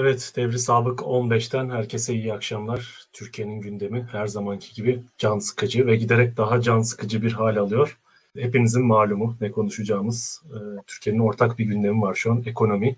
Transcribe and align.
Evet, 0.00 0.32
Devri 0.36 0.58
Sabık 0.58 1.00
15'ten 1.00 1.70
herkese 1.70 2.14
iyi 2.14 2.32
akşamlar. 2.32 3.06
Türkiye'nin 3.12 3.60
gündemi 3.60 4.08
her 4.12 4.26
zamanki 4.26 4.74
gibi 4.74 5.02
can 5.18 5.38
sıkıcı 5.38 5.86
ve 5.86 5.96
giderek 5.96 6.36
daha 6.36 6.60
can 6.60 6.82
sıkıcı 6.82 7.22
bir 7.22 7.32
hal 7.32 7.56
alıyor. 7.56 7.98
Hepinizin 8.38 8.86
malumu 8.86 9.36
ne 9.40 9.50
konuşacağımız. 9.50 10.42
E, 10.46 10.58
Türkiye'nin 10.86 11.20
ortak 11.20 11.58
bir 11.58 11.64
gündemi 11.64 12.02
var 12.02 12.14
şu 12.14 12.32
an. 12.32 12.42
Ekonomi 12.46 12.96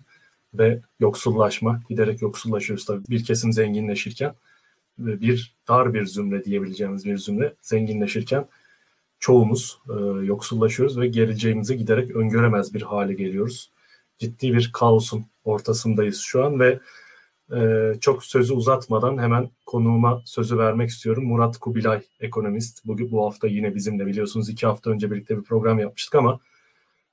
ve 0.54 0.80
yoksullaşma. 1.00 1.82
Giderek 1.88 2.22
yoksullaşıyoruz 2.22 2.84
tabii. 2.84 3.04
Bir 3.10 3.24
kesim 3.24 3.52
zenginleşirken 3.52 4.34
ve 4.98 5.20
bir 5.20 5.56
dar 5.68 5.94
bir 5.94 6.06
zümre 6.06 6.44
diyebileceğimiz 6.44 7.04
bir 7.04 7.18
zümre 7.18 7.54
zenginleşirken 7.62 8.46
çoğumuz 9.20 9.78
e, 9.88 9.92
yoksullaşıyoruz 10.26 10.98
ve 11.00 11.08
geleceğimizi 11.08 11.76
giderek 11.76 12.10
öngöremez 12.16 12.74
bir 12.74 12.82
hale 12.82 13.14
geliyoruz. 13.14 13.70
Ciddi 14.18 14.52
bir 14.52 14.70
kaosun 14.72 15.31
ortasındayız 15.44 16.20
şu 16.20 16.44
an 16.44 16.60
ve 16.60 16.80
e, 17.56 17.92
çok 18.00 18.24
sözü 18.24 18.54
uzatmadan 18.54 19.18
hemen 19.18 19.50
konuğuma 19.66 20.22
sözü 20.24 20.58
vermek 20.58 20.90
istiyorum. 20.90 21.24
Murat 21.24 21.58
Kubilay, 21.58 22.02
ekonomist. 22.20 22.86
Bugün 22.86 23.12
bu 23.12 23.26
hafta 23.26 23.48
yine 23.48 23.74
bizimle 23.74 24.06
biliyorsunuz 24.06 24.48
iki 24.48 24.66
hafta 24.66 24.90
önce 24.90 25.10
birlikte 25.10 25.38
bir 25.38 25.42
program 25.42 25.78
yapmıştık 25.78 26.14
ama 26.14 26.40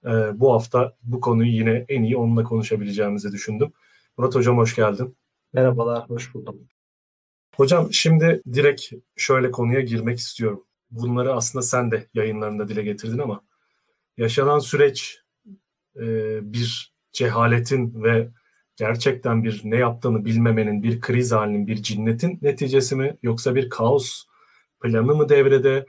e, 0.05 0.09
bu 0.39 0.53
hafta 0.53 0.95
bu 1.03 1.19
konuyu 1.19 1.51
yine 1.51 1.85
en 1.89 2.03
iyi 2.03 2.17
onunla 2.17 2.43
konuşabileceğimizi 2.43 3.31
düşündüm. 3.31 3.73
Murat 4.17 4.35
Hocam 4.35 4.57
hoş 4.57 4.75
geldin. 4.75 5.15
Merhabalar, 5.53 6.09
hoş 6.09 6.33
buldum. 6.33 6.67
Hocam 7.55 7.93
şimdi 7.93 8.41
direkt 8.53 8.93
şöyle 9.15 9.51
konuya 9.51 9.81
girmek 9.81 10.19
istiyorum. 10.19 10.63
Bunları 10.91 11.33
aslında 11.33 11.63
sen 11.63 11.91
de 11.91 12.07
yayınlarında 12.13 12.67
dile 12.67 12.83
getirdin 12.83 13.17
ama 13.17 13.41
yaşanan 14.17 14.59
süreç 14.59 15.21
e, 15.95 16.03
bir 16.53 16.93
cehaletin 17.11 18.03
ve 18.03 18.29
gerçekten 18.75 19.43
bir 19.43 19.61
ne 19.63 19.75
yaptığını 19.75 20.25
bilmemenin, 20.25 20.83
bir 20.83 21.01
kriz 21.01 21.31
halinin, 21.31 21.67
bir 21.67 21.83
cinnetin 21.83 22.39
neticesi 22.41 22.95
mi 22.95 23.17
yoksa 23.23 23.55
bir 23.55 23.69
kaos 23.69 24.23
planı 24.81 25.15
mı 25.15 25.29
devrede 25.29 25.85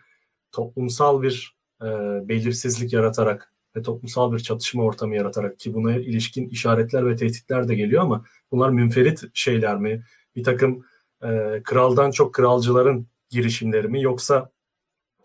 toplumsal 0.52 1.22
bir 1.22 1.56
e, 1.82 1.86
belirsizlik 2.28 2.92
yaratarak 2.92 3.52
ve 3.76 3.82
toplumsal 3.82 4.32
bir 4.32 4.38
çatışma 4.38 4.82
ortamı 4.82 5.16
yaratarak 5.16 5.58
ki 5.58 5.74
buna 5.74 5.96
ilişkin 5.96 6.48
işaretler 6.48 7.06
ve 7.06 7.16
tehditler 7.16 7.68
de 7.68 7.74
geliyor 7.74 8.02
ama 8.02 8.24
bunlar 8.50 8.70
münferit 8.70 9.22
şeyler 9.34 9.76
mi? 9.76 10.04
Bir 10.36 10.44
takım 10.44 10.84
e, 11.22 11.60
kraldan 11.64 12.10
çok 12.10 12.34
kralcıların 12.34 13.06
girişimleri 13.30 13.88
mi 13.88 14.02
yoksa 14.02 14.50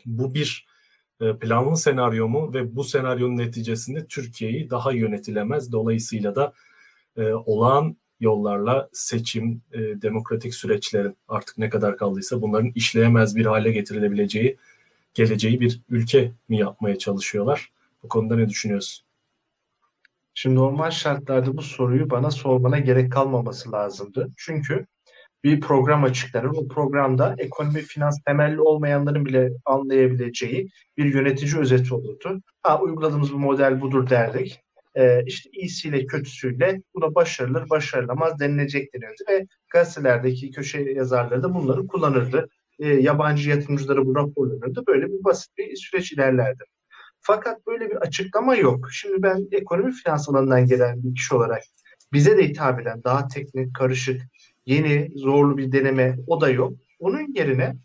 bu 0.05 0.33
bir 0.33 0.67
planlı 1.19 1.77
senaryo 1.77 2.27
mu 2.27 2.53
ve 2.53 2.75
bu 2.75 2.83
senaryonun 2.83 3.37
neticesinde 3.37 4.05
Türkiye'yi 4.05 4.69
daha 4.69 4.91
yönetilemez 4.91 5.71
dolayısıyla 5.71 6.35
da 6.35 6.53
e, 7.17 7.33
olağan 7.33 7.97
yollarla 8.19 8.89
seçim, 8.93 9.61
e, 9.71 9.79
demokratik 9.79 10.55
süreçlerin 10.55 11.17
artık 11.27 11.57
ne 11.57 11.69
kadar 11.69 11.97
kaldıysa 11.97 12.41
bunların 12.41 12.71
işleyemez 12.75 13.35
bir 13.35 13.45
hale 13.45 13.71
getirilebileceği, 13.71 14.57
geleceği 15.13 15.59
bir 15.59 15.81
ülke 15.89 16.31
mi 16.49 16.57
yapmaya 16.57 16.97
çalışıyorlar? 16.97 17.71
Bu 18.03 18.07
konuda 18.07 18.35
ne 18.35 18.49
düşünüyorsun? 18.49 19.05
Şimdi 20.33 20.55
normal 20.55 20.91
şartlarda 20.91 21.57
bu 21.57 21.61
soruyu 21.61 22.09
bana 22.09 22.31
sormana 22.31 22.79
gerek 22.79 23.11
kalmaması 23.11 23.71
lazımdı. 23.71 24.29
Çünkü 24.37 24.85
bir 25.45 25.59
program 25.59 26.03
açıklanır. 26.03 26.49
O 26.55 26.67
programda 26.67 27.35
ekonomi, 27.37 27.81
finans 27.81 28.19
temelli 28.27 28.61
olmayanların 28.61 29.25
bile 29.25 29.49
anlayabileceği 29.65 30.69
bir 30.97 31.13
yönetici 31.13 31.57
özeti 31.57 31.93
olurdu. 31.93 32.41
Ha 32.63 32.81
uyguladığımız 32.81 33.33
bu 33.33 33.39
model 33.39 33.81
budur 33.81 34.09
derdik 34.09 34.65
e, 34.95 35.23
işte 35.25 35.49
iyisiyle 35.53 36.05
kötüsüyle 36.05 36.81
buna 36.95 37.15
başarılır 37.15 37.69
başarılamaz 37.69 38.39
denilecek 38.39 38.93
denirdi 38.93 39.23
ve 39.29 39.47
gazetelerdeki 39.69 40.51
köşe 40.51 40.81
yazarları 40.81 41.43
da 41.43 41.53
bunları 41.53 41.87
kullanırdı. 41.87 42.47
E, 42.79 42.87
yabancı 42.87 43.49
yatırımcılara 43.49 44.05
bu 44.05 44.15
raporlanırdı. 44.15 44.83
Böyle 44.87 45.05
bir 45.07 45.23
basit 45.23 45.57
bir 45.57 45.75
süreç 45.75 46.11
ilerlerdi. 46.11 46.63
Fakat 47.21 47.67
böyle 47.67 47.89
bir 47.89 47.95
açıklama 47.95 48.55
yok. 48.55 48.87
Şimdi 48.91 49.23
ben 49.23 49.47
ekonomi 49.51 49.91
finans 49.91 50.29
alanından 50.29 50.65
gelen 50.65 51.03
bir 51.03 51.15
kişi 51.15 51.35
olarak 51.35 51.63
bize 52.13 52.37
de 52.37 52.47
hitap 52.47 52.81
eden 52.81 53.03
daha 53.03 53.27
teknik, 53.27 53.75
karışık, 53.75 54.21
yeni, 54.65 55.11
zorlu 55.15 55.57
bir 55.57 55.71
deneme 55.71 56.17
o 56.27 56.41
da 56.41 56.49
yok. 56.49 56.73
Onun 56.99 57.33
yerine 57.33 57.75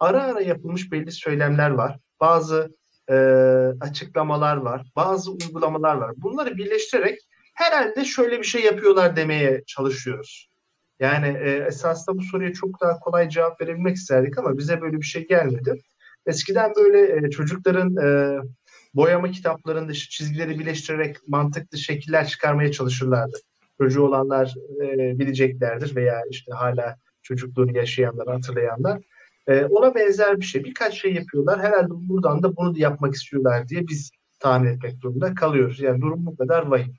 ara 0.00 0.22
ara 0.22 0.40
yapılmış 0.40 0.92
belli 0.92 1.12
söylemler 1.12 1.70
var. 1.70 1.98
Bazı 2.20 2.76
e, 3.10 3.14
açıklamalar 3.80 4.56
var, 4.56 4.86
bazı 4.96 5.30
uygulamalar 5.32 5.94
var. 5.96 6.12
Bunları 6.16 6.56
birleştirerek 6.56 7.18
herhalde 7.54 8.04
şöyle 8.04 8.38
bir 8.38 8.44
şey 8.44 8.64
yapıyorlar 8.64 9.16
demeye 9.16 9.62
çalışıyoruz. 9.66 10.48
Yani 11.00 11.38
e, 11.42 11.50
esasında 11.50 12.18
bu 12.18 12.22
soruya 12.22 12.52
çok 12.52 12.80
daha 12.80 12.98
kolay 12.98 13.28
cevap 13.28 13.60
verebilmek 13.60 13.96
isterdik 13.96 14.38
ama 14.38 14.58
bize 14.58 14.80
böyle 14.80 14.96
bir 14.96 15.06
şey 15.06 15.26
gelmedi. 15.26 15.82
Eskiden 16.26 16.72
böyle 16.76 17.26
e, 17.26 17.30
çocukların 17.30 17.96
e, 17.96 18.38
boyama 18.94 19.30
kitaplarında 19.30 19.92
çizgileri 19.92 20.58
birleştirerek 20.58 21.28
mantıklı 21.28 21.78
şekiller 21.78 22.28
çıkarmaya 22.28 22.72
çalışırlardı. 22.72 23.36
Çocuğu 23.78 24.02
olanlar 24.02 24.54
e, 24.82 25.18
bileceklerdir 25.18 25.96
veya 25.96 26.22
işte 26.30 26.52
hala 26.52 26.96
çocukluğunu 27.22 27.76
yaşayanlar, 27.76 28.28
hatırlayanlar. 28.28 29.02
E, 29.46 29.64
ona 29.64 29.94
benzer 29.94 30.40
bir 30.40 30.44
şey. 30.44 30.64
Birkaç 30.64 31.00
şey 31.00 31.14
yapıyorlar. 31.14 31.60
Herhalde 31.60 31.88
buradan 31.90 32.42
da 32.42 32.56
bunu 32.56 32.78
yapmak 32.78 33.14
istiyorlar 33.14 33.68
diye 33.68 33.88
biz 33.88 34.10
tahmin 34.40 34.68
etmek 34.68 35.00
durumunda 35.00 35.34
kalıyoruz. 35.34 35.80
Yani 35.80 36.00
durum 36.00 36.26
bu 36.26 36.36
kadar 36.36 36.66
vahim. 36.66 36.94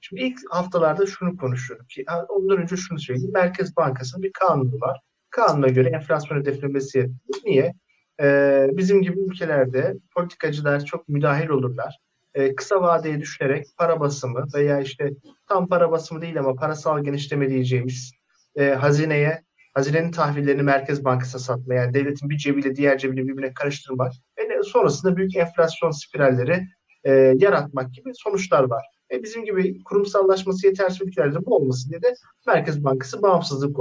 Şimdi 0.00 0.22
ilk 0.22 0.38
haftalarda 0.50 1.06
şunu 1.06 1.36
konuşuyorum 1.36 1.86
ki 1.86 2.04
ondan 2.28 2.58
önce 2.58 2.76
şunu 2.76 2.98
söyleyeyim. 2.98 3.32
Merkez 3.34 3.76
Bankası'nın 3.76 4.22
bir 4.22 4.32
kanunu 4.32 4.80
var. 4.80 5.00
Kanuna 5.30 5.68
göre 5.68 5.88
enflasyon 5.88 6.40
hedeflemesi 6.40 6.98
yapılıyor. 6.98 7.40
Niye? 7.44 7.74
Ee, 8.22 8.66
bizim 8.72 9.02
gibi 9.02 9.20
ülkelerde 9.20 9.96
politikacılar 10.14 10.84
çok 10.84 11.08
müdahil 11.08 11.48
olurlar. 11.48 11.98
Ee, 12.40 12.54
kısa 12.54 12.82
vadeye 12.82 13.20
düşünerek 13.20 13.66
para 13.76 14.00
basımı 14.00 14.46
veya 14.54 14.80
işte 14.80 15.10
tam 15.48 15.68
para 15.68 15.90
basımı 15.90 16.22
değil 16.22 16.38
ama 16.38 16.54
parasal 16.54 17.04
genişleme 17.04 17.50
diyeceğimiz 17.50 18.12
e, 18.56 18.70
hazineye 18.70 19.42
hazinenin 19.74 20.10
tahvillerini 20.10 20.62
Merkez 20.62 21.04
Bankası'na 21.04 21.40
satma 21.40 21.74
yani 21.74 21.94
devletin 21.94 22.30
bir 22.30 22.36
cebiyle 22.36 22.76
diğer 22.76 22.98
cebiyle 22.98 23.28
birbirine 23.28 23.54
karıştırmak 23.54 24.12
ve 24.38 24.62
sonrasında 24.62 25.16
büyük 25.16 25.36
enflasyon 25.36 25.90
spiralleri 25.90 26.66
e, 27.04 27.10
yaratmak 27.36 27.94
gibi 27.94 28.10
sonuçlar 28.14 28.64
var. 28.64 28.84
E, 29.12 29.22
bizim 29.22 29.44
gibi 29.44 29.84
kurumsallaşması 29.84 30.66
yetersiz 30.66 31.02
ülkelerde 31.02 31.46
bu 31.46 31.56
olmasın 31.56 31.90
diye 31.90 32.02
de 32.02 32.14
Merkez 32.46 32.84
Bankası 32.84 33.22
bağımsızlık 33.22 33.76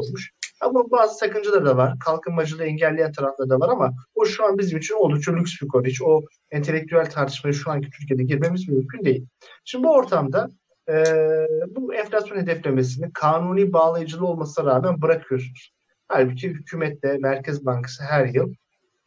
olmuş. 0.63 0.79
Ama 0.79 0.91
bazı 0.91 1.17
sakıncaları 1.17 1.65
da 1.65 1.77
var. 1.77 1.99
Kalkınmacılığı 1.99 2.63
engelleyen 2.63 3.11
tarafları 3.11 3.49
da 3.49 3.59
var 3.59 3.69
ama 3.69 3.93
o 4.15 4.25
şu 4.25 4.45
an 4.45 4.57
bizim 4.57 4.77
için 4.77 4.95
oldukça 4.95 5.35
lüks 5.35 5.61
bir 5.61 5.67
konu. 5.67 5.85
Hiç 5.85 6.01
o 6.01 6.21
entelektüel 6.51 7.09
tartışmaya 7.09 7.53
şu 7.53 7.71
anki 7.71 7.89
Türkiye'de 7.89 8.23
girmemiz 8.23 8.69
mümkün 8.69 9.05
değil. 9.05 9.25
Şimdi 9.65 9.83
bu 9.83 9.93
ortamda 9.93 10.51
e, 10.89 11.03
bu 11.75 11.93
enflasyon 11.93 12.37
hedeflemesini 12.37 13.13
kanuni 13.13 13.73
bağlayıcılığı 13.73 14.27
olmasına 14.27 14.65
rağmen 14.65 15.01
bırakıyorsunuz. 15.01 15.73
Halbuki 16.07 16.49
hükümetle 16.49 17.17
Merkez 17.17 17.65
Bankası 17.65 18.03
her 18.03 18.25
yıl 18.25 18.53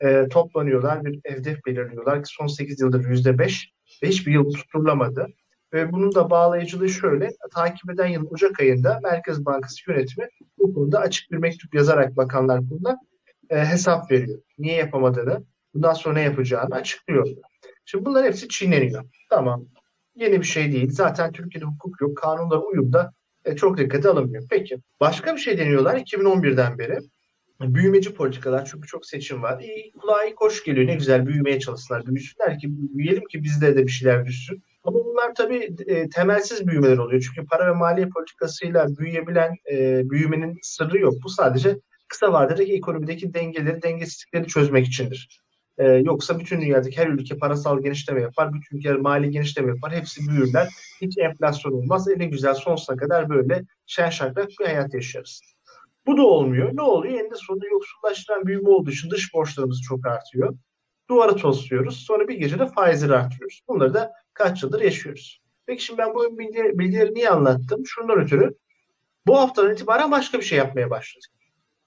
e, 0.00 0.28
toplanıyorlar, 0.28 1.04
bir 1.04 1.20
hedef 1.24 1.66
belirliyorlar 1.66 2.22
ki 2.22 2.34
son 2.38 2.46
8 2.46 2.80
yıldır 2.80 3.04
%5 3.04 3.69
ve 4.02 4.08
hiçbir 4.08 4.32
yıl 4.32 4.52
tutturulamadı. 4.52 5.26
Ve 5.72 5.93
bunun 5.93 6.15
da 6.15 6.31
bağlayıcılığı 6.31 6.88
şöyle, 6.88 7.31
takip 7.55 7.91
eden 7.91 8.06
yıl 8.06 8.27
Ocak 8.31 8.60
ayında 8.60 9.00
Merkez 9.03 9.44
Bankası 9.44 9.91
yönetimi 9.91 10.28
bu 10.59 10.75
konuda 10.75 10.99
açık 11.00 11.33
bir 11.33 11.37
mektup 11.37 11.75
yazarak 11.75 12.16
bakanlar 12.16 12.60
kuruluna 12.69 12.99
e, 13.50 13.65
hesap 13.65 14.11
veriyor. 14.11 14.38
Niye 14.59 14.75
yapamadığını, 14.75 15.44
bundan 15.75 15.93
sonra 15.93 16.14
ne 16.14 16.23
yapacağını 16.23 16.75
açıklıyor. 16.75 17.29
Şimdi 17.85 18.05
bunlar 18.05 18.25
hepsi 18.25 18.49
çiğneniyor. 18.49 19.05
Tamam, 19.31 19.67
yeni 20.14 20.41
bir 20.41 20.46
şey 20.46 20.73
değil. 20.73 20.91
Zaten 20.91 21.32
Türkiye'de 21.32 21.64
hukuk 21.64 22.00
yok, 22.00 22.17
kanunlar 22.17 22.58
uyumda 22.58 23.12
e, 23.44 23.56
çok 23.56 23.79
dikkate 23.79 24.08
alınmıyor. 24.08 24.44
Peki 24.50 24.79
başka 25.00 25.35
bir 25.35 25.41
şey 25.41 25.58
deniyorlar 25.58 25.96
2011'den 25.96 26.79
beri. 26.79 26.99
Büyümeci 27.61 28.14
politikalar 28.14 28.64
çünkü 28.64 28.88
çok 28.88 29.06
seçim 29.06 29.43
var. 29.43 29.61
İyi, 29.61 29.93
kulağa 29.93 30.25
iyi 30.25 30.35
hoş 30.37 30.64
geliyor. 30.64 30.87
Ne 30.87 30.94
güzel 30.94 31.26
büyümeye 31.26 31.61
çalışsınlar. 31.61 32.06
Büyüsünler 32.06 32.58
ki 32.58 32.69
büyüyelim 32.70 33.25
ki 33.25 33.43
bizde 33.43 33.76
de 33.76 33.87
bir 33.87 33.93
şeyler 33.93 34.26
düşsün. 34.26 34.62
Ama 34.84 34.99
bunlar 35.05 35.34
tabii 35.34 35.75
e, 35.87 36.08
temelsiz 36.08 36.67
büyümeler 36.67 36.99
oluyor. 36.99 37.23
Çünkü 37.23 37.46
para 37.46 37.67
ve 37.67 37.73
maliye 37.73 38.08
politikasıyla 38.08 38.87
büyüyebilen 38.96 39.55
e, 39.73 40.02
büyümenin 40.11 40.58
sırrı 40.62 40.99
yok. 40.99 41.14
Bu 41.25 41.29
sadece 41.29 41.79
kısa 42.08 42.32
vadedeki 42.32 42.75
ekonomideki 42.75 43.34
dengeleri, 43.34 43.82
dengesizlikleri 43.82 44.46
çözmek 44.46 44.87
içindir. 44.87 45.43
Ee, 45.79 45.84
yoksa 45.84 46.38
bütün 46.38 46.61
dünyadaki 46.61 46.96
her 46.96 47.06
ülke 47.06 47.38
parasal 47.38 47.82
genişleme 47.82 48.20
yapar, 48.20 48.52
bütün 48.55 48.76
ülkeler 48.76 48.96
mali 48.96 49.31
genişleme 49.31 49.69
yapar, 49.69 49.93
hepsi 49.93 50.29
büyürler. 50.29 50.69
Hiç 51.00 51.19
enflasyon 51.19 51.73
olmaz. 51.73 52.08
En 52.08 52.31
güzel 52.31 52.55
sonsuza 52.55 52.96
kadar 52.96 53.29
böyle 53.29 53.62
şen 53.87 54.11
şakrak 54.11 54.49
bir 54.61 54.64
hayat 54.64 54.94
yaşarız. 54.94 55.40
Bu 56.06 56.17
da 56.17 56.23
olmuyor. 56.23 56.70
Ne 56.75 56.82
oluyor? 56.82 57.14
Eninde 57.14 57.34
sonunda 57.37 57.67
yoksullaştıran 57.67 58.46
büyüme 58.46 58.69
olduğu 58.69 58.90
için 58.90 59.11
dış 59.11 59.34
borçlarımız 59.34 59.81
çok 59.88 60.06
artıyor. 60.06 60.55
Duvarı 61.10 61.37
tosluyoruz. 61.37 61.96
Sonra 61.96 62.28
bir 62.28 62.34
gecede 62.34 62.66
faizleri 62.66 63.14
artırıyoruz. 63.14 63.60
Bunları 63.69 63.94
da 63.94 64.12
kaç 64.34 64.62
yıldır 64.62 64.81
yaşıyoruz. 64.81 65.43
Peki 65.66 65.84
şimdi 65.84 65.99
ben 65.99 66.14
bu 66.14 66.38
bilgileri, 66.38 66.78
bilgileri 66.78 67.14
niye 67.14 67.31
anlattım? 67.31 67.87
Şundan 67.87 68.20
ötürü 68.20 68.54
Bu 69.26 69.38
haftadan 69.38 69.72
itibaren 69.72 70.10
başka 70.10 70.38
bir 70.38 70.44
şey 70.44 70.58
yapmaya 70.58 70.90
başladık. 70.90 71.31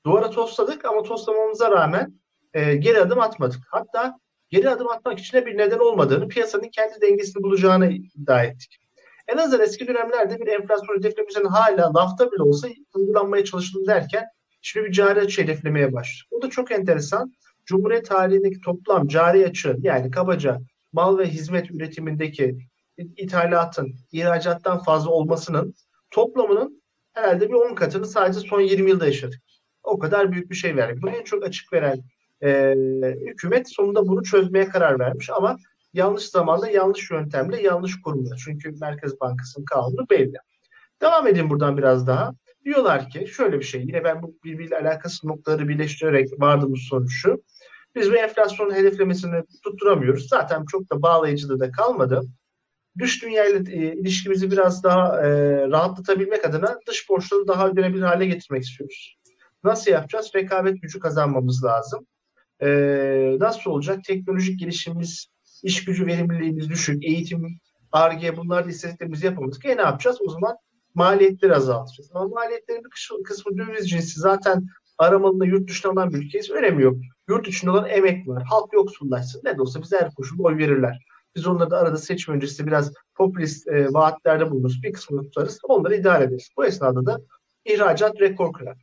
Duvara 0.06 0.29
tosladık 0.29 0.85
ama 0.85 1.03
toslamamıza 1.03 1.71
rağmen 1.71 2.19
e, 2.53 2.75
geri 2.75 3.01
adım 3.01 3.19
atmadık. 3.19 3.62
Hatta 3.69 4.19
geri 4.50 4.69
adım 4.69 4.88
atmak 4.88 5.19
için 5.19 5.38
de 5.38 5.45
bir 5.45 5.57
neden 5.57 5.79
olmadığını, 5.79 6.27
piyasanın 6.27 6.69
kendi 6.69 7.01
dengesini 7.01 7.44
bulacağını 7.44 7.91
iddia 7.91 8.44
ettik. 8.44 8.79
En 9.27 9.38
azından 9.38 9.61
eski 9.61 9.88
dönemlerde 9.88 10.39
bir 10.39 10.47
enflasyon 10.47 10.97
hedeflemesinin 10.97 11.45
hala 11.45 11.94
lafta 11.94 12.31
bile 12.31 12.44
olsa 12.44 12.68
uygulanmaya 12.94 13.45
çalışıldı 13.45 13.88
derken 13.88 14.25
şimdi 14.61 14.88
bir 14.88 14.91
cari 14.91 15.19
açı 15.19 15.41
hedeflemeye 15.41 15.94
başladık. 15.94 16.27
Bu 16.31 16.41
da 16.41 16.50
çok 16.50 16.71
enteresan. 16.71 17.33
Cumhuriyet 17.65 18.06
tarihindeki 18.06 18.62
toplam 18.62 19.07
cari 19.07 19.45
açı 19.45 19.77
yani 19.81 20.12
kabaca 20.12 20.59
mal 20.94 21.17
ve 21.17 21.27
hizmet 21.27 21.71
üretimindeki 21.71 22.57
ithalatın 22.97 23.95
ihracattan 24.12 24.83
fazla 24.83 25.12
olmasının 25.12 25.75
toplamının 26.12 26.83
herhalde 27.13 27.50
bir 27.50 27.53
10 27.53 27.75
katını 27.75 28.06
sadece 28.06 28.39
son 28.39 28.62
20 28.62 28.89
yılda 28.89 29.06
yaşadık. 29.06 29.41
O 29.83 30.00
kadar 30.00 30.31
büyük 30.31 30.50
bir 30.50 30.56
şey 30.56 30.75
verdik. 30.75 31.03
Bunu 31.03 31.12
en 31.12 31.23
çok 31.23 31.44
açık 31.44 31.73
veren 31.73 32.03
e, 32.44 32.75
hükümet 33.27 33.73
sonunda 33.73 34.07
bunu 34.07 34.23
çözmeye 34.23 34.69
karar 34.69 35.00
vermiş 35.00 35.29
ama 35.29 35.57
yanlış 35.94 36.23
zamanda, 36.23 36.69
yanlış 36.69 37.11
yöntemle, 37.11 37.61
yanlış 37.61 38.01
kurumla. 38.01 38.35
Çünkü 38.35 38.71
Merkez 38.81 39.19
Bankası'nın 39.19 39.65
kanunu 39.65 40.09
belli. 40.09 40.38
Devam 41.01 41.27
edeyim 41.27 41.50
buradan 41.50 41.77
biraz 41.77 42.07
daha. 42.07 42.31
Diyorlar 42.65 43.09
ki 43.09 43.27
şöyle 43.27 43.59
bir 43.59 43.65
şey. 43.65 43.81
Yine 43.81 44.03
ben 44.03 44.21
bu 44.21 44.35
birbiriyle 44.44 44.77
alakası 44.77 45.27
noktaları 45.27 45.68
birleştirerek 45.68 46.29
vardığımız 46.39 46.79
sonuç 46.79 47.11
şu. 47.13 47.44
Biz 47.95 48.12
bu 48.12 48.15
enflasyon 48.15 48.75
hedeflemesini 48.75 49.44
tutturamıyoruz. 49.63 50.27
Zaten 50.27 50.65
çok 50.65 50.92
da 50.92 51.01
bağlayıcılığı 51.01 51.59
da 51.59 51.71
kalmadı. 51.71 52.21
Dış 53.00 53.24
dünya 53.24 53.45
ile 53.45 53.94
ilişkimizi 53.94 54.51
biraz 54.51 54.83
daha 54.83 55.21
e, 55.21 55.30
rahatlatabilmek 55.68 56.45
adına 56.45 56.80
dış 56.88 57.09
borçları 57.09 57.47
daha 57.47 57.69
ödenebilir 57.69 58.01
hale 58.01 58.25
getirmek 58.25 58.63
istiyoruz. 58.63 59.18
Nasıl 59.63 59.92
yapacağız? 59.92 60.31
Rekabet 60.36 60.81
gücü 60.81 61.00
kazanmamız 61.00 61.63
lazım. 61.63 62.07
E, 62.59 62.68
nasıl 63.39 63.71
olacak? 63.71 64.03
Teknolojik 64.03 64.59
gelişimimiz, 64.59 65.27
iş 65.63 65.86
gücü 65.86 66.06
verimliliğimiz 66.06 66.69
düşük, 66.69 67.06
eğitim, 67.06 67.59
ARGE 67.92 68.38
bunlar 68.38 68.65
da 68.65 68.69
istediklerimizi 68.69 69.25
yapamadık. 69.25 69.65
E 69.65 69.77
ne 69.77 69.81
yapacağız? 69.81 70.18
O 70.21 70.30
zaman 70.30 70.56
maliyetleri 70.95 71.56
azaltacağız. 71.56 72.12
Ama 72.13 72.27
maliyetlerin 72.27 72.83
bir 72.83 73.24
kısmı 73.24 73.57
döviz 73.57 73.89
cinsi 73.89 74.19
zaten 74.19 74.68
aramalında 74.97 75.45
yurt 75.45 75.69
dışına 75.69 75.92
alan 75.92 76.13
bir 76.13 76.18
ülkeyiz. 76.18 76.51
Önemi 76.51 76.83
yok. 76.83 76.97
Yurt 77.30 77.48
içinde 77.48 77.72
olan 77.72 77.89
emek 77.89 78.27
var. 78.27 78.44
Halk 78.44 78.74
yoksullaşsın. 78.74 79.42
Ne 79.44 79.57
de 79.57 79.62
olsa 79.62 79.81
bize 79.81 79.98
her 79.98 80.13
koşulda 80.13 80.44
oy 80.44 80.57
verirler. 80.57 81.06
Biz 81.36 81.48
onları 81.48 81.72
da 81.72 81.77
arada 81.77 81.98
seçim 81.98 82.33
öncesi 82.33 82.68
biraz 82.68 82.94
popülist 83.16 83.68
e, 83.68 83.94
vaatlerde 83.94 84.51
bulunuruz. 84.51 84.83
Bir 84.83 84.94
kısmını 84.94 85.24
tutarız. 85.24 85.60
Onları 85.63 85.95
idare 85.95 86.24
ederiz. 86.24 86.50
Bu 86.57 86.66
esnada 86.66 87.06
da 87.06 87.19
ihracat 87.66 88.22
rekor 88.22 88.54
kırar. 88.54 88.77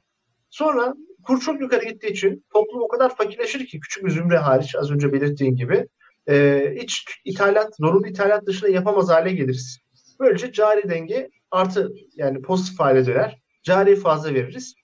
Sonra 0.51 0.95
kur 1.25 1.41
çok 1.41 1.61
yukarı 1.61 1.85
gittiği 1.85 2.13
için 2.13 2.45
toplum 2.53 2.83
o 2.83 2.89
kadar 2.89 3.17
fakirleşir 3.17 3.67
ki 3.67 3.81
küçük 3.81 4.05
bir 4.05 4.11
zümre 4.11 4.39
hariç 4.39 4.75
az 4.77 4.91
önce 4.91 5.13
belirttiğim 5.13 5.57
gibi 5.57 5.89
e, 6.29 6.75
iç 6.77 7.05
ithalat, 7.25 7.77
zorunlu 7.77 8.07
ithalat 8.07 8.47
dışında 8.47 8.71
yapamaz 8.71 9.09
hale 9.09 9.33
geliriz. 9.33 9.79
Böylece 10.21 10.53
cari 10.53 10.91
denge 10.91 11.29
artı 11.51 11.93
yani 12.17 12.43
pozitif 12.43 12.81
hale 12.81 13.07
döner. 13.07 13.39
Cari 13.63 13.97
fazla 13.97 14.35
veririz. 14.35 14.75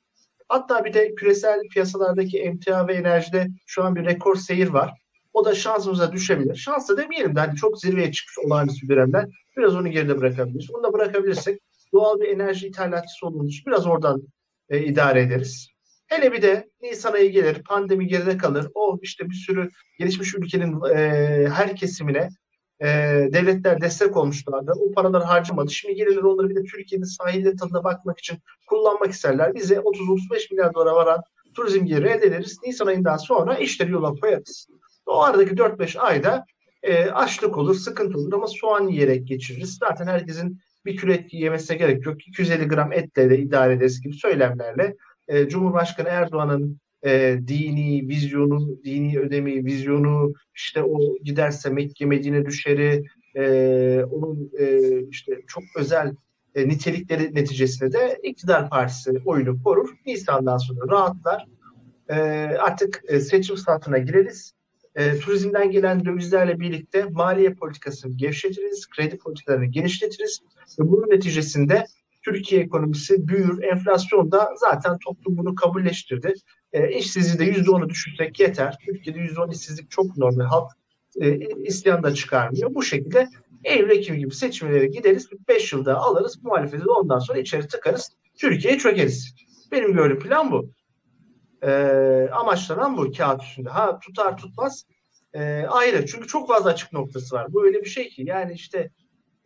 Hatta 0.49 0.85
bir 0.85 0.95
de 0.95 1.15
küresel 1.15 1.61
piyasalardaki 1.69 2.39
emtia 2.39 2.89
ve 2.89 2.95
enerjide 2.95 3.49
şu 3.67 3.85
an 3.85 3.97
bir 3.97 4.05
rekor 4.05 4.37
seyir 4.37 4.69
var. 4.69 4.93
O 5.33 5.45
da 5.45 5.55
şansımıza 5.55 6.13
düşebilir. 6.13 6.57
Şans 6.57 6.89
da 6.89 6.97
demeyelim 6.97 7.37
de 7.37 7.41
hani 7.41 7.57
çok 7.57 7.81
zirveye 7.81 8.13
çıkmış 8.13 8.39
olağanüstü 8.39 8.89
dönemler. 8.89 9.27
Biraz 9.57 9.77
onu 9.77 9.89
geride 9.89 10.21
bırakabiliriz. 10.21 10.71
Onu 10.71 10.83
da 10.83 10.93
bırakabilirsek 10.93 11.61
doğal 11.93 12.21
bir 12.21 12.29
enerji 12.29 12.67
ithalatçısı 12.67 13.27
olduğumuz 13.27 13.63
biraz 13.67 13.87
oradan 13.87 14.23
e, 14.69 14.85
idare 14.85 15.23
ederiz. 15.23 15.69
Hele 16.07 16.33
bir 16.33 16.43
de 16.43 16.69
Nisan 16.83 17.13
ayı 17.13 17.33
gelir, 17.33 17.63
pandemi 17.63 18.07
geride 18.07 18.37
kalır. 18.37 18.69
O 18.75 18.99
işte 19.03 19.31
bir 19.31 19.35
sürü 19.35 19.71
gelişmiş 19.99 20.35
ülkenin 20.35 20.95
e, 20.95 20.99
her 21.49 21.77
kesimine 21.77 22.29
e, 22.81 22.87
devletler 23.33 23.81
destek 23.81 24.17
olmuşlardı. 24.17 24.73
O 24.81 24.93
paralar 24.93 25.25
harcamadı. 25.25 25.71
Şimdi 25.71 25.95
gelirler 25.95 26.23
onları 26.23 26.49
bir 26.49 26.55
de 26.55 26.63
Türkiye'nin 26.63 27.05
sahilde 27.05 27.57
tadına 27.57 27.85
bakmak 27.85 28.19
için 28.19 28.39
kullanmak 28.67 29.11
isterler. 29.11 29.55
Bize 29.55 29.75
30-35 29.75 30.51
milyar 30.51 30.75
dolara 30.75 30.95
varan 30.95 31.23
turizm 31.55 31.85
geliri 31.85 32.09
elde 32.09 32.27
ederiz. 32.27 32.59
Nisan 32.67 32.87
ayından 32.87 33.17
sonra 33.17 33.55
işleri 33.55 33.91
yola 33.91 34.15
koyarız. 34.15 34.69
O 35.07 35.23
aradaki 35.23 35.55
4-5 35.55 35.99
ayda 35.99 36.45
e, 36.83 37.05
açlık 37.05 37.59
olur, 37.59 37.75
sıkıntı 37.75 38.19
olur 38.19 38.33
ama 38.33 38.47
soğan 38.47 38.89
yiyerek 38.89 39.29
geçiririz. 39.29 39.79
Zaten 39.81 40.07
herkesin 40.07 40.61
bir 40.85 40.97
kilo 40.97 41.13
et 41.13 41.33
yemesine 41.33 41.77
gerek 41.77 42.07
yok. 42.07 42.29
250 42.29 42.69
gram 42.69 42.93
etle 42.93 43.31
de 43.31 43.39
idare 43.39 43.73
ederiz 43.73 44.01
gibi 44.01 44.15
söylemlerle 44.15 44.97
e, 45.29 45.49
Cumhurbaşkanı 45.49 46.09
Erdoğan'ın 46.09 46.81
e, 47.07 47.39
dini 47.49 48.09
vizyonu, 48.09 48.85
dini 48.85 49.19
ödemi 49.19 49.65
vizyonu, 49.65 50.33
işte 50.55 50.83
o 50.83 50.99
giderse 51.25 51.71
Mekke 51.71 52.07
Medine 52.07 52.47
düşeri, 52.47 53.05
e, 53.37 54.05
onun 54.11 54.51
e, 54.59 54.81
işte 55.11 55.33
çok 55.47 55.63
özel 55.77 56.15
e, 56.55 56.69
nitelikleri 56.69 57.35
neticesinde 57.35 57.93
de 57.93 58.19
iktidar 58.23 58.71
partisi 58.71 59.11
oyunu 59.25 59.63
korur. 59.63 59.89
Nisan'dan 60.07 60.57
sonra 60.59 60.93
rahatlar. 60.93 61.47
E, 62.09 62.15
artık 62.59 63.03
e, 63.09 63.21
seçim 63.21 63.57
saatine 63.57 64.01
gireriz. 64.01 64.55
E, 64.95 65.19
turizmden 65.19 65.71
gelen 65.71 66.05
dövizlerle 66.05 66.61
birlikte 66.61 67.05
maliye 67.05 67.55
politikasını 67.55 68.17
gevşetiriz, 68.17 68.87
kredi 68.87 69.19
politikalarını 69.19 69.67
genişletiriz 69.67 70.41
ve 70.81 70.89
bunun 70.89 71.11
neticesinde 71.11 71.85
Türkiye 72.29 72.61
ekonomisi 72.61 73.29
büyür, 73.29 73.63
enflasyon 73.63 74.33
da 74.33 74.49
zaten 74.57 74.99
toplum 74.99 75.37
bunu 75.37 75.55
kabulleştirdi. 75.55 76.35
E, 76.73 76.99
işsizliği 76.99 77.57
de 77.57 77.61
%10'u 77.61 77.89
düşürsek 77.89 78.41
yeter. 78.41 78.79
Türkiye'de 78.87 79.19
%10 79.19 79.53
işsizlik 79.53 79.91
çok 79.91 80.17
normal. 80.17 80.45
Halk 80.45 80.73
e, 81.21 81.39
isyan 81.65 82.03
da 82.03 82.15
çıkarmıyor. 82.15 82.75
Bu 82.75 82.83
şekilde 82.83 83.29
Eylül 83.65 83.91
Ekim 83.91 84.17
gibi 84.17 84.35
seçimlere 84.35 84.87
gideriz. 84.87 85.29
5 85.49 85.73
yılda 85.73 85.97
alırız. 85.97 86.43
Muhalefeti 86.43 86.85
de 86.85 86.91
ondan 86.91 87.19
sonra 87.19 87.39
içeri 87.39 87.69
tıkarız. 87.69 88.11
Türkiye'ye 88.39 88.79
çökeriz. 88.79 89.35
Benim 89.73 89.93
gördüğüm 89.93 90.19
plan 90.19 90.53
bu. 90.53 90.71
E, 91.63 91.71
amaçlanan 92.33 92.97
bu 92.97 93.13
kağıt 93.13 93.43
üstünde. 93.43 93.71
Ha 93.71 93.99
tutar 93.99 94.37
tutmaz 94.37 94.85
e, 95.35 95.65
ayrı. 95.69 96.07
Çünkü 96.07 96.27
çok 96.27 96.49
fazla 96.49 96.71
açık 96.71 96.93
noktası 96.93 97.37
var. 97.37 97.53
Bu 97.53 97.67
öyle 97.67 97.81
bir 97.81 97.89
şey 97.89 98.09
ki 98.09 98.23
yani 98.27 98.53
işte 98.53 98.91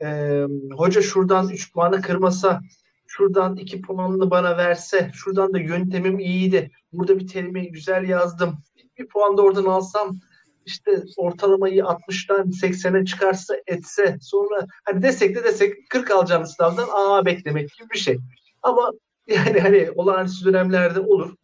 e, 0.02 0.42
hoca 0.76 1.02
şuradan 1.02 1.48
3 1.48 1.72
puanı 1.72 2.02
kırmasa, 2.02 2.60
şuradan 3.06 3.56
2 3.56 3.82
puanını 3.82 4.30
bana 4.30 4.56
verse, 4.56 5.10
şuradan 5.14 5.54
da 5.54 5.58
yöntemim 5.58 6.18
iyiydi. 6.18 6.70
Burada 6.92 7.18
bir 7.18 7.28
terimi 7.28 7.72
güzel 7.72 8.08
yazdım. 8.08 8.58
Bir 8.98 9.08
puan 9.08 9.36
da 9.36 9.42
oradan 9.42 9.64
alsam 9.64 10.18
işte 10.66 11.04
ortalamayı 11.16 11.82
60'tan 11.82 12.50
80'e 12.62 13.04
çıkarsa 13.04 13.54
etse 13.66 14.16
sonra 14.20 14.66
hani 14.84 15.02
desek 15.02 15.36
de 15.36 15.44
desek 15.44 15.90
40 15.90 16.10
alacağım 16.10 16.46
sınavdan 16.46 16.88
aa 16.92 17.26
beklemek 17.26 17.70
gibi 17.78 17.90
bir 17.90 17.98
şey. 17.98 18.18
Ama 18.62 18.90
yani 19.26 19.60
hani 19.60 19.90
olağanüstü 19.96 20.44
dönemlerde 20.44 21.00
olur. 21.00 21.34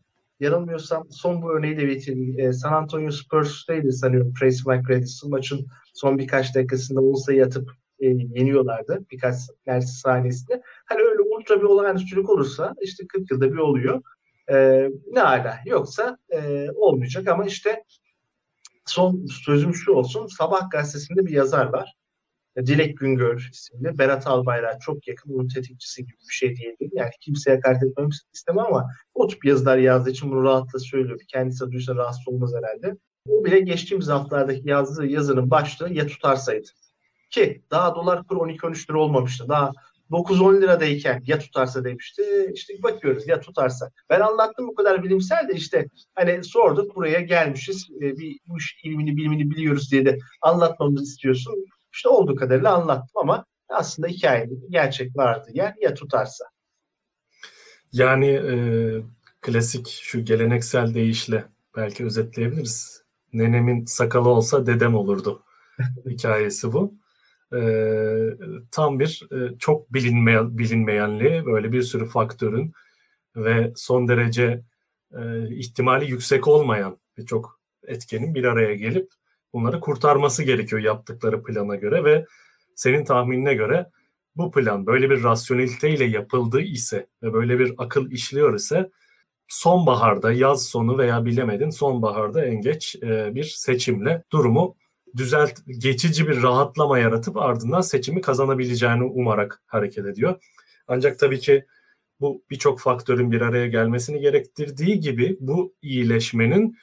Yanılmıyorsam 0.40 1.06
son 1.10 1.42
bu 1.42 1.52
örneği 1.52 1.76
de 1.76 1.88
bitirdim. 1.88 2.40
E, 2.40 2.52
San 2.52 2.72
Antonio 2.72 3.10
Spurs'taydı 3.10 3.92
sanıyorum 3.92 4.34
Tracy 4.40 4.62
McGrady 4.66 5.04
maçın 5.24 5.66
son 5.94 6.18
birkaç 6.18 6.54
dakikasında 6.54 7.00
olsa 7.00 7.32
yatıp 7.32 7.70
e, 8.00 8.06
yeniyorlardı 8.06 9.04
birkaç 9.10 9.34
ders 9.66 10.00
saniyesinde. 10.00 10.62
Hani 10.86 11.02
öyle 11.02 11.20
ultra 11.20 11.58
bir 11.58 11.66
olağanüstülük 11.66 12.30
olursa 12.30 12.74
işte 12.80 13.06
40 13.06 13.30
yılda 13.30 13.52
bir 13.52 13.58
oluyor. 13.58 14.02
E, 14.50 14.88
ne 15.12 15.20
hala 15.20 15.58
yoksa 15.64 16.18
e, 16.30 16.68
olmayacak 16.70 17.28
ama 17.28 17.44
işte 17.44 17.84
son 18.86 19.26
sözüm 19.26 19.74
şu 19.74 19.92
olsun. 19.92 20.26
Sabah 20.26 20.70
gazetesinde 20.70 21.26
bir 21.26 21.32
yazar 21.32 21.66
var. 21.66 21.94
Dilek 22.66 22.98
Güngör 22.98 23.48
isimli. 23.52 23.98
Berat 23.98 24.26
Albayrak 24.26 24.80
çok 24.80 25.08
yakın 25.08 25.34
onun 25.34 25.48
tetikçisi 25.48 26.02
gibi 26.02 26.16
bir 26.28 26.34
şey 26.34 26.56
diyebilirim. 26.56 26.90
Yani 26.94 27.10
kimseye 27.20 27.56
hakaret 27.56 27.82
etmemi 27.82 28.10
istemem 28.34 28.64
ama 28.64 28.86
o 29.14 29.28
tip 29.28 29.44
yazılar 29.44 29.78
yazdığı 29.78 30.10
için 30.10 30.30
bunu 30.30 30.42
rahatla 30.42 30.78
söylüyor. 30.78 31.20
Kendisi 31.28 31.70
duysa 31.70 31.94
rahatsız 31.94 32.28
olmaz 32.28 32.52
herhalde. 32.54 32.96
O 33.28 33.44
bile 33.44 33.60
geçtiğimiz 33.60 34.08
haftalardaki 34.08 34.62
yazdığı 34.64 35.06
yazının 35.06 35.50
başlığı 35.50 35.92
ya 35.92 36.06
tutarsaydı. 36.06 36.68
Ki 37.30 37.62
daha 37.70 37.94
dolar 37.94 38.24
kur 38.24 38.36
12-13 38.36 38.90
lira 38.90 38.98
olmamıştı. 38.98 39.48
Daha 39.48 39.72
9-10 40.10 40.62
liradayken 40.62 41.22
ya 41.26 41.38
tutarsa 41.38 41.84
demişti. 41.84 42.22
İşte 42.54 42.74
bakıyoruz 42.82 43.28
ya 43.28 43.40
tutarsa. 43.40 43.90
Ben 44.10 44.20
anlattım 44.20 44.68
bu 44.68 44.74
kadar 44.74 45.02
bilimsel 45.02 45.48
de 45.48 45.52
işte 45.52 45.86
hani 46.14 46.44
sorduk 46.44 46.96
buraya 46.96 47.20
gelmişiz. 47.20 47.88
E, 47.96 48.18
bir 48.18 48.38
bu 48.46 48.58
iş 48.58 48.80
ilmini 48.84 49.16
bilimini 49.16 49.50
biliyoruz 49.50 49.92
diye 49.92 50.04
de 50.04 50.18
anlatmamızı 50.42 51.04
istiyorsun. 51.04 51.54
İşte 51.92 52.08
olduğu 52.08 52.36
kadarıyla 52.36 52.74
anlattım 52.74 53.16
ama 53.16 53.44
aslında 53.68 54.08
hikayenin 54.08 54.66
gerçek 54.70 55.16
vardı 55.16 55.50
yer 55.52 55.74
ya 55.80 55.94
tutarsa. 55.94 56.44
Yani 57.92 58.26
e, 58.26 58.54
klasik 59.40 59.88
şu 59.88 60.24
geleneksel 60.24 60.94
deyişle 60.94 61.44
belki 61.76 62.04
özetleyebiliriz. 62.04 63.02
Nenemin 63.32 63.84
sakalı 63.84 64.28
olsa 64.28 64.66
dedem 64.66 64.94
olurdu 64.94 65.42
hikayesi 66.06 66.72
bu. 66.72 66.97
E, 67.54 67.60
tam 68.70 69.00
bir 69.00 69.28
e, 69.32 69.58
çok 69.58 69.92
bilinmeyen 69.92 70.58
bilinmeyenliği 70.58 71.46
böyle 71.46 71.72
bir 71.72 71.82
sürü 71.82 72.06
faktörün 72.06 72.72
ve 73.36 73.72
son 73.76 74.08
derece 74.08 74.62
e, 75.12 75.48
ihtimali 75.54 76.10
yüksek 76.10 76.48
olmayan 76.48 76.98
birçok 77.16 77.60
etkenin 77.86 78.34
bir 78.34 78.44
araya 78.44 78.74
gelip 78.74 79.10
bunları 79.52 79.80
kurtarması 79.80 80.42
gerekiyor 80.42 80.82
yaptıkları 80.82 81.42
plana 81.42 81.76
göre 81.76 82.04
ve 82.04 82.26
senin 82.74 83.04
tahminine 83.04 83.54
göre 83.54 83.90
bu 84.36 84.50
plan 84.52 84.86
böyle 84.86 85.10
bir 85.10 85.22
rasyonelite 85.22 85.90
ile 85.90 86.04
yapıldığı 86.04 86.60
ise 86.60 87.06
ve 87.22 87.32
böyle 87.32 87.58
bir 87.58 87.74
akıl 87.78 88.10
işliyor 88.10 88.54
ise 88.54 88.90
sonbaharda 89.48 90.32
yaz 90.32 90.66
sonu 90.66 90.98
veya 90.98 91.24
bilemedin 91.24 91.70
sonbaharda 91.70 92.44
en 92.44 92.60
geç 92.60 92.96
e, 93.02 93.34
bir 93.34 93.44
seçimle 93.44 94.22
durumu 94.32 94.76
düzelt 95.16 95.60
geçici 95.78 96.28
bir 96.28 96.42
rahatlama 96.42 96.98
yaratıp 96.98 97.36
ardından 97.36 97.80
seçimi 97.80 98.20
kazanabileceğini 98.20 99.04
umarak 99.04 99.62
hareket 99.66 100.06
ediyor. 100.06 100.42
Ancak 100.88 101.18
tabii 101.18 101.40
ki 101.40 101.64
bu 102.20 102.42
birçok 102.50 102.80
faktörün 102.80 103.32
bir 103.32 103.40
araya 103.40 103.66
gelmesini 103.66 104.20
gerektirdiği 104.20 105.00
gibi 105.00 105.36
bu 105.40 105.74
iyileşmenin 105.82 106.76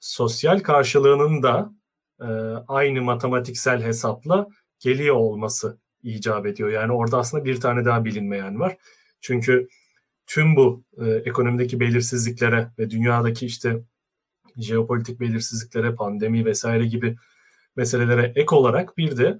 sosyal 0.00 0.60
karşılığının 0.60 1.42
da 1.42 1.72
e, 2.20 2.26
aynı 2.68 3.02
matematiksel 3.02 3.82
hesapla 3.82 4.48
geliyor 4.78 5.16
olması 5.16 5.78
icap 6.02 6.46
ediyor. 6.46 6.68
Yani 6.70 6.92
orada 6.92 7.18
aslında 7.18 7.44
bir 7.44 7.60
tane 7.60 7.84
daha 7.84 8.04
bilinmeyen 8.04 8.60
var. 8.60 8.76
Çünkü 9.20 9.68
tüm 10.26 10.56
bu 10.56 10.84
e, 10.98 11.10
ekonomideki 11.10 11.80
belirsizliklere 11.80 12.70
ve 12.78 12.90
dünyadaki 12.90 13.46
işte 13.46 13.80
jeopolitik 14.56 15.20
belirsizliklere, 15.20 15.94
pandemi 15.94 16.44
vesaire 16.44 16.86
gibi 16.86 17.16
meselelere 17.78 18.32
ek 18.36 18.54
olarak 18.56 18.98
bir 18.98 19.16
de 19.16 19.38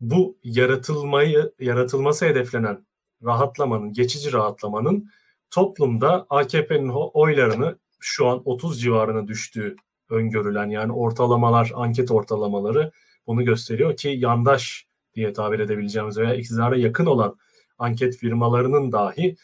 bu 0.00 0.38
yaratılmayı 0.42 1.52
yaratılması 1.60 2.26
hedeflenen 2.26 2.86
rahatlamanın, 3.24 3.92
geçici 3.92 4.32
rahatlamanın 4.32 5.10
toplumda 5.50 6.26
AKP'nin 6.30 6.92
oylarını 6.94 7.78
şu 8.00 8.26
an 8.26 8.42
30 8.44 8.80
civarına 8.80 9.28
düştüğü 9.28 9.76
öngörülen 10.10 10.70
yani 10.70 10.92
ortalamalar, 10.92 11.72
anket 11.74 12.10
ortalamaları 12.10 12.92
bunu 13.26 13.44
gösteriyor 13.44 13.96
ki 13.96 14.08
yandaş 14.08 14.86
diye 15.14 15.32
tabir 15.32 15.58
edebileceğimiz 15.58 16.18
veya 16.18 16.34
iktidara 16.34 16.76
yakın 16.76 17.06
olan 17.06 17.36
anket 17.78 18.16
firmalarının 18.16 18.92
dahi 18.92 19.36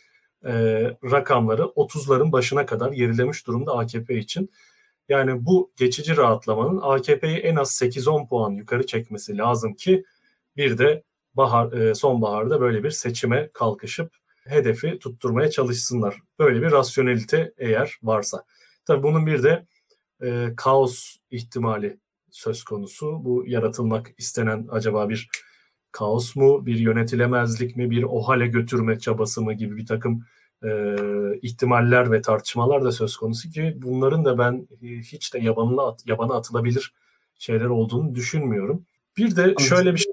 e, 0.45 0.53
rakamları 1.11 1.63
30'ların 1.63 2.33
başına 2.33 2.67
kadar 2.67 2.93
gerilemiş 2.93 3.47
durumda 3.47 3.79
AKP 3.79 4.19
için. 4.19 4.51
Yani 5.11 5.47
bu 5.47 5.73
geçici 5.77 6.17
rahatlamanın 6.17 6.81
AKP'yi 6.83 7.37
en 7.37 7.57
az 7.57 7.83
8-10 7.83 8.29
puan 8.29 8.51
yukarı 8.51 8.87
çekmesi 8.87 9.39
lazım 9.39 9.75
ki 9.75 10.05
bir 10.57 10.79
de 10.79 11.03
bahar 11.35 11.73
e, 11.73 11.95
sonbaharda 11.95 12.61
böyle 12.61 12.85
bir 12.85 12.91
seçime 12.91 13.51
kalkışıp 13.53 14.15
hedefi 14.45 14.99
tutturmaya 14.99 15.51
çalışsınlar. 15.51 16.17
Böyle 16.39 16.63
bir 16.63 16.71
rasyonelite 16.71 17.53
eğer 17.59 17.99
varsa. 18.03 18.45
Tabii 18.85 19.03
bunun 19.03 19.27
bir 19.27 19.43
de 19.43 19.67
e, 20.23 20.49
kaos 20.57 21.17
ihtimali 21.31 21.99
söz 22.31 22.65
konusu. 22.65 23.25
Bu 23.25 23.45
yaratılmak 23.47 24.11
istenen 24.19 24.67
acaba 24.71 25.09
bir 25.09 25.29
kaos 25.93 26.37
mu, 26.37 26.67
bir 26.67 26.77
yönetilemezlik 26.77 27.77
mi, 27.77 27.91
bir 27.91 28.03
o 28.03 28.21
hale 28.21 28.47
götürme 28.47 28.99
çabası 28.99 29.43
mı 29.43 29.53
gibi 29.53 29.77
bir 29.77 29.87
takım 29.87 30.25
e, 30.65 30.71
ihtimaller 31.43 32.13
ve 32.13 32.23
tartışmalar 32.23 32.85
da 32.85 32.93
söz 32.93 33.17
konusu 33.17 33.51
ki 33.51 33.75
bunların 33.77 34.25
da 34.25 34.39
ben 34.39 34.69
hiç 34.83 35.35
de 35.35 35.39
yabanına, 35.39 35.97
yabana 36.07 36.35
atılabilir 36.35 36.95
şeyler 37.39 37.67
olduğunu 37.67 38.15
düşünmüyorum. 38.15 38.87
Bir 39.17 39.37
de 39.37 39.55
şöyle 39.59 39.93
bir 39.93 39.99
şey 39.99 40.13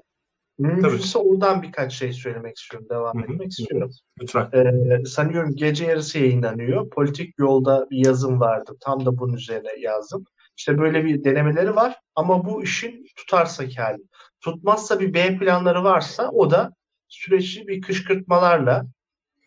Mümkünse 0.58 1.18
oradan 1.18 1.62
birkaç 1.62 1.92
şey 1.92 2.12
söylemek 2.12 2.56
istiyorum, 2.56 2.88
devam 2.90 3.22
Hı-hı. 3.22 3.32
etmek 3.32 3.50
istiyorum. 3.50 3.90
Lütfen. 4.22 4.48
Ee, 4.52 5.04
sanıyorum 5.04 5.56
gece 5.56 5.84
yarısı 5.84 6.18
yayınlanıyor. 6.18 6.90
Politik 6.90 7.38
yolda 7.38 7.86
bir 7.90 8.06
yazım 8.06 8.40
vardı. 8.40 8.76
Tam 8.80 9.06
da 9.06 9.18
bunun 9.18 9.32
üzerine 9.32 9.68
yazdım. 9.78 10.24
İşte 10.56 10.78
böyle 10.78 11.04
bir 11.04 11.24
denemeleri 11.24 11.76
var 11.76 11.96
ama 12.14 12.44
bu 12.44 12.62
işin 12.62 13.06
tutarsak 13.16 13.78
hali. 13.78 14.02
Tutmazsa 14.40 15.00
bir 15.00 15.14
B 15.14 15.38
planları 15.38 15.84
varsa 15.84 16.30
o 16.30 16.50
da 16.50 16.72
süreci 17.08 17.68
bir 17.68 17.80
kışkırtmalarla 17.80 18.86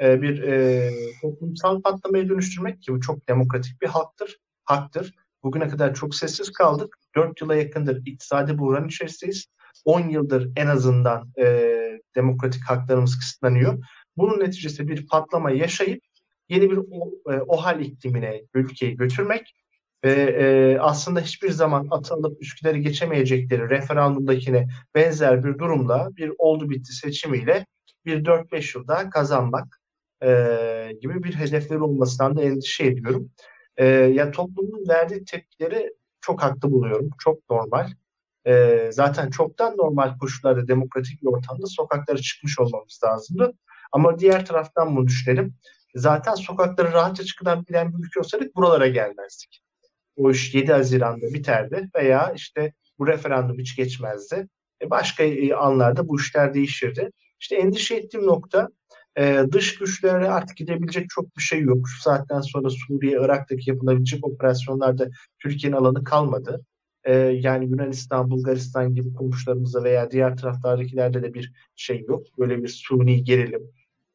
e, 0.02 0.22
bir 0.22 0.44
e, 0.44 0.92
toplumsal 1.22 1.82
patlamaya 1.82 2.30
dönüştürmek 2.30 2.82
ki 2.82 2.94
bu 2.94 3.02
çok 3.02 3.28
demokratik 3.28 3.82
bir 3.82 3.88
haktır. 3.88 4.38
Haktır. 4.64 5.16
Bugüne 5.44 5.68
kadar 5.68 5.94
çok 5.94 6.16
sessiz 6.16 6.52
kaldık. 6.52 6.98
Dört 7.16 7.42
yıla 7.42 7.56
yakındır 7.56 8.06
iktisadi 8.06 8.58
buhran 8.58 8.88
içerisindeyiz. 8.88 9.46
10 9.86 10.10
yıldır 10.10 10.50
en 10.56 10.68
azından 10.68 11.32
e, 11.40 11.46
demokratik 12.16 12.64
haklarımız 12.70 13.20
kısıtlanıyor. 13.20 13.84
Bunun 14.18 14.40
neticesinde 14.40 14.88
bir 14.88 15.08
patlama 15.08 15.52
yaşayıp 15.52 16.02
yeni 16.50 16.72
bir 16.72 16.78
o, 16.78 17.32
e, 17.32 17.42
OHAL 17.42 17.82
iklimine 17.82 18.42
ülkeyi 18.54 18.96
götürmek 18.96 19.56
ve 20.04 20.14
e, 20.14 20.78
aslında 20.80 21.20
hiçbir 21.20 21.52
zaman 21.52 21.88
atılıp 21.92 22.42
Üsküdar'ı 22.42 22.78
geçemeyecekleri 22.78 23.70
referandumdakine 23.70 24.68
benzer 24.96 25.44
bir 25.44 25.60
durumla 25.60 26.10
bir 26.18 26.32
oldu 26.38 26.70
bitti 26.70 26.94
seçimiyle 26.94 27.66
bir 28.06 28.24
4-5 28.24 28.78
yılda 28.78 29.10
kazanmak 29.10 29.81
e, 30.24 30.30
gibi 31.02 31.24
bir 31.24 31.36
hedefleri 31.36 31.80
olmasından 31.80 32.36
da 32.36 32.42
endişe 32.42 32.86
ediyorum. 32.86 33.32
E, 33.78 33.86
ya 33.86 34.32
toplumun 34.32 34.90
verdiği 34.90 35.26
tepkileri 35.26 35.94
çok 36.22 36.44
haklı 36.44 36.72
buluyorum. 36.72 37.10
Çok 37.20 37.50
normal 37.50 37.90
e, 38.48 38.90
zaten 38.92 39.30
çoktan 39.30 39.78
normal 39.78 40.18
koşullarda 40.18 40.68
demokratik 40.68 41.22
bir 41.22 41.28
ortamda 41.28 41.66
sokaklara 41.68 42.18
çıkmış 42.18 42.60
olmamız 42.60 43.00
lazımdı. 43.04 43.54
Ama 43.92 44.20
diğer 44.20 44.46
taraftan 44.46 44.96
bunu 44.96 45.08
düşünelim. 45.08 45.56
Zaten 45.96 46.36
sokaklara 46.36 46.92
rahatça 46.92 47.24
çıkılabilen 47.24 47.94
bir 47.94 48.06
ülke 48.06 48.20
olsaydık 48.20 48.56
buralara 48.56 48.88
gelmezdik. 48.88 49.62
O 50.16 50.32
iş 50.32 50.56
7 50.56 50.72
Haziran'da 50.72 51.34
biterdi 51.34 51.90
veya 51.96 52.34
işte 52.36 52.74
bu 53.00 53.08
referandum 53.08 53.60
hiç 53.60 53.76
geçmezdi. 53.76 54.48
E 54.82 54.90
başka 54.90 55.24
anlarda 55.58 56.08
bu 56.08 56.20
işler 56.20 56.54
değişirdi. 56.54 57.12
İşte 57.40 57.56
endişe 57.56 57.96
ettiğim 57.96 58.26
nokta 58.26 58.70
e, 59.18 59.44
dış 59.52 59.80
güçlere 59.80 60.30
artık 60.30 60.58
gidebilecek 60.58 61.10
çok 61.10 61.38
bir 61.38 61.42
şey 61.42 61.62
yok. 61.62 61.90
Şu 61.90 62.02
saatten 62.02 62.42
sonra 62.42 62.70
Suriye, 62.70 63.20
Irak'taki 63.22 63.70
yapılabilecek 63.70 64.28
operasyonlarda 64.28 65.10
Türkiye'nin 65.40 65.78
alanı 65.78 66.04
kalmadı 66.04 66.66
e, 67.04 67.14
yani 67.16 67.66
Yunanistan, 67.66 68.32
Bulgaristan 68.32 68.96
gibi 68.96 69.14
komşularımızda 69.14 69.84
veya 69.84 70.12
diğer 70.12 70.38
taraflardakilerde 70.38 71.24
de 71.24 71.34
bir 71.34 71.54
şey 71.76 72.06
yok. 72.08 72.24
Böyle 72.40 72.64
bir 72.64 72.68
suni 72.68 73.24
gerilim 73.24 73.62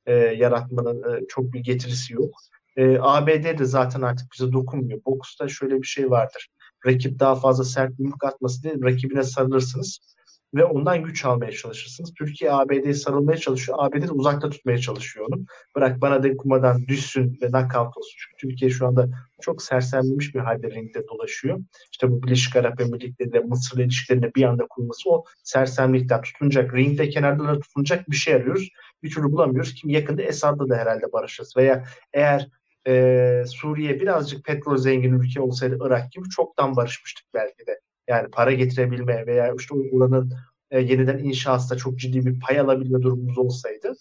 e, 0.06 0.14
yaratmanın 0.14 1.14
e, 1.14 1.26
çok 1.28 1.52
bir 1.52 1.60
getirisi 1.60 2.14
yok. 2.14 2.34
E, 2.76 2.98
ABD 3.00 3.58
de 3.58 3.64
zaten 3.64 4.02
artık 4.02 4.26
bize 4.32 4.52
dokunmuyor. 4.52 5.00
Boksta 5.06 5.48
şöyle 5.48 5.82
bir 5.82 5.86
şey 5.86 6.10
vardır. 6.10 6.48
Rakip 6.86 7.18
daha 7.18 7.34
fazla 7.34 7.64
sert 7.64 7.98
yumruk 7.98 8.24
atması 8.24 8.62
değil, 8.62 8.82
rakibine 8.82 9.22
sarılırsınız 9.22 10.00
ve 10.54 10.64
ondan 10.64 11.02
güç 11.02 11.24
almaya 11.24 11.52
çalışırsınız. 11.52 12.14
Türkiye 12.18 12.52
ABD'ye 12.52 12.94
sarılmaya 12.94 13.38
çalışıyor. 13.38 13.78
ABD 13.80 14.02
de 14.02 14.10
uzakta 14.10 14.50
tutmaya 14.50 14.78
çalışıyor 14.78 15.26
onu. 15.30 15.44
Bırak 15.76 16.00
bana 16.00 16.22
da 16.22 16.36
kumadan 16.36 16.86
düşsün 16.88 17.38
ve 17.42 17.48
knockout 17.48 17.96
olsun. 17.96 18.14
Çünkü 18.18 18.36
Türkiye 18.36 18.70
şu 18.70 18.86
anda 18.86 19.08
çok 19.40 19.62
sersemlemiş 19.62 20.34
bir 20.34 20.40
halde 20.40 20.70
ringde 20.70 21.08
dolaşıyor. 21.08 21.58
İşte 21.92 22.10
bu 22.10 22.22
Birleşik 22.22 22.56
Arap 22.56 22.80
Emirlikleri 22.80 23.28
ile 23.28 23.40
Mısır'la 23.40 23.82
ilişkilerinde 23.82 24.34
bir 24.34 24.42
anda 24.42 24.66
kurulması 24.70 25.10
o 25.10 25.24
sersemlikten 25.44 26.22
tutunacak, 26.22 26.74
ringde 26.74 27.08
kenarlara 27.08 27.60
tutunacak 27.60 28.10
bir 28.10 28.16
şey 28.16 28.34
arıyoruz. 28.34 28.68
Bir 29.02 29.10
türlü 29.10 29.32
bulamıyoruz. 29.32 29.74
Kim 29.74 29.90
yakında 29.90 30.22
Esad'la 30.22 30.68
da 30.68 30.76
herhalde 30.76 31.12
barışırız. 31.12 31.56
Veya 31.56 31.84
eğer 32.12 32.48
e, 32.86 33.44
Suriye 33.46 34.00
birazcık 34.00 34.44
petrol 34.44 34.76
zengin 34.76 35.12
ülke 35.12 35.40
olsaydı 35.40 35.78
Irak 35.80 36.12
gibi 36.12 36.28
çoktan 36.28 36.76
barışmıştık 36.76 37.26
belki 37.34 37.66
de. 37.66 37.80
Yani 38.08 38.30
para 38.30 38.52
getirebilme 38.52 39.26
veya 39.26 39.54
işte 39.58 39.74
oranın 39.92 40.32
e, 40.70 40.80
yeniden 40.80 41.18
inşasında 41.18 41.78
çok 41.78 41.98
ciddi 41.98 42.26
bir 42.26 42.40
pay 42.40 42.60
alabilme 42.60 43.02
durumumuz 43.02 43.38
olsaydı. 43.38 43.92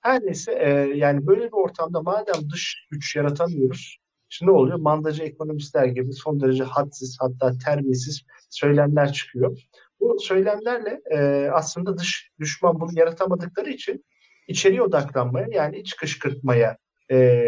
Her 0.00 0.20
neyse 0.20 0.52
e, 0.52 0.68
yani 0.96 1.26
böyle 1.26 1.42
bir 1.42 1.52
ortamda 1.52 2.02
madem 2.02 2.50
dış 2.50 2.86
güç 2.90 3.16
yaratamıyoruz 3.16 3.98
Şimdi 4.28 4.52
ne 4.52 4.56
oluyor? 4.56 4.78
Mandacı 4.78 5.22
ekonomistler 5.22 5.84
gibi 5.84 6.12
son 6.12 6.40
derece 6.40 6.64
hadsiz 6.64 7.16
hatta 7.20 7.58
terbiyesiz 7.58 8.22
söylemler 8.50 9.12
çıkıyor. 9.12 9.58
Bu 10.00 10.18
söylemlerle 10.20 11.00
e, 11.10 11.48
aslında 11.52 11.98
dış 11.98 12.30
düşman 12.40 12.80
bunu 12.80 12.90
yaratamadıkları 12.94 13.70
için 13.70 14.04
içeriye 14.48 14.82
odaklanmaya 14.82 15.46
yani 15.50 15.78
iç 15.78 15.96
kışkırtmaya 15.96 16.78
e, 17.10 17.44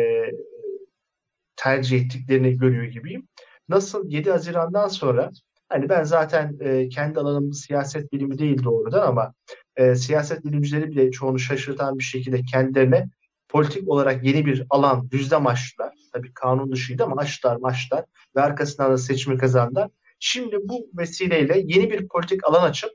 tercih 1.57 2.01
ettiklerini 2.01 2.59
görüyor 2.59 2.85
gibiyim. 2.85 3.29
Nasıl 3.69 4.11
7 4.11 4.31
Haziran'dan 4.31 4.89
sonra 4.89 5.31
Hani 5.71 5.89
ben 5.89 6.05
zaten 6.05 6.57
e, 6.61 6.89
kendi 6.89 7.21
alanım 7.21 7.53
siyaset 7.53 8.13
bilimi 8.13 8.39
değil 8.39 8.63
doğrudan 8.65 9.07
ama 9.07 9.35
e, 9.77 9.95
siyaset 9.95 10.45
bilimcileri 10.45 10.91
bile 10.91 11.11
çoğunu 11.11 11.39
şaşırtan 11.39 11.99
bir 11.99 12.05
şekilde 12.05 12.43
kendilerine 12.43 13.09
politik 13.49 13.89
olarak 13.89 14.25
yeni 14.25 14.47
bir 14.47 14.67
alan 14.71 15.11
düzlem 15.11 15.47
açtılar. 15.47 15.95
Tabii 16.13 16.33
kanun 16.35 16.73
dışıydı 16.73 17.05
ama 17.05 17.17
açtılar 17.17 17.59
açtılar 17.63 18.05
ve 18.37 18.41
arkasından 18.41 18.93
da 18.93 18.99
seçimi 18.99 19.39
kazandılar. 19.39 19.91
Şimdi 20.21 20.57
bu 20.65 20.89
vesileyle 20.99 21.63
yeni 21.65 21.91
bir 21.91 22.09
politik 22.09 22.49
alan 22.49 22.63
açıp 22.63 22.91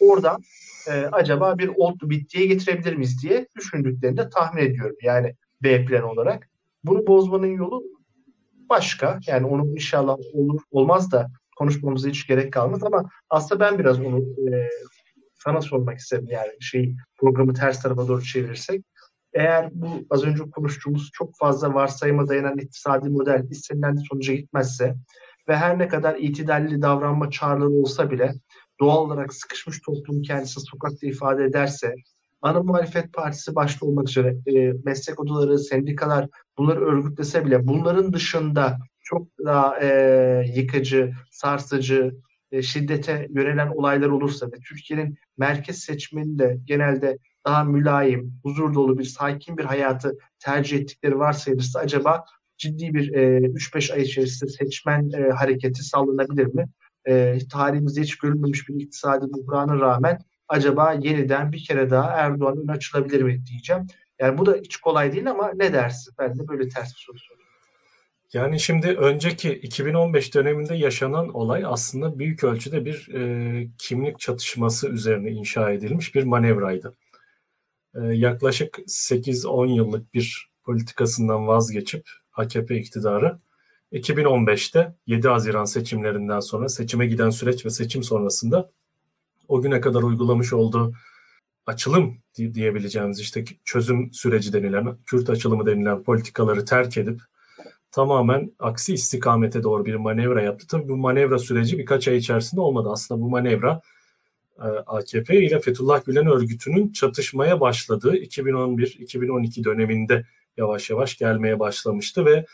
oradan 0.00 0.42
e, 0.88 0.92
acaba 0.92 1.58
bir 1.58 1.68
oldu 1.68 2.10
bittiye 2.10 2.46
getirebilir 2.46 2.94
miyiz 2.94 3.22
diye 3.22 3.46
düşündüklerini 3.56 4.16
de 4.16 4.28
tahmin 4.28 4.62
ediyorum. 4.62 4.96
Yani 5.02 5.34
B 5.62 5.84
plan 5.84 6.02
olarak. 6.02 6.48
Bunu 6.84 7.06
bozmanın 7.06 7.56
yolu 7.56 7.84
başka. 8.68 9.18
Yani 9.26 9.46
onu 9.46 9.66
inşallah 9.72 10.16
olur 10.32 10.60
olmaz 10.70 11.12
da 11.12 11.28
konuşmamıza 11.56 12.08
hiç 12.08 12.26
gerek 12.26 12.52
kalmaz 12.52 12.84
ama 12.84 13.10
aslında 13.30 13.60
ben 13.60 13.78
biraz 13.78 14.00
onu 14.00 14.18
e, 14.18 14.68
sana 15.34 15.60
sormak 15.60 15.98
istedim 15.98 16.26
yani 16.28 16.52
şey 16.60 16.96
programı 17.16 17.54
ters 17.54 17.82
tarafa 17.82 18.08
doğru 18.08 18.22
çevirirsek. 18.22 18.84
Eğer 19.32 19.68
bu 19.72 19.88
az 20.10 20.24
önce 20.24 20.50
konuştuğumuz 20.50 21.10
çok 21.12 21.38
fazla 21.38 21.74
varsayıma 21.74 22.28
dayanan 22.28 22.58
iktisadi 22.58 23.08
model 23.08 23.46
istenilen 23.50 23.96
sonuca 24.10 24.34
gitmezse 24.34 24.94
ve 25.48 25.56
her 25.56 25.78
ne 25.78 25.88
kadar 25.88 26.14
itidalli 26.14 26.82
davranma 26.82 27.30
çağrıları 27.30 27.70
olsa 27.70 28.10
bile 28.10 28.34
doğal 28.80 28.96
olarak 28.96 29.34
sıkışmış 29.34 29.80
toplum 29.80 30.22
kendisi 30.22 30.60
sokakta 30.60 31.06
ifade 31.06 31.44
ederse 31.44 31.94
ana 32.42 32.62
muhalefet 32.62 33.12
partisi 33.12 33.54
başta 33.54 33.86
olmak 33.86 34.08
üzere 34.08 34.36
e, 34.46 34.72
meslek 34.84 35.20
odaları, 35.20 35.58
sendikalar 35.58 36.28
bunları 36.58 36.80
örgütlese 36.80 37.44
bile 37.44 37.66
bunların 37.66 38.12
dışında 38.12 38.78
çok 39.06 39.28
daha 39.44 39.78
e, 39.80 39.88
yıkıcı, 40.54 41.12
sarsıcı, 41.30 42.14
e, 42.52 42.62
şiddete 42.62 43.28
yönelen 43.30 43.68
olaylar 43.68 44.08
olursa 44.08 44.46
ve 44.46 44.56
Türkiye'nin 44.68 45.18
merkez 45.38 45.78
seçmeni 45.78 46.38
de 46.38 46.58
genelde 46.64 47.18
daha 47.46 47.64
mülayim, 47.64 48.34
huzur 48.42 48.74
dolu 48.74 48.98
bir, 48.98 49.04
sakin 49.04 49.58
bir 49.58 49.64
hayatı 49.64 50.18
tercih 50.38 50.78
ettikleri 50.78 51.18
varsayılırsa 51.18 51.80
acaba 51.80 52.24
ciddi 52.58 52.94
bir 52.94 53.12
e, 53.14 53.38
3-5 53.38 53.92
ay 53.92 54.02
içerisinde 54.02 54.50
seçmen 54.50 55.10
e, 55.10 55.30
hareketi 55.30 55.82
sağlanabilir 55.82 56.46
mi? 56.46 56.66
E, 57.08 57.38
tarihimizde 57.52 58.00
hiç 58.00 58.18
görülmemiş 58.18 58.68
bir 58.68 58.74
iktisadi 58.74 59.26
buhrana 59.32 59.80
rağmen 59.80 60.18
acaba 60.48 60.92
yeniden 60.92 61.52
bir 61.52 61.64
kere 61.64 61.90
daha 61.90 62.10
Erdoğan 62.10 62.58
ön 62.58 62.68
açılabilir 62.68 63.22
mi 63.22 63.46
diyeceğim. 63.46 63.86
Yani 64.20 64.38
bu 64.38 64.46
da 64.46 64.54
hiç 64.54 64.76
kolay 64.76 65.12
değil 65.12 65.30
ama 65.30 65.52
ne 65.54 65.72
dersin? 65.72 66.14
Ben 66.18 66.38
de 66.38 66.48
böyle 66.48 66.68
ters 66.68 66.88
bir 66.94 67.04
soru 67.06 67.18
soruyorum. 67.18 67.45
Yani 68.32 68.60
şimdi 68.60 68.86
önceki 68.86 69.52
2015 69.52 70.34
döneminde 70.34 70.74
yaşanan 70.74 71.34
olay 71.34 71.64
aslında 71.66 72.18
büyük 72.18 72.44
ölçüde 72.44 72.84
bir 72.84 73.14
e, 73.14 73.68
kimlik 73.78 74.18
çatışması 74.18 74.88
üzerine 74.88 75.30
inşa 75.30 75.70
edilmiş 75.70 76.14
bir 76.14 76.24
manevraydı. 76.24 76.96
E, 77.94 78.00
yaklaşık 78.00 78.78
8-10 78.78 79.74
yıllık 79.74 80.14
bir 80.14 80.50
politikasından 80.64 81.46
vazgeçip 81.46 82.08
AKP 82.32 82.76
iktidarı 82.76 83.38
2015'te 83.92 84.94
7 85.06 85.28
Haziran 85.28 85.64
seçimlerinden 85.64 86.40
sonra 86.40 86.68
seçime 86.68 87.06
giden 87.06 87.30
süreç 87.30 87.66
ve 87.66 87.70
seçim 87.70 88.02
sonrasında 88.02 88.70
o 89.48 89.62
güne 89.62 89.80
kadar 89.80 90.02
uygulamış 90.02 90.52
olduğu 90.52 90.94
açılım 91.66 92.18
diyebileceğimiz 92.36 93.20
işte 93.20 93.44
çözüm 93.64 94.12
süreci 94.12 94.52
denilen, 94.52 94.98
Kürt 95.06 95.30
açılımı 95.30 95.66
denilen 95.66 96.02
politikaları 96.02 96.64
terk 96.64 96.98
edip 96.98 97.20
tamamen 97.90 98.52
aksi 98.58 98.94
istikamete 98.94 99.62
doğru 99.62 99.84
bir 99.84 99.94
manevra 99.94 100.42
yaptı. 100.42 100.66
Tabii 100.66 100.88
bu 100.88 100.96
manevra 100.96 101.38
süreci 101.38 101.78
birkaç 101.78 102.08
ay 102.08 102.16
içerisinde 102.16 102.60
olmadı. 102.60 102.88
Aslında 102.92 103.20
bu 103.20 103.30
manevra 103.30 103.80
e, 104.58 104.66
AKP 104.86 105.42
ile 105.42 105.60
Fethullah 105.60 106.04
Gülen 106.04 106.26
örgütünün 106.26 106.92
çatışmaya 106.92 107.60
başladığı 107.60 108.16
2011-2012 108.16 109.64
döneminde 109.64 110.26
yavaş 110.56 110.90
yavaş 110.90 111.18
gelmeye 111.18 111.60
başlamıştı 111.60 112.24
ve 112.24 112.46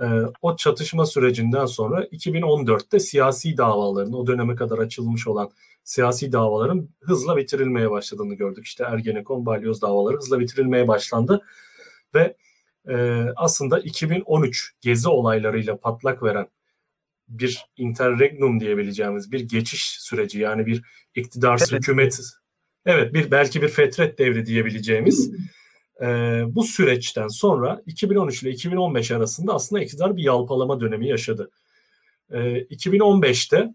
e, 0.00 0.06
o 0.42 0.56
çatışma 0.56 1.06
sürecinden 1.06 1.66
sonra 1.66 2.04
2014'te 2.04 3.00
siyasi 3.00 3.56
davaların 3.56 4.12
o 4.12 4.26
döneme 4.26 4.56
kadar 4.56 4.78
açılmış 4.78 5.28
olan 5.28 5.50
siyasi 5.84 6.32
davaların 6.32 6.88
hızla 7.00 7.36
bitirilmeye 7.36 7.90
başladığını 7.90 8.34
gördük. 8.34 8.66
İşte 8.66 8.84
Ergenekon, 8.84 9.46
Balyoz 9.46 9.82
davaları 9.82 10.16
hızla 10.16 10.40
bitirilmeye 10.40 10.88
başlandı 10.88 11.42
ve 12.14 12.36
e, 12.88 12.94
aslında 13.36 13.80
2013 13.80 14.74
gezi 14.80 15.08
olaylarıyla 15.08 15.76
patlak 15.76 16.22
veren 16.22 16.48
bir 17.28 17.66
interregnum 17.76 18.60
diyebileceğimiz 18.60 19.32
bir 19.32 19.40
geçiş 19.40 19.82
süreci 20.00 20.38
yani 20.38 20.66
bir 20.66 20.82
iktidarsız 21.14 21.72
evet. 21.72 21.82
hükümet 21.82 22.20
evet 22.86 23.14
bir 23.14 23.30
belki 23.30 23.62
bir 23.62 23.68
fetret 23.68 24.18
devri 24.18 24.46
diyebileceğimiz 24.46 25.32
e, 26.00 26.06
bu 26.48 26.64
süreçten 26.64 27.28
sonra 27.28 27.82
2013 27.86 28.42
ile 28.42 28.50
2015 28.50 29.10
arasında 29.10 29.54
aslında 29.54 29.82
iktidar 29.82 30.16
bir 30.16 30.22
yalpalama 30.22 30.80
dönemi 30.80 31.08
yaşadı. 31.08 31.50
E, 32.30 32.38
2015'te 32.62 33.74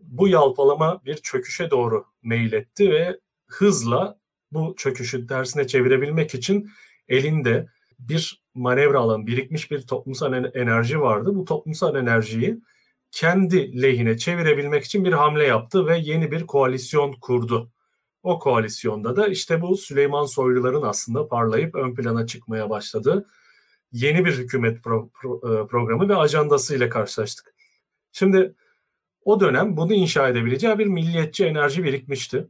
bu 0.00 0.28
yalpalama 0.28 1.04
bir 1.04 1.16
çöküşe 1.16 1.70
doğru 1.70 2.04
meyletti 2.22 2.90
ve 2.90 3.20
hızla 3.46 4.18
bu 4.52 4.74
çöküşü 4.76 5.26
tersine 5.26 5.66
çevirebilmek 5.66 6.34
için 6.34 6.70
elinde 7.08 7.66
bir 7.98 8.42
manevra 8.54 8.98
alan, 8.98 9.26
birikmiş 9.26 9.70
bir 9.70 9.82
toplumsal 9.82 10.32
enerji 10.54 11.00
vardı. 11.00 11.34
Bu 11.34 11.44
toplumsal 11.44 11.96
enerjiyi 11.96 12.60
kendi 13.10 13.82
lehine 13.82 14.18
çevirebilmek 14.18 14.84
için 14.84 15.04
bir 15.04 15.12
hamle 15.12 15.44
yaptı 15.44 15.86
ve 15.86 15.98
yeni 15.98 16.30
bir 16.30 16.46
koalisyon 16.46 17.12
kurdu. 17.12 17.70
O 18.22 18.38
koalisyonda 18.38 19.16
da 19.16 19.28
işte 19.28 19.60
bu 19.60 19.76
Süleyman 19.76 20.24
Soyluların 20.24 20.82
aslında 20.82 21.28
parlayıp 21.28 21.74
ön 21.74 21.94
plana 21.94 22.26
çıkmaya 22.26 22.70
başladığı 22.70 23.26
yeni 23.92 24.24
bir 24.24 24.32
hükümet 24.32 24.82
pro, 24.84 25.08
pro, 25.08 25.36
e, 25.36 25.66
programı 25.66 26.08
ve 26.08 26.16
ajandasıyla 26.16 26.88
karşılaştık. 26.88 27.54
Şimdi 28.12 28.54
o 29.24 29.40
dönem 29.40 29.76
bunu 29.76 29.94
inşa 29.94 30.28
edebileceği 30.28 30.78
bir 30.78 30.86
milliyetçi 30.86 31.44
enerji 31.44 31.84
birikmişti 31.84 32.48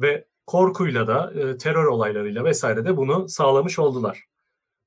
ve 0.00 0.24
korkuyla 0.46 1.06
da 1.06 1.32
e, 1.40 1.58
terör 1.58 1.84
olaylarıyla 1.84 2.44
vesaire 2.44 2.84
de 2.84 2.96
bunu 2.96 3.28
sağlamış 3.28 3.78
oldular. 3.78 4.24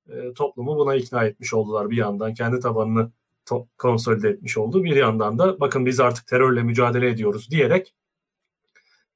E, 0.09 0.33
toplumu 0.33 0.77
buna 0.77 0.95
ikna 0.95 1.23
etmiş 1.23 1.53
oldular 1.53 1.89
bir 1.89 1.97
yandan 1.97 2.33
kendi 2.33 2.59
tabanını 2.59 3.11
to- 3.45 3.67
konsolide 3.77 4.29
etmiş 4.29 4.57
oldu 4.57 4.83
bir 4.83 4.95
yandan 4.95 5.39
da 5.39 5.59
bakın 5.59 5.85
biz 5.85 5.99
artık 5.99 6.27
terörle 6.27 6.63
mücadele 6.63 7.09
ediyoruz 7.09 7.51
diyerek 7.51 7.95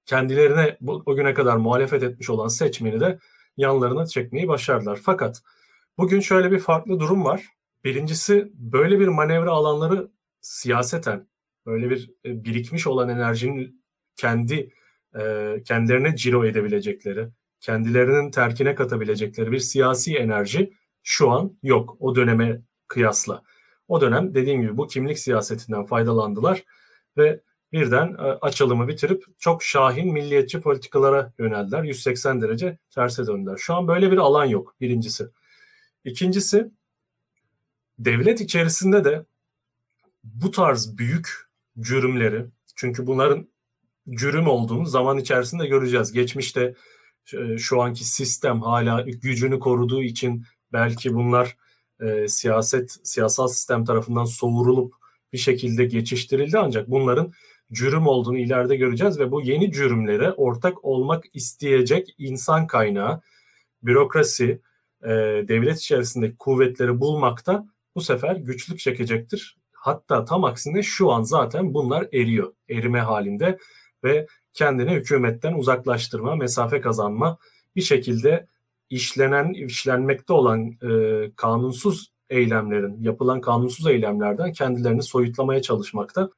kendilerine 0.06 0.77
bu, 0.82 1.03
o 1.06 1.15
güne 1.15 1.34
kadar 1.34 1.58
muhalefet 1.58 2.03
etmiş 2.03 2.29
olan 2.29 2.47
seçmeni 2.47 2.99
de 2.99 3.19
yanlarına 3.58 4.06
çekmeyi 4.06 4.47
başardılar. 4.47 4.99
Fakat 5.03 5.41
bugün 5.97 6.19
şöyle 6.19 6.51
bir 6.51 6.60
farklı 6.60 6.99
durum 6.99 7.25
var. 7.25 7.47
Birincisi 7.84 8.51
böyle 8.53 8.99
bir 8.99 9.08
manevra 9.08 9.51
alanları 9.51 10.12
siyaseten 10.41 11.27
böyle 11.65 11.89
bir 11.89 12.12
e, 12.25 12.43
birikmiş 12.45 12.88
olan 12.88 13.10
enerjinin 13.10 13.84
kendi 14.15 14.73
e, 15.19 15.56
kendilerine 15.65 16.15
ciro 16.15 16.45
edebilecekleri, 16.45 17.29
kendilerinin 17.60 18.32
terkine 18.32 18.75
katabilecekleri 18.75 19.51
bir 19.51 19.60
siyasi 19.60 20.15
enerji 20.17 20.73
şu 21.04 21.32
an 21.32 21.58
yok 21.63 21.98
o 22.00 22.16
döneme 22.16 22.62
kıyasla. 22.88 23.44
O 23.88 24.02
dönem 24.02 24.36
dediğim 24.36 24.62
gibi 24.62 24.78
bu 24.78 24.88
kimlik 24.88 25.20
siyasetinden 25.20 25.86
faydalandılar 25.86 26.63
ve 27.18 27.39
birden 27.72 28.08
e, 28.08 28.22
açılımı 28.22 28.88
bitirip 28.88 29.26
çok 29.39 29.63
şahin 29.63 30.13
milliyetçi 30.13 30.62
politikalara 30.62 31.34
yöneldiler. 31.39 31.84
180 31.84 32.42
derece 32.42 32.78
terse 32.89 33.28
döndüler. 33.28 33.58
Şu 33.58 33.76
an 33.76 33.88
böyle 33.88 34.12
bir 34.12 34.18
alan 34.18 34.46
yok 34.46 34.76
birincisi. 34.82 35.28
İkincisi 36.06 36.72
devlet 38.00 38.42
içerisinde 38.42 39.04
de 39.04 39.26
bu 40.24 40.52
tarz 40.52 40.98
büyük 40.98 41.50
cürümleri 41.80 42.46
çünkü 42.76 43.08
bunların 43.08 43.48
cürüm 44.10 44.48
olduğunu 44.48 44.86
zaman 44.86 45.18
içerisinde 45.18 45.68
göreceğiz. 45.68 46.12
Geçmişte 46.12 46.76
e, 47.34 47.58
şu 47.58 47.82
anki 47.82 48.04
sistem 48.04 48.62
hala 48.62 49.02
gücünü 49.02 49.60
koruduğu 49.60 50.04
için 50.04 50.46
belki 50.74 51.14
bunlar 51.14 51.58
e, 52.02 52.28
siyaset 52.28 52.98
siyasal 53.04 53.48
sistem 53.48 53.86
tarafından 53.86 54.26
soğurulup 54.26 54.94
bir 55.34 55.38
şekilde 55.38 55.86
geçiştirildi 55.86 56.60
ancak 56.60 56.90
bunların 56.90 57.34
cürüm 57.72 58.08
olduğunu 58.08 58.38
ileride 58.38 58.76
göreceğiz 58.76 59.20
ve 59.20 59.32
bu 59.32 59.42
yeni 59.42 59.72
cürümlere 59.72 60.32
ortak 60.32 60.86
olmak 60.86 61.24
isteyecek 61.34 62.16
insan 62.18 62.68
kaynağı, 62.68 63.22
bürokrasi, 63.84 64.62
e, 65.04 65.10
devlet 65.48 65.78
içerisindeki 65.78 66.38
kuvvetleri 66.38 67.00
bulmakta 67.00 67.66
bu 67.96 68.02
sefer 68.02 68.36
güçlük 68.36 68.80
çekecektir. 68.80 69.58
Hatta 69.72 70.26
tam 70.26 70.44
aksine 70.44 70.84
şu 70.84 71.12
an 71.12 71.24
zaten 71.24 71.74
bunlar 71.74 72.08
eriyor, 72.14 72.54
erime 72.70 73.00
halinde 73.00 73.58
ve 74.04 74.28
kendini 74.54 74.92
hükümetten 74.92 75.54
uzaklaştırma, 75.54 76.36
mesafe 76.36 76.82
kazanma 76.82 77.38
bir 77.76 77.82
şekilde 77.82 78.48
işlenen, 78.93 79.53
işlenmekte 79.53 80.34
olan 80.34 80.71
e, 80.71 81.32
kanunsuz 81.36 82.13
eylemlerin, 82.29 83.03
yapılan 83.03 83.41
kanunsuz 83.41 83.88
eylemlerden 83.88 84.51
kendilerini 84.51 85.03
soyutlamaya 85.03 85.62
çalışmakta. 85.62 86.29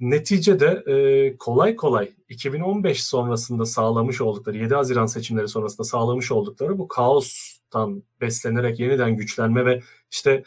Neticede 0.00 0.66
e, 0.66 1.36
kolay 1.36 1.76
kolay 1.76 2.10
2015 2.28 3.04
sonrasında 3.04 3.64
sağlamış 3.64 4.20
oldukları, 4.20 4.56
7 4.56 4.74
Haziran 4.74 5.06
seçimleri 5.06 5.48
sonrasında 5.48 5.84
sağlamış 5.84 6.32
oldukları 6.32 6.78
bu 6.78 6.88
kaostan 6.88 8.02
beslenerek 8.20 8.80
yeniden 8.80 9.16
güçlenme 9.16 9.64
ve 9.64 9.82
işte 10.10 10.42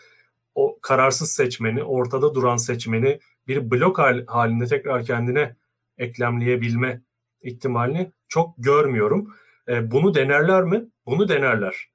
o 0.55 0.79
kararsız 0.81 1.31
seçmeni, 1.31 1.83
ortada 1.83 2.35
duran 2.35 2.57
seçmeni 2.57 3.19
bir 3.47 3.71
blok 3.71 3.99
halinde 4.27 4.65
tekrar 4.65 5.05
kendine 5.05 5.55
eklemleyebilme 5.97 7.01
ihtimalini 7.43 8.11
çok 8.27 8.53
görmüyorum. 8.57 9.33
E, 9.67 9.91
bunu 9.91 10.15
denerler 10.15 10.63
mi? 10.63 10.85
Bunu 11.09 11.29
denerler. 11.29 11.89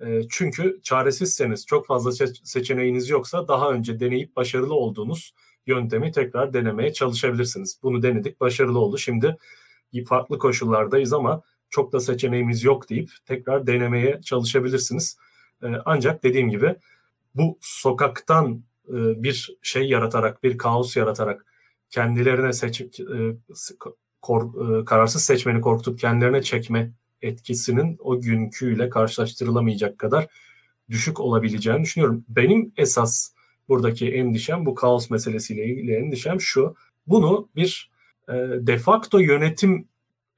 E, 0.00 0.20
çünkü 0.30 0.80
çaresizseniz, 0.82 1.66
çok 1.66 1.86
fazla 1.86 2.26
seçeneğiniz 2.44 3.08
yoksa 3.08 3.48
daha 3.48 3.70
önce 3.70 4.00
deneyip 4.00 4.36
başarılı 4.36 4.74
olduğunuz 4.74 5.34
yöntemi 5.66 6.12
tekrar 6.12 6.52
denemeye 6.52 6.92
çalışabilirsiniz. 6.92 7.80
Bunu 7.82 8.02
denedik, 8.02 8.40
başarılı 8.40 8.78
oldu. 8.78 8.98
Şimdi 8.98 9.36
farklı 10.06 10.38
koşullardayız 10.38 11.12
ama 11.12 11.42
çok 11.70 11.92
da 11.92 12.00
seçeneğimiz 12.00 12.64
yok 12.64 12.90
deyip 12.90 13.10
tekrar 13.26 13.66
denemeye 13.66 14.20
çalışabilirsiniz. 14.22 15.18
E, 15.62 15.66
ancak 15.84 16.22
dediğim 16.22 16.50
gibi 16.50 16.76
bu 17.34 17.58
sokaktan 17.60 18.62
e, 18.88 19.22
bir 19.22 19.56
şey 19.62 19.88
yaratarak, 19.88 20.42
bir 20.42 20.58
kaos 20.58 20.96
yaratarak 20.96 21.46
kendilerine 21.90 22.52
seç, 22.52 22.80
e, 22.80 22.84
e, 22.84 24.84
kararsız 24.84 25.22
seçmeni 25.22 25.60
korkutup 25.60 25.98
kendilerine 25.98 26.42
çekme 26.42 26.92
etkisinin 27.22 27.96
o 28.00 28.20
günküyle 28.20 28.88
karşılaştırılamayacak 28.88 29.98
kadar 29.98 30.26
düşük 30.90 31.20
olabileceğini 31.20 31.82
düşünüyorum. 31.82 32.24
Benim 32.28 32.72
esas 32.76 33.32
buradaki 33.68 34.10
endişem 34.12 34.66
bu 34.66 34.74
kaos 34.74 35.10
meselesiyle 35.10 35.64
ilgili 35.64 35.94
endişem 35.94 36.40
şu. 36.40 36.74
Bunu 37.06 37.48
bir 37.56 37.90
e, 38.28 38.32
de 38.66 38.78
facto 38.78 39.18
yönetim 39.18 39.88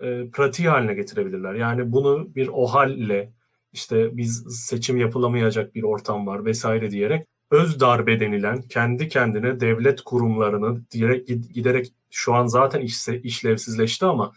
e, 0.00 0.28
pratiği 0.32 0.68
haline 0.68 0.94
getirebilirler. 0.94 1.54
Yani 1.54 1.92
bunu 1.92 2.34
bir 2.34 2.48
OHAL'le 2.48 3.28
işte 3.72 4.16
biz 4.16 4.44
seçim 4.66 4.96
yapılamayacak 4.96 5.74
bir 5.74 5.82
ortam 5.82 6.26
var 6.26 6.44
vesaire 6.44 6.90
diyerek 6.90 7.26
öz 7.50 7.80
darbe 7.80 8.20
denilen 8.20 8.62
kendi 8.62 9.08
kendine 9.08 9.60
devlet 9.60 10.00
kurumlarını 10.00 10.82
direkt 10.92 11.54
giderek 11.54 11.92
şu 12.10 12.34
an 12.34 12.46
zaten 12.46 12.80
işse, 12.80 13.20
işlevsizleşti 13.20 14.04
ama 14.04 14.32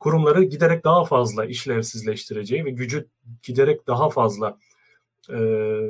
kurumları 0.00 0.44
giderek 0.44 0.84
daha 0.84 1.04
fazla 1.04 1.44
işlevsizleştireceği 1.44 2.64
ve 2.64 2.70
gücü 2.70 3.08
giderek 3.42 3.86
daha 3.86 4.10
fazla 4.10 4.58
e, 5.30 5.36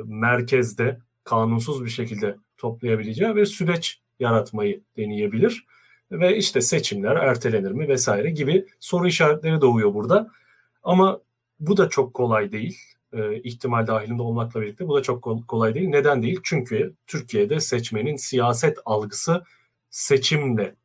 merkezde 0.05 0.99
kanunsuz 1.23 1.85
bir 1.85 1.89
şekilde 1.89 2.37
toplayabileceği 2.57 3.35
bir 3.35 3.45
süreç 3.45 4.01
yaratmayı 4.19 4.81
deneyebilir. 4.97 5.65
Ve 6.11 6.37
işte 6.37 6.61
seçimler 6.61 7.15
ertelenir 7.15 7.71
mi 7.71 7.87
vesaire 7.87 8.29
gibi 8.29 8.65
soru 8.79 9.07
işaretleri 9.07 9.61
doğuyor 9.61 9.93
burada. 9.93 10.31
Ama 10.83 11.21
bu 11.59 11.77
da 11.77 11.89
çok 11.89 12.13
kolay 12.13 12.51
değil. 12.51 12.77
E, 13.13 13.41
ihtimal 13.41 13.87
dahilinde 13.87 14.21
olmakla 14.21 14.61
birlikte 14.61 14.87
bu 14.87 14.95
da 14.95 15.01
çok 15.01 15.47
kolay 15.47 15.75
değil. 15.75 15.89
Neden 15.89 16.23
değil? 16.23 16.39
Çünkü 16.43 16.93
Türkiye'de 17.07 17.59
seçmenin 17.59 18.15
siyaset 18.15 18.77
algısı 18.85 19.43
seçimle, 19.89 20.75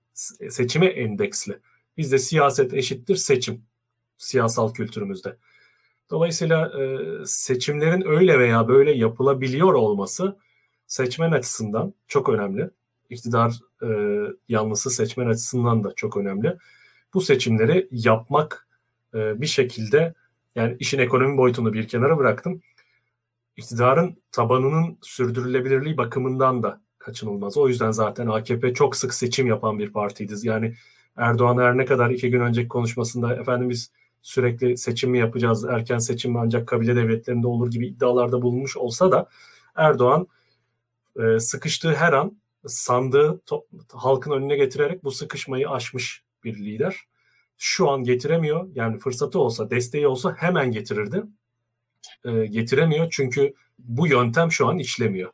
seçime 0.49 0.87
endeksli. 0.87 1.59
Bizde 1.97 2.19
siyaset 2.19 2.75
eşittir 2.75 3.17
seçim 3.17 3.63
siyasal 4.19 4.73
kültürümüzde. 4.73 5.37
Dolayısıyla 6.11 6.83
e, 6.83 6.99
seçimlerin 7.25 8.09
öyle 8.09 8.39
veya 8.39 8.69
böyle 8.69 8.93
yapılabiliyor 8.93 9.75
olması 9.75 10.37
seçmen 10.87 11.33
açısından 11.33 11.95
çok 12.09 12.29
önemli. 12.29 12.71
İktidar 13.11 13.61
e, 13.83 13.89
yanlısı 14.49 14.91
seçmen 14.91 15.27
açısından 15.27 15.85
da 15.85 15.93
çok 15.97 16.17
önemli. 16.17 16.57
Bu 17.15 17.21
seçimleri 17.21 17.89
yapmak 17.91 18.69
e, 19.15 19.41
bir 19.41 19.47
şekilde 19.47 20.15
yani 20.55 20.77
işin 20.79 20.99
ekonomi 20.99 21.37
boyutunu 21.37 21.73
bir 21.73 21.89
kenara 21.89 22.19
bıraktım. 22.19 22.63
İktidarın 23.57 24.17
tabanının 24.33 24.99
sürdürülebilirliği 25.03 25.97
bakımından 25.97 26.63
da 26.63 26.81
kaçınılmaz. 26.99 27.57
O 27.57 27.69
yüzden 27.69 27.91
zaten 27.91 28.27
AKP 28.27 28.75
çok 28.75 28.97
sık 28.97 29.15
seçim 29.15 29.47
yapan 29.47 29.79
bir 29.79 29.93
partiydi. 29.93 30.35
Yani 30.43 30.75
Erdoğan 31.17 31.59
her 31.59 31.77
ne 31.77 31.85
kadar 31.85 32.11
iki 32.11 32.31
gün 32.31 32.41
önceki 32.41 32.69
konuşmasında 32.69 33.37
efendim 33.37 33.71
biz 33.71 33.91
sürekli 34.23 34.79
seçim 34.79 35.11
mi 35.11 35.19
yapacağız, 35.19 35.65
erken 35.65 35.99
seçim 35.99 36.33
mi 36.33 36.39
ancak 36.39 36.69
kabile 36.69 36.97
devletlerinde 36.97 37.47
olur 37.47 37.71
gibi 37.71 37.87
iddialarda 37.87 38.43
bulunmuş 38.43 38.77
olsa 38.77 39.13
da 39.13 39.29
Erdoğan 39.75 40.27
e, 41.17 41.39
sıkıştığı 41.39 41.95
her 41.95 42.13
an 42.13 42.39
sandığı 42.67 43.41
halkın 43.93 44.31
önüne 44.31 44.57
getirerek 44.57 45.05
bu 45.05 45.11
sıkışmayı 45.11 45.71
aşmış 45.71 46.23
bir 46.45 46.57
lider. 46.57 46.97
Şu 47.59 47.91
an 47.91 48.05
getiremiyor. 48.05 48.69
Yani 48.75 48.99
fırsatı 48.99 49.39
olsa, 49.39 49.71
desteği 49.71 50.07
olsa 50.07 50.35
hemen 50.39 50.71
getirirdi. 50.71 51.23
E, 52.25 52.47
getiremiyor 52.47 53.09
çünkü 53.11 53.55
bu 53.79 54.07
yöntem 54.07 54.53
şu 54.53 54.67
an 54.69 54.79
işlemiyor. 54.79 55.31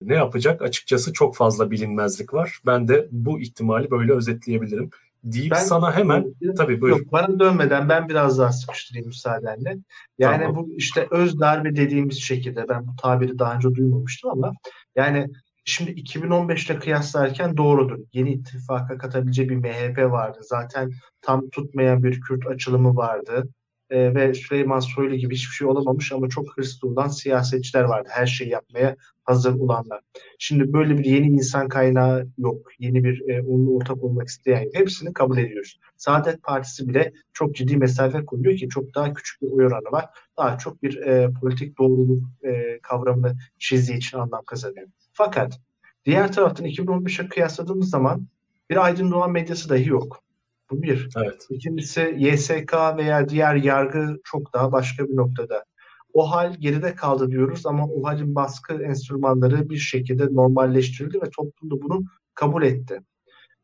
Ne 0.00 0.14
yapacak? 0.14 0.62
Açıkçası 0.62 1.12
çok 1.12 1.36
fazla 1.36 1.70
bilinmezlik 1.70 2.34
var. 2.34 2.60
Ben 2.66 2.88
de 2.88 3.08
bu 3.10 3.40
ihtimali 3.40 3.90
böyle 3.90 4.12
özetleyebilirim. 4.12 4.90
Deyip 5.24 5.52
ben, 5.52 5.56
sana 5.56 5.96
hemen 5.96 6.34
tabii 6.56 6.80
buyur. 6.80 6.98
Yok 6.98 7.12
bana 7.12 7.40
dönmeden 7.40 7.88
ben 7.88 8.08
biraz 8.08 8.38
daha 8.38 8.52
sıkıştırayım 8.52 9.06
müsaadenle. 9.06 9.76
Yani 10.18 10.44
tamam. 10.44 10.56
bu 10.56 10.74
işte 10.76 11.08
öz 11.10 11.40
darbe 11.40 11.76
dediğimiz 11.76 12.20
şekilde 12.20 12.68
ben 12.68 12.86
bu 12.86 12.96
tabiri 13.02 13.38
daha 13.38 13.54
önce 13.54 13.74
duymamıştım 13.74 14.30
ama 14.30 14.52
yani 14.96 15.26
şimdi 15.64 15.90
2015'te 15.90 16.78
kıyaslarken 16.78 17.56
doğrudur. 17.56 17.98
Yeni 18.12 18.32
ittifaka 18.32 18.98
katabileceği 18.98 19.48
bir 19.48 19.56
MHP 19.56 19.98
vardı. 19.98 20.38
Zaten 20.42 20.92
tam 21.22 21.50
tutmayan 21.50 22.02
bir 22.02 22.20
Kürt 22.20 22.46
açılımı 22.46 22.96
vardı 22.96 23.48
e, 23.90 24.14
ve 24.14 24.34
Süleyman 24.34 24.80
Soylu 24.80 25.14
gibi 25.14 25.34
hiçbir 25.34 25.54
şey 25.54 25.66
olamamış 25.66 26.12
ama 26.12 26.28
çok 26.28 26.56
hırslı 26.56 26.88
olan 26.88 27.08
siyasetçiler 27.08 27.84
vardı. 27.84 28.08
Her 28.12 28.26
şeyi 28.26 28.50
yapmaya 28.50 28.96
hazır 29.24 29.54
olanlar. 29.54 30.00
Şimdi 30.38 30.72
böyle 30.72 30.98
bir 30.98 31.04
yeni 31.04 31.26
insan 31.26 31.68
kaynağı 31.68 32.28
yok. 32.38 32.68
Yeni 32.78 33.04
bir 33.04 33.28
e, 33.28 33.42
onunla 33.42 33.70
ortak 33.70 34.04
olmak 34.04 34.28
isteyen 34.28 34.62
yok. 34.62 34.74
Hepsini 34.74 35.12
kabul 35.12 35.38
ediyoruz. 35.38 35.80
Saadet 35.96 36.42
Partisi 36.42 36.88
bile 36.88 37.12
çok 37.32 37.54
ciddi 37.54 37.76
mesafe 37.76 38.24
koyuyor 38.24 38.56
ki 38.56 38.68
çok 38.68 38.94
daha 38.94 39.14
küçük 39.14 39.42
bir 39.42 39.46
oy 39.46 39.66
oranı 39.66 39.92
var. 39.92 40.06
Daha 40.38 40.58
çok 40.58 40.82
bir 40.82 40.96
e, 40.96 41.30
politik 41.40 41.78
doğruluk 41.78 42.24
e, 42.42 42.78
kavramını 42.82 43.36
çizdiği 43.58 43.98
için 43.98 44.18
anlam 44.18 44.44
kazanıyor. 44.46 44.88
Fakat 45.12 45.60
diğer 46.04 46.32
taraftan 46.32 46.66
2015'e 46.66 47.28
kıyasladığımız 47.28 47.90
zaman 47.90 48.26
bir 48.70 48.84
aydın 48.84 49.10
doğan 49.10 49.32
medyası 49.32 49.68
dahi 49.68 49.88
yok. 49.88 50.22
Bu 50.70 50.82
bir. 50.82 51.08
Evet. 51.16 51.46
İkincisi 51.50 52.14
YSK 52.18 52.74
veya 52.96 53.28
diğer 53.28 53.54
yargı 53.54 54.20
çok 54.24 54.54
daha 54.54 54.72
başka 54.72 55.08
bir 55.08 55.16
noktada. 55.16 55.64
O 56.12 56.30
hal 56.30 56.54
geride 56.54 56.94
kaldı 56.94 57.30
diyoruz 57.30 57.66
ama 57.66 57.86
o 57.86 58.04
halin 58.04 58.34
baskı 58.34 58.82
enstrümanları 58.82 59.70
bir 59.70 59.76
şekilde 59.76 60.26
normalleştirildi 60.26 61.22
ve 61.22 61.30
toplum 61.30 61.70
da 61.70 61.82
bunu 61.82 62.04
kabul 62.34 62.62
etti. 62.62 63.00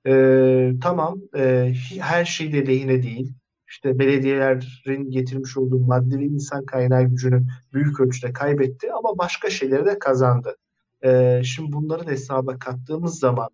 Ee, 0.06 0.72
tamam 0.82 1.20
e, 1.36 1.72
her 2.00 2.24
şey 2.24 2.52
de 2.52 2.66
lehine 2.66 3.02
değil. 3.02 3.32
İşte 3.68 3.98
belediyelerin 3.98 5.10
getirmiş 5.10 5.56
olduğu 5.56 5.78
maddi 5.78 6.18
ve 6.18 6.24
insan 6.24 6.66
kaynağı 6.66 7.02
gücünü 7.02 7.46
büyük 7.72 8.00
ölçüde 8.00 8.32
kaybetti 8.32 8.92
ama 8.92 9.18
başka 9.18 9.50
şeyleri 9.50 9.86
de 9.86 9.98
kazandı. 9.98 10.56
Ee, 11.04 11.42
şimdi 11.44 11.72
bunları 11.72 12.06
da 12.06 12.10
hesaba 12.10 12.58
kattığımız 12.58 13.18
zaman 13.18 13.48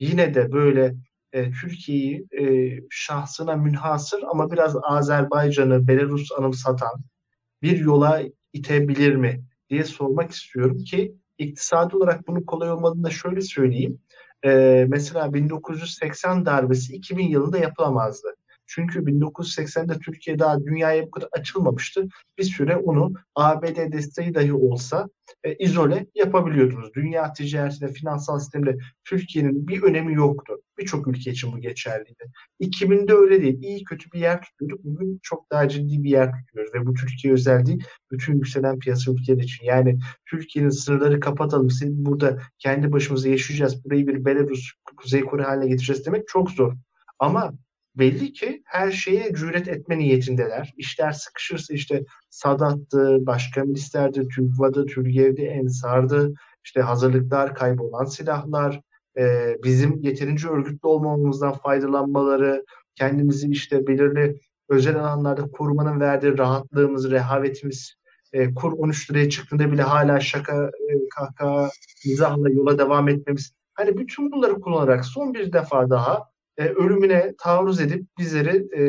yine 0.00 0.34
de 0.34 0.52
böyle 0.52 0.94
e, 1.34 1.50
Türkiye'yi 1.50 2.26
e, 2.40 2.44
şahsına 2.90 3.56
münhasır 3.56 4.22
ama 4.30 4.50
biraz 4.50 4.76
Azerbaycan'ı, 4.82 5.88
Belarus 5.88 6.32
anımsatan 6.38 7.00
bir 7.62 7.78
yola 7.78 8.22
itebilir 8.52 9.16
mi 9.16 9.44
diye 9.70 9.84
sormak 9.84 10.30
istiyorum 10.30 10.84
ki 10.84 11.14
iktisadi 11.38 11.96
olarak 11.96 12.28
bunun 12.28 12.42
kolay 12.42 12.70
olmadığını 12.70 13.04
da 13.04 13.10
şöyle 13.10 13.40
söyleyeyim. 13.40 14.00
E, 14.44 14.84
mesela 14.88 15.34
1980 15.34 16.46
darbesi 16.46 16.94
2000 16.94 17.28
yılında 17.28 17.58
yapılamazdı. 17.58 18.28
Çünkü 18.66 18.98
1980'de 18.98 19.98
Türkiye 19.98 20.38
daha 20.38 20.64
dünyaya 20.64 21.06
bu 21.06 21.10
kadar 21.10 21.28
açılmamıştı. 21.32 22.08
Bir 22.38 22.44
süre 22.44 22.76
onu 22.76 23.12
ABD 23.34 23.92
desteği 23.92 24.34
dahi 24.34 24.52
olsa 24.52 25.08
e, 25.44 25.54
izole 25.54 26.06
yapabiliyordunuz. 26.14 26.94
Dünya 26.94 27.32
ticaretinde, 27.32 27.92
finansal 27.92 28.38
sistemde 28.38 28.76
Türkiye'nin 29.04 29.68
bir 29.68 29.82
önemi 29.82 30.14
yoktu. 30.14 30.54
Birçok 30.78 31.08
ülke 31.08 31.30
için 31.30 31.52
bu 31.52 31.58
geçerliydi. 31.58 32.24
2000'de 32.60 33.12
öyle 33.12 33.42
değil. 33.42 33.62
İyi 33.62 33.84
kötü 33.84 34.12
bir 34.12 34.20
yer 34.20 34.42
tutuyorduk. 34.42 34.84
Bugün 34.84 35.20
çok 35.22 35.50
daha 35.50 35.68
ciddi 35.68 36.02
bir 36.02 36.10
yer 36.10 36.32
tutuyoruz 36.32 36.74
ve 36.74 36.86
bu 36.86 36.94
Türkiye 36.94 37.32
özel 37.32 37.66
değil. 37.66 37.84
Bütün 38.12 38.34
yükselen 38.34 38.78
piyasa 38.78 39.12
ülkeler 39.12 39.42
için. 39.42 39.66
Yani 39.66 39.98
Türkiye'nin 40.26 40.70
sınırları 40.70 41.20
kapatalım. 41.20 41.68
Burada 41.82 42.38
kendi 42.58 42.92
başımıza 42.92 43.28
yaşayacağız. 43.28 43.84
Burayı 43.84 44.06
bir 44.06 44.24
Belarus, 44.24 44.72
Kuzey 44.96 45.20
Kore 45.20 45.42
haline 45.42 45.66
getireceğiz 45.66 46.06
demek 46.06 46.28
çok 46.28 46.50
zor. 46.50 46.72
Ama 47.18 47.52
belli 47.96 48.32
ki 48.32 48.62
her 48.64 48.90
şeye 48.90 49.34
cüret 49.34 49.68
etme 49.68 49.98
niyetindeler. 49.98 50.74
İşler 50.76 51.12
sıkışırsa 51.12 51.74
işte 51.74 52.04
Sadat'tı, 52.30 53.26
başka 53.26 53.64
milislerdi, 53.64 54.28
TÜGVA'dı, 54.28 54.86
TÜRGEV'di, 54.86 55.42
Ensar'dı, 55.42 56.34
işte 56.64 56.80
hazırlıklar, 56.80 57.54
kaybolan 57.54 58.04
silahlar, 58.04 58.80
e, 59.18 59.56
bizim 59.64 60.02
yeterince 60.02 60.48
örgütlü 60.48 60.88
olmamamızdan 60.88 61.52
faydalanmaları, 61.52 62.64
kendimizi 62.94 63.48
işte 63.50 63.86
belirli 63.86 64.40
özel 64.68 65.00
alanlarda 65.00 65.42
korumanın 65.50 66.00
verdiği 66.00 66.38
rahatlığımız, 66.38 67.10
rehavetimiz, 67.10 67.94
e, 68.32 68.54
kur 68.54 68.72
13 68.72 69.10
liraya 69.10 69.30
çıktığında 69.30 69.72
bile 69.72 69.82
hala 69.82 70.20
şaka, 70.20 70.64
e, 70.66 71.08
kahkaha, 71.14 71.70
mizahla 72.06 72.50
yola 72.50 72.78
devam 72.78 73.08
etmemiz. 73.08 73.52
Hani 73.74 73.98
bütün 73.98 74.32
bunları 74.32 74.60
kullanarak 74.60 75.04
son 75.04 75.34
bir 75.34 75.52
defa 75.52 75.90
daha 75.90 76.33
e, 76.58 76.64
ölümüne 76.64 77.34
taarruz 77.38 77.80
edip 77.80 78.06
bizleri 78.18 78.78
e, 78.78 78.82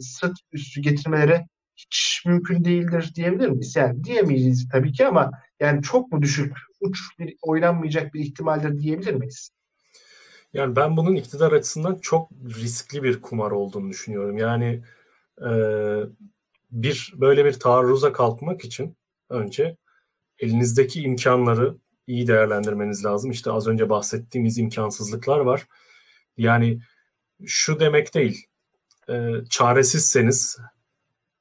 sırt 0.00 0.38
üstü 0.52 0.80
getirmeleri 0.80 1.40
hiç 1.76 2.22
mümkün 2.26 2.64
değildir 2.64 3.12
diyebilir 3.14 3.48
miyiz? 3.48 3.76
Yani 3.76 4.04
diyemeyiz 4.04 4.68
tabii 4.72 4.92
ki 4.92 5.06
ama 5.06 5.30
yani 5.60 5.82
çok 5.82 6.12
mu 6.12 6.22
düşük, 6.22 6.56
uç 6.80 6.98
bir 7.18 7.36
oynanmayacak 7.42 8.14
bir 8.14 8.20
ihtimaldir 8.20 8.80
diyebilir 8.80 9.14
miyiz? 9.14 9.50
Yani 10.52 10.76
ben 10.76 10.96
bunun 10.96 11.14
iktidar 11.14 11.52
açısından 11.52 11.98
çok 12.02 12.30
riskli 12.32 13.02
bir 13.02 13.20
kumar 13.20 13.50
olduğunu 13.50 13.90
düşünüyorum. 13.90 14.38
Yani 14.38 14.82
e, 15.40 15.50
bir 16.70 17.12
böyle 17.16 17.44
bir 17.44 17.52
taarruza 17.52 18.12
kalkmak 18.12 18.64
için 18.64 18.96
önce 19.30 19.76
elinizdeki 20.38 21.02
imkanları 21.02 21.76
iyi 22.06 22.26
değerlendirmeniz 22.26 23.04
lazım. 23.04 23.30
İşte 23.30 23.50
az 23.50 23.68
önce 23.68 23.90
bahsettiğimiz 23.90 24.58
imkansızlıklar 24.58 25.38
var. 25.38 25.66
Yani 26.36 26.80
şu 27.46 27.80
demek 27.80 28.14
değil. 28.14 28.46
E, 29.08 29.32
çaresizseniz 29.50 30.58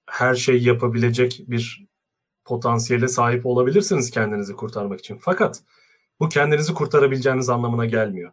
her 0.10 0.36
şeyi 0.36 0.64
yapabilecek 0.64 1.44
bir 1.48 1.86
potansiyele 2.46 3.08
sahip 3.08 3.46
olabilirsiniz 3.46 4.12
kendinizi 4.12 4.54
kurtarmak 4.54 5.00
için. 5.00 5.18
Fakat 5.22 5.64
bu 6.20 6.30
kendinizi 6.30 6.74
kurtarabileceğiniz 6.74 7.50
anlamına 7.50 7.86
gelmiyor. 7.86 8.32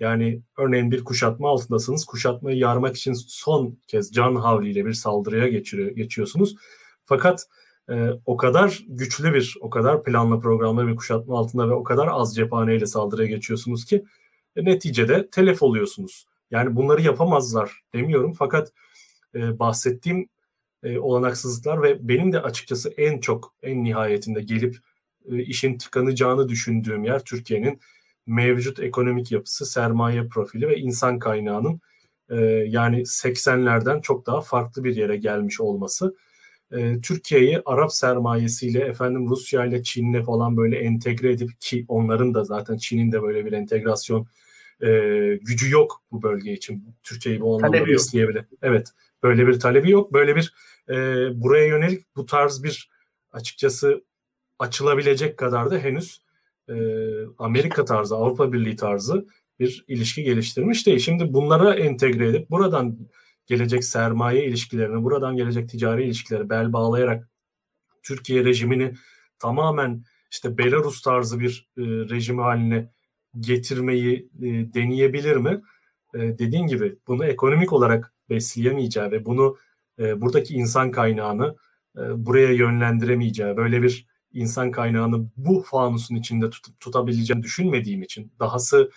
Yani 0.00 0.42
örneğin 0.58 0.90
bir 0.90 1.04
kuşatma 1.04 1.48
altındasınız. 1.48 2.04
Kuşatmayı 2.04 2.58
yarmak 2.58 2.96
için 2.96 3.12
son 3.12 3.78
kez 3.86 4.12
can 4.12 4.34
havliyle 4.34 4.86
bir 4.86 4.92
saldırıya 4.92 5.48
geçiriyor, 5.48 5.90
geçiyorsunuz. 5.90 6.56
Fakat 7.04 7.46
e, 7.90 8.10
o 8.26 8.36
kadar 8.36 8.80
güçlü 8.88 9.34
bir, 9.34 9.56
o 9.60 9.70
kadar 9.70 10.04
planlı 10.04 10.40
programlı 10.40 10.86
bir 10.86 10.96
kuşatma 10.96 11.38
altında 11.38 11.68
ve 11.68 11.72
o 11.72 11.82
kadar 11.82 12.08
az 12.08 12.36
cephaneyle 12.36 12.86
saldırıya 12.86 13.28
geçiyorsunuz 13.28 13.84
ki 13.84 14.04
neticede 14.56 15.30
telef 15.30 15.62
oluyorsunuz. 15.62 16.26
Yani 16.50 16.76
bunları 16.76 17.02
yapamazlar 17.02 17.80
demiyorum 17.94 18.32
fakat 18.32 18.72
e, 19.34 19.58
bahsettiğim 19.58 20.28
e, 20.82 20.98
olanaksızlıklar 20.98 21.82
ve 21.82 22.08
benim 22.08 22.32
de 22.32 22.42
açıkçası 22.42 22.94
en 22.96 23.20
çok 23.20 23.54
en 23.62 23.84
nihayetinde 23.84 24.42
gelip 24.42 24.76
e, 25.30 25.42
işin 25.42 25.78
tıkanacağını 25.78 26.48
düşündüğüm 26.48 27.04
yer 27.04 27.24
Türkiye'nin 27.24 27.80
mevcut 28.26 28.80
ekonomik 28.80 29.32
yapısı, 29.32 29.66
sermaye 29.66 30.28
profili 30.28 30.68
ve 30.68 30.76
insan 30.76 31.18
kaynağının 31.18 31.80
e, 32.30 32.36
yani 32.66 33.00
80'lerden 33.00 34.00
çok 34.00 34.26
daha 34.26 34.40
farklı 34.40 34.84
bir 34.84 34.96
yere 34.96 35.16
gelmiş 35.16 35.60
olması. 35.60 36.16
E, 36.72 37.00
Türkiye'yi 37.00 37.62
Arap 37.64 37.92
sermayesiyle 37.92 38.80
efendim 38.80 39.28
Rusya 39.28 39.64
ile 39.64 39.82
Çin'le 39.82 40.22
falan 40.22 40.56
böyle 40.56 40.78
entegre 40.78 41.32
edip 41.32 41.60
ki 41.60 41.84
onların 41.88 42.34
da 42.34 42.44
zaten 42.44 42.76
Çin'in 42.76 43.12
de 43.12 43.22
böyle 43.22 43.46
bir 43.46 43.52
entegrasyon 43.52 44.26
e, 44.82 44.88
gücü 45.42 45.70
yok 45.70 46.02
bu 46.12 46.22
bölge 46.22 46.52
için. 46.52 46.84
Türkiye'yi 47.02 47.40
bu 47.40 47.56
anlamda 47.56 47.86
besleyebilir. 47.86 48.44
Evet 48.62 48.88
böyle 49.22 49.46
bir 49.46 49.60
talebi 49.60 49.90
yok. 49.90 50.12
Böyle 50.12 50.36
bir 50.36 50.54
e, 50.88 50.94
buraya 51.34 51.66
yönelik 51.66 52.16
bu 52.16 52.26
tarz 52.26 52.62
bir 52.62 52.90
açıkçası 53.32 54.04
açılabilecek 54.58 55.36
kadar 55.36 55.70
da 55.70 55.78
henüz 55.78 56.22
e, 56.68 56.74
Amerika 57.38 57.84
tarzı, 57.84 58.16
Avrupa 58.16 58.52
Birliği 58.52 58.76
tarzı 58.76 59.26
bir 59.58 59.84
ilişki 59.88 60.22
geliştirmiş 60.22 60.86
değil. 60.86 60.98
Şimdi 60.98 61.32
bunlara 61.32 61.74
entegre 61.74 62.28
edip 62.28 62.50
buradan 62.50 62.98
gelecek 63.50 63.84
sermaye 63.84 64.44
ilişkilerini, 64.44 65.04
buradan 65.04 65.36
gelecek 65.36 65.68
ticari 65.68 66.04
ilişkileri 66.04 66.50
bel 66.50 66.72
bağlayarak 66.72 67.28
Türkiye 68.02 68.44
rejimini 68.44 68.94
tamamen 69.38 70.04
işte 70.30 70.58
Belarus 70.58 71.02
tarzı 71.02 71.40
bir 71.40 71.68
e, 71.76 71.82
rejim 71.82 72.38
haline 72.38 72.90
getirmeyi 73.40 74.28
e, 74.42 74.46
deneyebilir 74.74 75.36
mi? 75.36 75.62
E, 76.14 76.18
dediğin 76.18 76.66
gibi 76.66 76.98
bunu 77.06 77.24
ekonomik 77.24 77.72
olarak 77.72 78.14
besleyemeyeceği 78.30 79.10
ve 79.10 79.24
bunu 79.24 79.56
e, 79.98 80.20
buradaki 80.20 80.54
insan 80.54 80.90
kaynağını 80.90 81.56
e, 81.96 82.26
buraya 82.26 82.52
yönlendiremeyeceği, 82.52 83.56
böyle 83.56 83.82
bir 83.82 84.06
insan 84.32 84.70
kaynağını 84.70 85.30
bu 85.36 85.62
fanusun 85.62 86.14
içinde 86.14 86.50
tut, 86.50 86.80
tutabileceğini 86.80 87.42
düşünmediğim 87.42 88.02
için 88.02 88.32
dahası 88.40 88.90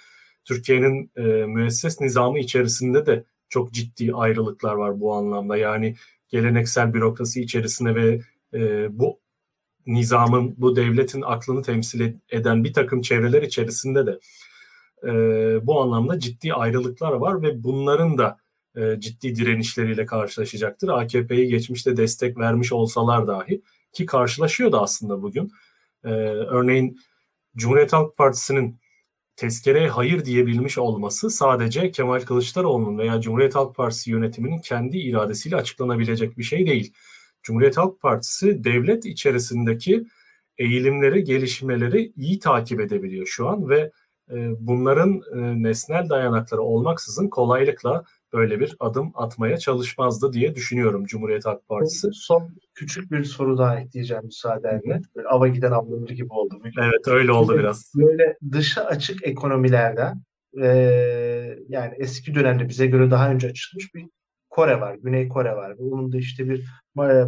Türkiye'nin 0.46 1.12
e, 1.16 1.22
müesses 1.46 2.02
nizamı 2.02 2.40
içerisinde 2.40 3.06
de 3.06 3.26
çok 3.54 3.72
ciddi 3.72 4.14
ayrılıklar 4.14 4.74
var 4.74 5.00
bu 5.00 5.14
anlamda. 5.14 5.58
Yani 5.58 5.96
geleneksel 6.30 6.94
bürokrasi 6.94 7.42
içerisinde 7.42 7.96
ve 7.96 8.22
e, 8.54 8.88
bu 9.00 9.20
nizamın, 9.88 10.56
bu 10.58 10.76
devletin 10.76 11.22
aklını 11.22 11.64
temsil 11.64 12.14
eden 12.30 12.64
bir 12.64 12.74
takım 12.74 13.02
çevreler 13.02 13.42
içerisinde 13.42 14.06
de 14.06 14.20
e, 15.04 15.12
bu 15.68 15.82
anlamda 15.82 16.20
ciddi 16.20 16.54
ayrılıklar 16.54 17.12
var 17.12 17.42
ve 17.42 17.64
bunların 17.64 18.18
da 18.18 18.38
e, 18.76 19.00
ciddi 19.00 19.36
direnişleriyle 19.36 20.06
karşılaşacaktır. 20.06 20.90
AKP'yi 20.90 21.48
geçmişte 21.48 21.98
destek 21.98 22.38
vermiş 22.38 22.72
olsalar 22.72 23.28
dahi 23.28 23.62
ki 23.92 24.06
karşılaşıyor 24.06 24.72
da 24.72 24.82
aslında 24.82 25.22
bugün. 25.22 25.52
E, 26.04 26.10
örneğin 26.10 27.00
Cumhuriyet 27.56 27.94
Halk 27.94 28.18
Partisi'nin 28.18 28.80
tezkereye 29.36 29.90
hayır 29.90 30.26
diyebilmiş 30.26 30.78
olması 30.78 31.30
sadece 31.30 31.92
Kemal 31.92 32.20
Kılıçdaroğlu'nun 32.20 32.98
veya 32.98 33.22
Cumhuriyet 33.22 33.56
Halk 33.56 33.76
Partisi 33.76 34.12
yönetiminin 34.12 34.58
kendi 34.58 34.98
iradesiyle 34.98 35.56
açıklanabilecek 35.56 36.38
bir 36.38 36.44
şey 36.44 36.68
değil. 36.68 36.94
Cumhuriyet 37.44 37.78
Halk 37.78 38.02
Partisi 38.02 38.64
devlet 38.64 39.06
içerisindeki 39.06 40.06
eğilimleri, 40.58 41.24
gelişmeleri 41.24 42.14
iyi 42.16 42.40
takip 42.40 42.80
edebiliyor 42.80 43.28
şu 43.28 43.50
an 43.50 43.70
ve 43.70 43.92
e, 44.32 44.50
bunların 44.60 45.22
e, 45.36 45.64
nesnel 45.64 46.10
dayanakları 46.10 46.62
olmaksızın 46.62 47.28
kolaylıkla 47.30 48.04
böyle 48.34 48.60
bir 48.60 48.76
adım 48.80 49.12
atmaya 49.16 49.58
çalışmazdı 49.58 50.34
diye 50.34 50.56
düşünüyorum 50.56 51.06
Cumhuriyet 51.06 51.46
Halk 51.46 51.68
Partisi. 51.68 52.08
Son 52.14 52.56
küçük 52.74 53.12
bir 53.12 53.24
soru 53.24 53.58
daha 53.58 53.80
ekleyeceğim 53.80 54.26
müsaadenle. 54.26 55.02
Böyle 55.16 55.28
ava 55.28 55.48
giden 55.48 55.72
ablamır 55.72 56.10
gibi 56.10 56.34
oldu. 56.34 56.62
Evet 56.82 57.08
öyle 57.08 57.32
oldu 57.32 57.58
biraz. 57.58 57.94
Böyle 57.96 58.38
dışa 58.52 58.86
açık 58.86 59.28
ekonomilerden 59.28 60.22
e, 60.62 60.68
yani 61.70 61.94
eski 61.98 62.36
dönemde 62.36 62.70
bize 62.70 62.88
göre 62.88 63.12
daha 63.12 63.32
önce 63.32 63.48
açılmış 63.48 63.96
bir 63.96 64.06
Kore 64.50 64.82
var. 64.82 64.96
Güney 64.96 65.28
Kore 65.28 65.56
var. 65.56 65.72
Ve 65.72 65.84
onun 65.84 66.12
da 66.12 66.18
işte 66.18 66.50
bir 66.50 66.66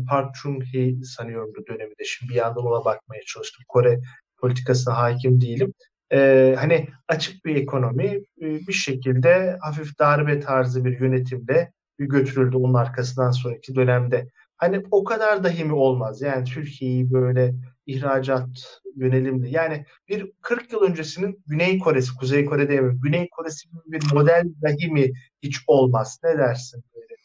Park 0.09 0.35
Chung-hee 0.35 1.03
sanıyorum 1.03 1.53
bu 1.57 1.67
döneminde. 1.67 2.03
Şimdi 2.05 2.33
bir 2.33 2.37
yandan 2.37 2.65
ona 2.65 2.85
bakmaya 2.85 3.21
çalıştım. 3.25 3.63
Kore 3.67 3.99
politikasına 4.37 4.97
hakim 4.97 5.41
değilim 5.41 5.73
e, 6.13 6.55
hani 6.57 6.87
açık 7.07 7.45
bir 7.45 7.55
ekonomi 7.55 8.05
e, 8.41 8.67
bir 8.67 8.73
şekilde 8.73 9.57
hafif 9.61 9.99
darbe 9.99 10.39
tarzı 10.39 10.85
bir 10.85 10.99
yönetimle 10.99 11.71
bir 11.99 12.05
götürüldü 12.05 12.57
onun 12.57 12.73
arkasından 12.73 13.31
sonraki 13.31 13.75
dönemde. 13.75 14.29
Hani 14.57 14.83
o 14.91 15.03
kadar 15.03 15.43
dahi 15.43 15.65
mi 15.65 15.73
olmaz? 15.73 16.21
Yani 16.21 16.45
Türkiye'yi 16.45 17.11
böyle 17.13 17.53
ihracat 17.85 18.81
yönelimli. 18.95 19.51
Yani 19.51 19.85
bir 20.09 20.31
40 20.41 20.73
yıl 20.73 20.81
öncesinin 20.81 21.43
Güney 21.47 21.79
Kore'si, 21.79 22.15
Kuzey 22.15 22.45
Kore 22.45 22.69
değil 22.69 22.81
mi? 22.81 22.99
Güney 23.03 23.29
Kore'si 23.29 23.69
gibi 23.69 23.81
bir 23.87 24.13
model 24.13 24.43
dahi 24.61 24.91
mi 24.91 25.11
hiç 25.43 25.57
olmaz? 25.67 26.19
Ne 26.23 26.37
dersin 26.37 26.83
böyle? 26.95 27.15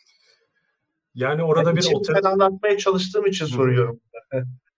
Yani 1.14 1.42
orada 1.42 1.68
yani 1.68 1.78
bir 1.78 1.94
otel... 1.94 2.24
anlatmaya 2.24 2.78
çalıştığım 2.78 3.26
için 3.26 3.46
soruyorum. 3.46 4.00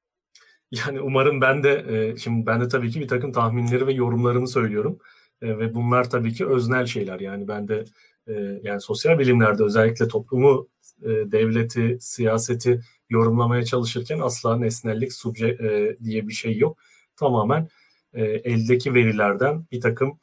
Yani 0.73 1.01
umarım 1.01 1.41
ben 1.41 1.63
de 1.63 1.85
e, 1.89 2.17
şimdi 2.17 2.47
ben 2.47 2.61
de 2.61 2.69
tabii 2.69 2.91
ki 2.91 3.01
bir 3.01 3.09
takım 3.09 3.33
tahminleri 3.33 3.87
ve 3.87 3.93
yorumlarımı 3.93 4.49
söylüyorum. 4.49 4.99
E, 5.43 5.59
ve 5.59 5.75
bunlar 5.75 6.11
tabii 6.11 6.33
ki 6.33 6.47
öznel 6.47 6.87
şeyler. 6.87 7.21
Yani 7.21 7.49
ben 7.49 7.69
de 7.69 7.85
e, 8.27 8.33
yani 8.63 8.81
sosyal 8.81 9.19
bilimlerde 9.19 9.63
özellikle 9.65 10.09
toplumu, 10.09 10.69
devleti, 11.05 11.99
siyaseti 12.01 12.81
yorumlamaya 13.11 13.65
çalışırken 13.65 14.19
asla 14.19 14.57
nesnellik 14.57 15.13
subje 15.13 15.59
diye 16.05 16.29
bir 16.29 16.33
şey 16.33 16.59
yok. 16.59 16.79
Tamamen 17.17 17.69
eldeki 18.15 18.95
verilerden 18.95 19.67
bir 19.73 19.81
takım 19.81 20.19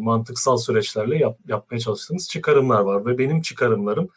mantıksal 0.00 0.56
süreçlerle 0.56 1.18
yap, 1.18 1.38
yapmaya 1.48 1.78
çalıştığımız 1.78 2.28
çıkarımlar 2.28 2.80
var. 2.80 3.06
Ve 3.06 3.18
benim 3.18 3.40
çıkarımlarım 3.40 4.08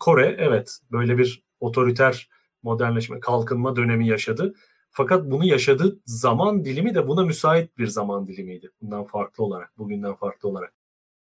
Kore 0.00 0.36
evet 0.38 0.78
böyle 0.90 1.18
bir 1.18 1.42
otoriter 1.60 2.28
modernleşme, 2.64 3.20
kalkınma 3.20 3.76
dönemi 3.76 4.08
yaşadı. 4.08 4.54
Fakat 4.90 5.30
bunu 5.30 5.44
yaşadığı 5.44 5.98
zaman 6.06 6.64
dilimi 6.64 6.94
de 6.94 7.08
buna 7.08 7.24
müsait 7.24 7.78
bir 7.78 7.86
zaman 7.86 8.26
dilimiydi. 8.26 8.70
Bundan 8.82 9.04
farklı 9.04 9.44
olarak, 9.44 9.78
bugünden 9.78 10.14
farklı 10.14 10.48
olarak. 10.48 10.72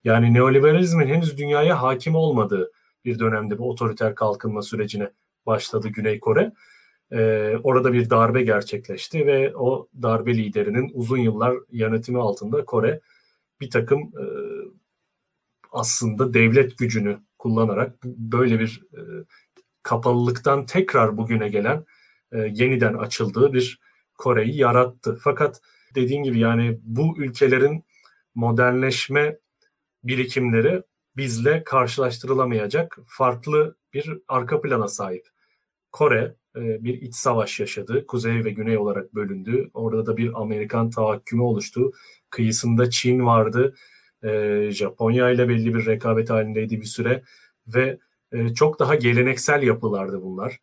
Yani 0.05 0.35
neoliberalizmin 0.35 1.07
henüz 1.07 1.39
dünyaya 1.39 1.83
hakim 1.83 2.15
olmadığı 2.15 2.73
bir 3.05 3.19
dönemde 3.19 3.59
bu 3.59 3.71
otoriter 3.71 4.15
kalkınma 4.15 4.63
sürecine 4.63 5.11
başladı 5.47 5.89
Güney 5.89 6.21
Kore. 6.21 6.53
Ee, 7.13 7.57
orada 7.63 7.93
bir 7.93 8.11
darbe 8.11 8.43
gerçekleşti 8.43 9.27
ve 9.27 9.57
o 9.57 9.89
darbe 10.03 10.35
liderinin 10.35 10.91
uzun 10.95 11.19
yıllar 11.19 11.57
yönetimi 11.71 12.19
altında 12.19 12.65
Kore 12.65 13.01
bir 13.61 13.71
takım 13.71 14.01
e, 14.01 14.25
aslında 15.73 16.35
devlet 16.35 16.79
gücünü 16.79 17.19
kullanarak 17.39 18.05
böyle 18.05 18.61
bir 18.61 18.83
e, 18.93 19.01
kapalılıktan 19.85 20.67
tekrar 20.67 21.17
bugüne 21.17 21.49
gelen 21.49 21.85
e, 22.33 22.39
yeniden 22.39 22.95
açıldığı 22.95 23.53
bir 23.53 23.81
Kore'yi 24.19 24.57
yarattı. 24.57 25.19
Fakat 25.23 25.61
dediğin 25.95 26.23
gibi 26.23 26.39
yani 26.39 26.79
bu 26.83 27.19
ülkelerin 27.19 27.85
modernleşme 28.35 29.39
birikimleri 30.05 30.83
bizle 31.17 31.65
karşılaştırılamayacak 31.65 32.99
farklı 33.07 33.77
bir 33.95 34.19
arka 34.29 34.61
plana 34.61 34.89
sahip. 34.89 35.27
Kore 35.93 36.35
e, 36.57 36.85
bir 36.85 37.03
iç 37.03 37.15
savaş 37.15 37.61
yaşadı. 37.61 38.07
Kuzey 38.07 38.45
ve 38.45 38.51
güney 38.51 38.79
olarak 38.79 39.15
bölündü. 39.15 39.71
Orada 39.75 40.07
da 40.07 40.17
bir 40.17 40.43
Amerikan 40.43 40.91
tahakkümü 40.91 41.43
oluştu. 41.43 41.93
Kıyısında 42.31 42.91
Çin 42.91 43.27
vardı. 43.27 43.75
E, 44.23 44.71
Japonya 44.71 45.31
ile 45.31 45.49
belli 45.49 45.75
bir 45.75 45.87
rekabet 45.87 46.31
halindeydi 46.31 46.81
bir 46.81 46.87
süre 46.87 47.23
ve 47.67 47.99
e, 48.35 48.55
çok 48.55 48.79
daha 48.79 48.95
geleneksel 48.95 49.63
yapılardı 49.63 50.23
bunlar. 50.23 50.61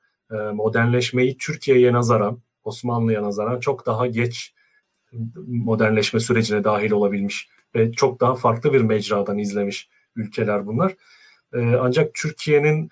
Modernleşmeyi 0.53 1.37
Türkiye'ye 1.37 1.93
nazaran, 1.93 2.41
Osmanlı'ya 2.63 3.23
nazaran 3.23 3.59
çok 3.59 3.85
daha 3.85 4.07
geç 4.07 4.53
modernleşme 5.47 6.19
sürecine 6.19 6.63
dahil 6.63 6.91
olabilmiş 6.91 7.49
ve 7.75 7.91
çok 7.91 8.19
daha 8.21 8.35
farklı 8.35 8.73
bir 8.73 8.81
mecradan 8.81 9.37
izlemiş 9.37 9.89
ülkeler 10.15 10.67
bunlar. 10.67 10.95
Ancak 11.79 12.13
Türkiye'nin 12.13 12.89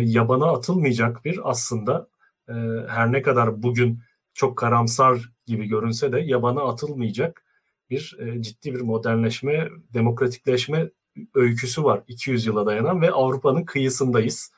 yabana 0.00 0.46
atılmayacak 0.52 1.24
bir 1.24 1.50
aslında 1.50 2.08
e, 2.50 2.54
her 2.88 3.12
ne 3.12 3.22
kadar 3.22 3.62
bugün 3.62 4.00
çok 4.34 4.58
karamsar 4.58 5.30
gibi 5.46 5.66
görünse 5.66 6.12
de 6.12 6.20
yabana 6.20 6.62
atılmayacak 6.62 7.44
bir 7.90 8.16
e, 8.18 8.42
ciddi 8.42 8.74
bir 8.74 8.80
modernleşme, 8.80 9.68
demokratikleşme 9.94 10.90
öyküsü 11.34 11.84
var 11.84 12.02
200 12.08 12.46
yıla 12.46 12.66
dayanan 12.66 13.02
ve 13.02 13.10
Avrupa'nın 13.10 13.64
kıyısındayız. 13.64 14.52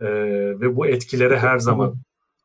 E, 0.00 0.06
ve 0.60 0.76
bu 0.76 0.86
etkileri 0.86 1.38
her 1.38 1.58
zaman 1.58 1.94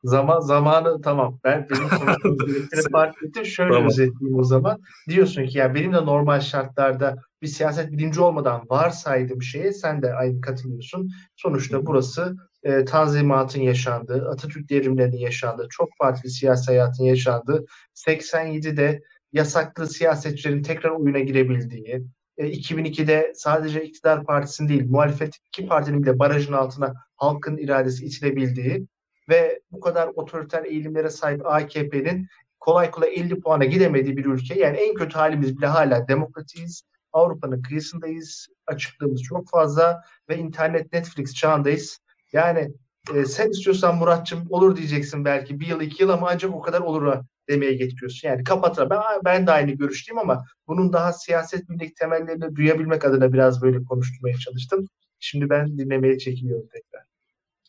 Zaman 0.04 0.40
zamanı 0.40 1.02
tamam. 1.02 1.40
Ben 1.44 1.68
benim 1.70 1.88
fark 2.92 3.24
ettim. 3.24 3.46
Şöyle 3.46 3.74
tamam. 3.74 3.88
özetleyeyim 3.88 4.40
o 4.40 4.44
zaman. 4.44 4.82
Diyorsun 5.10 5.46
ki 5.46 5.58
ya 5.58 5.76
benim 5.76 5.94
de 5.94 6.06
normal 6.06 6.40
şartlarda 6.40 7.16
bir 7.42 7.48
siyaset 7.48 7.92
bilimci 7.92 8.22
olmadan 8.22 8.66
varsaydığım 8.70 9.42
şeye 9.42 9.74
sen 9.74 10.02
de 10.02 10.14
aynı 10.14 10.42
katılıyorsun. 10.42 11.10
Sonuçta 11.36 11.86
burası 11.86 12.36
e, 12.64 12.86
Tanzimat'ın 12.86 13.62
yaşandığı, 13.62 14.30
Atatürk 14.30 14.70
devrimlerinin 14.70 15.18
yaşandığı, 15.18 15.68
çok 15.70 15.90
partili 16.00 16.32
siyasi 16.32 16.66
hayatın 16.66 17.04
yaşandığı, 17.04 17.66
87'de 17.96 19.02
yasaklı 19.34 19.88
siyasetçilerin 19.88 20.64
tekrar 20.64 20.90
oyuna 20.90 21.20
girebildiği, 21.20 22.04
e, 22.38 22.48
2002'de 22.48 23.34
sadece 23.36 23.84
iktidar 23.84 24.26
partisinin 24.26 24.70
değil, 24.70 24.90
muhalefet 24.90 25.36
iki 25.48 25.68
partinin 25.68 26.04
bile 26.04 26.20
barajın 26.20 26.54
altına 26.54 26.94
halkın 27.16 27.58
iradesi 27.58 28.06
itilebildiği 28.06 28.88
ve 29.30 29.62
bu 29.72 29.80
kadar 29.80 30.08
otoriter 30.08 30.64
eğilimlere 30.64 31.10
sahip 31.10 31.46
AKP'nin 31.46 32.28
kolay 32.60 32.92
kolay 32.92 33.10
50 33.16 33.40
puana 33.40 33.66
gidemediği 33.66 34.18
bir 34.18 34.26
ülke. 34.26 34.60
Yani 34.60 34.78
en 34.78 34.94
kötü 34.94 35.18
halimiz 35.18 35.58
bile 35.58 35.68
hala 35.68 36.08
demokratiyiz. 36.08 36.84
Avrupa'nın 37.14 37.62
kıyısındayız. 37.62 38.48
Açıklığımız 38.68 39.22
çok 39.24 39.50
fazla 39.50 40.02
ve 40.30 40.38
internet 40.38 40.94
Netflix 40.94 41.34
çağındayız. 41.34 42.00
Yani 42.34 42.72
e, 43.16 43.26
sen 43.26 43.50
istiyorsan 43.50 43.96
Muratçım 43.96 44.46
olur 44.50 44.76
diyeceksin 44.76 45.26
belki 45.26 45.60
bir 45.60 45.68
yıl 45.68 45.82
iki 45.82 46.04
yıl 46.04 46.10
ama 46.10 46.30
ancak 46.30 46.56
o 46.56 46.62
kadar 46.62 46.82
olur 46.82 47.04
demeye 47.50 47.74
getiriyorsun. 47.74 48.28
Yani 48.28 48.44
kapatır. 48.44 48.90
Ben, 48.90 49.00
ben 49.26 49.48
de 49.48 49.52
aynı 49.52 49.72
görüşteyim 49.72 50.20
ama 50.20 50.46
bunun 50.68 50.94
daha 50.94 51.14
siyaset 51.14 51.70
birlik 51.70 51.96
temellerini 51.96 52.56
duyabilmek 52.56 53.06
adına 53.06 53.34
biraz 53.34 53.62
böyle 53.62 53.84
konuşturmaya 53.84 54.38
çalıştım. 54.38 54.88
Şimdi 55.20 55.50
ben 55.50 55.78
dinlemeye 55.78 56.18
çekiliyorum 56.18 56.68
tekrar. 56.74 57.08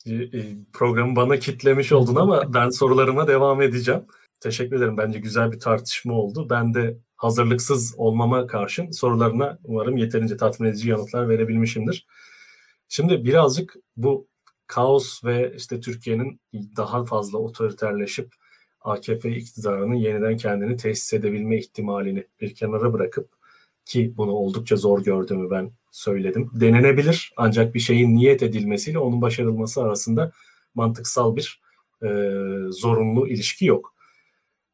E, 0.06 0.38
e, 0.38 0.56
programı 0.72 1.16
bana 1.16 1.36
kitlemiş 1.36 1.92
oldun 1.92 2.14
ama 2.14 2.42
ben 2.54 2.70
sorularıma 2.70 3.28
devam 3.28 3.62
edeceğim. 3.62 4.02
Teşekkür 4.40 4.76
ederim. 4.76 4.96
Bence 4.96 5.18
güzel 5.18 5.52
bir 5.52 5.60
tartışma 5.60 6.14
oldu. 6.14 6.46
Ben 6.50 6.74
de 6.74 6.98
hazırlıksız 7.16 7.94
olmama 7.96 8.46
karşın 8.46 8.90
sorularına 8.90 9.58
umarım 9.64 9.96
yeterince 9.96 10.36
tatmin 10.36 10.68
edici 10.68 10.88
yanıtlar 10.88 11.28
verebilmişimdir. 11.28 12.06
Şimdi 12.88 13.24
birazcık 13.24 13.74
bu 13.96 14.28
kaos 14.66 15.24
ve 15.24 15.52
işte 15.56 15.80
Türkiye'nin 15.80 16.40
daha 16.76 17.04
fazla 17.04 17.38
otoriterleşip 17.38 18.34
AKP 18.80 19.30
iktidarının 19.30 19.94
yeniden 19.94 20.36
kendini 20.36 20.76
tesis 20.76 21.12
edebilme 21.12 21.58
ihtimalini 21.58 22.24
bir 22.40 22.54
kenara 22.54 22.92
bırakıp 22.92 23.28
ki 23.84 24.14
bunu 24.16 24.30
oldukça 24.30 24.76
zor 24.76 25.04
gördüğümü 25.04 25.50
ben 25.50 25.70
söyledim. 25.90 26.50
Denenebilir 26.54 27.32
ancak 27.36 27.74
bir 27.74 27.80
şeyin 27.80 28.16
niyet 28.16 28.42
edilmesiyle 28.42 28.98
onun 28.98 29.22
başarılması 29.22 29.82
arasında 29.82 30.32
mantıksal 30.74 31.36
bir 31.36 31.60
e, 32.02 32.08
zorunlu 32.70 33.28
ilişki 33.28 33.66
yok. 33.66 33.94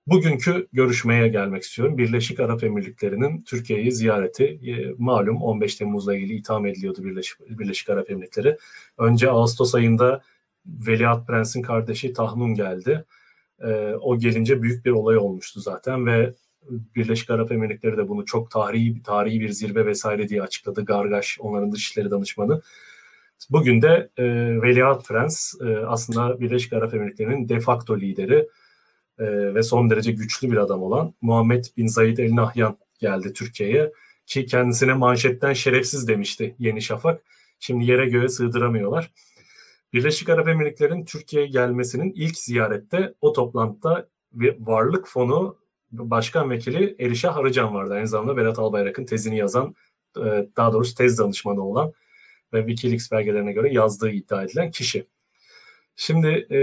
Bugünkü 0.06 0.68
görüşmeye 0.72 1.28
gelmek 1.28 1.62
istiyorum. 1.62 1.98
Birleşik 1.98 2.40
Arap 2.40 2.64
Emirlikleri'nin 2.64 3.42
Türkiye'yi 3.42 3.92
ziyareti 3.92 4.44
e, 4.44 4.94
malum 4.98 5.42
15 5.42 5.74
Temmuz'la 5.74 6.14
ilgili 6.14 6.34
itham 6.34 6.66
ediliyordu 6.66 7.04
Birleşik, 7.04 7.58
Birleşik 7.58 7.90
Arap 7.90 8.10
Emirlikleri. 8.10 8.58
Önce 8.98 9.30
Ağustos 9.30 9.74
ayında 9.74 10.22
Veliaht 10.66 11.26
Prens'in 11.26 11.62
kardeşi 11.62 12.12
Tahnun 12.12 12.54
geldi. 12.54 13.04
E, 13.64 13.94
o 14.00 14.18
gelince 14.18 14.62
büyük 14.62 14.84
bir 14.84 14.90
olay 14.90 15.16
olmuştu 15.16 15.60
zaten 15.60 16.06
ve 16.06 16.34
Birleşik 16.70 17.30
Arap 17.30 17.52
Emirlikleri 17.52 17.96
de 17.96 18.08
bunu 18.08 18.24
çok 18.24 18.50
tarihi 18.50 19.02
tarihi 19.02 19.40
bir 19.40 19.48
zirve 19.48 19.86
vesaire 19.86 20.28
diye 20.28 20.42
açıkladı. 20.42 20.84
Gargaş 20.84 21.38
onların 21.40 21.72
dışişleri 21.72 22.10
danışmanı. 22.10 22.62
Bugün 23.50 23.82
de 23.82 24.08
e, 24.16 24.24
Veliaht 24.62 25.08
Prens 25.08 25.54
e, 25.60 25.78
aslında 25.86 26.40
Birleşik 26.40 26.72
Arap 26.72 26.94
Emirlikleri'nin 26.94 27.48
de 27.48 27.60
facto 27.60 28.00
lideri 28.00 28.48
e, 29.18 29.54
ve 29.54 29.62
son 29.62 29.90
derece 29.90 30.12
güçlü 30.12 30.52
bir 30.52 30.56
adam 30.56 30.82
olan 30.82 31.14
Muhammed 31.20 31.64
Bin 31.76 31.86
Zayed 31.86 32.18
El 32.18 32.34
Nahyan 32.36 32.78
geldi 32.98 33.32
Türkiye'ye 33.32 33.92
ki 34.26 34.46
kendisine 34.46 34.94
manşetten 34.94 35.52
şerefsiz 35.52 36.08
demişti 36.08 36.54
Yeni 36.58 36.82
Şafak. 36.82 37.22
Şimdi 37.60 37.90
yere 37.90 38.08
göğe 38.08 38.28
sığdıramıyorlar. 38.28 39.10
Birleşik 39.94 40.28
Arap 40.28 40.48
Emirlikleri'nin 40.48 41.04
Türkiye'ye 41.04 41.48
gelmesinin 41.48 42.12
ilk 42.16 42.38
ziyarette 42.38 43.14
o 43.20 43.32
toplantıda 43.32 44.08
bir 44.32 44.56
varlık 44.60 45.08
fonu 45.08 45.58
başkan 45.92 46.50
vekili 46.50 46.96
Erişah 46.98 47.36
Arıcan 47.36 47.74
vardı. 47.74 47.94
Aynı 47.94 48.08
zamanda 48.08 48.36
Berat 48.36 48.58
Albayrak'ın 48.58 49.04
tezini 49.04 49.38
yazan, 49.38 49.74
e, 50.18 50.48
daha 50.56 50.72
doğrusu 50.72 50.94
tez 50.94 51.18
danışmanı 51.18 51.62
olan 51.62 51.92
ve 52.52 52.58
Wikileaks 52.58 53.12
belgelerine 53.12 53.52
göre 53.52 53.72
yazdığı 53.72 54.10
iddia 54.10 54.44
edilen 54.44 54.70
kişi. 54.70 55.06
Şimdi 55.96 56.28
e, 56.50 56.58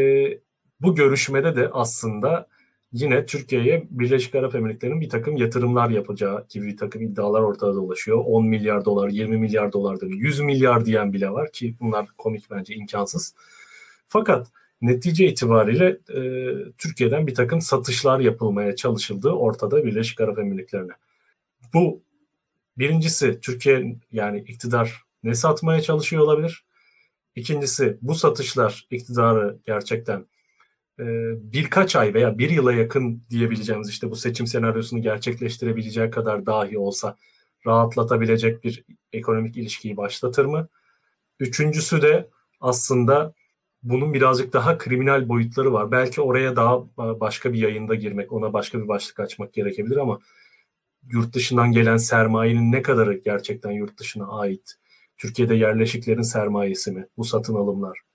bu 0.80 0.96
görüşmede 0.96 1.56
de 1.56 1.70
aslında 1.72 2.48
yine 2.94 3.26
Türkiye'ye 3.26 3.88
Birleşik 3.90 4.36
Arap 4.36 4.56
Emirlikleri'nin 4.56 5.02
bir 5.02 5.10
takım 5.10 5.38
yatırımlar 5.38 5.90
yapacağı 5.90 6.46
gibi 6.50 6.68
bir 6.68 6.78
takım 6.78 7.02
iddialar 7.02 7.42
ortada 7.42 7.76
dolaşıyor. 7.76 8.24
10 8.26 8.46
milyar 8.48 8.86
dolar, 8.86 9.10
20 9.10 9.38
milyar 9.38 9.74
dolar, 9.74 9.98
100 10.02 10.40
milyar 10.40 10.86
diyen 10.86 11.14
bile 11.14 11.30
var 11.30 11.52
ki 11.52 11.76
bunlar 11.80 12.08
komik 12.18 12.52
bence 12.52 12.76
imkansız. 12.76 13.36
Fakat 14.08 14.48
netice 14.82 15.28
itibariyle 15.28 15.98
e, 16.16 16.22
Türkiye'den 16.78 17.28
bir 17.28 17.36
takım 17.36 17.62
satışlar 17.62 18.20
yapılmaya 18.20 18.76
çalışıldığı 18.76 19.32
ortada 19.32 19.86
Birleşik 19.86 20.22
Arap 20.22 20.40
Emirlikleri'ne. 20.40 20.94
Bu 21.74 22.04
birincisi 22.78 23.40
Türkiye 23.42 23.96
yani 24.12 24.40
iktidar 24.48 25.04
ne 25.24 25.36
satmaya 25.36 25.82
çalışıyor 25.82 26.24
olabilir? 26.24 26.66
İkincisi 27.36 27.98
bu 28.02 28.16
satışlar 28.16 28.88
iktidarı 28.92 29.58
gerçekten 29.66 30.26
birkaç 31.36 31.96
ay 31.96 32.14
veya 32.14 32.38
bir 32.38 32.50
yıla 32.50 32.74
yakın 32.74 33.24
diyebileceğimiz 33.30 33.90
işte 33.90 34.12
bu 34.12 34.16
seçim 34.16 34.48
senaryosunu 34.48 35.02
gerçekleştirebileceği 35.02 36.10
kadar 36.10 36.46
dahi 36.46 36.78
olsa 36.78 37.18
rahatlatabilecek 37.68 38.64
bir 38.64 38.84
ekonomik 39.14 39.58
ilişkiyi 39.58 39.98
başlatır 39.98 40.46
mı? 40.46 40.68
Üçüncüsü 41.40 42.02
de 42.02 42.30
aslında 42.60 43.34
bunun 43.84 44.14
birazcık 44.14 44.54
daha 44.54 44.78
kriminal 44.78 45.30
boyutları 45.30 45.74
var. 45.74 45.92
Belki 45.92 46.22
oraya 46.22 46.56
daha 46.56 46.80
başka 46.98 47.54
bir 47.54 47.60
yayında 47.60 47.96
girmek, 47.96 48.34
ona 48.34 48.54
başka 48.54 48.82
bir 48.82 48.88
başlık 48.88 49.20
açmak 49.20 49.54
gerekebilir 49.54 49.98
ama 49.98 50.20
yurt 51.12 51.34
dışından 51.34 51.72
gelen 51.72 51.98
sermayenin 51.98 52.72
ne 52.72 52.82
kadarı 52.82 53.14
gerçekten 53.14 53.72
yurt 53.72 53.98
dışına 53.98 54.28
ait? 54.28 54.76
Türkiye'de 55.18 55.56
yerleşiklerin 55.56 56.22
sermayesi 56.22 56.92
mi? 56.92 57.08
Bu 57.18 57.24
satın 57.24 57.56
alımlar. 57.56 58.11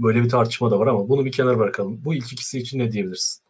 Böyle 0.00 0.22
bir 0.22 0.28
tartışma 0.28 0.70
da 0.70 0.78
var 0.78 0.86
ama 0.86 1.08
bunu 1.08 1.24
bir 1.24 1.32
kenara 1.32 1.58
bırakalım. 1.58 2.04
Bu 2.04 2.14
ilk 2.14 2.32
ikisi 2.32 2.58
için 2.58 2.78
ne 2.78 2.92
diyebilirsin? 2.92 3.44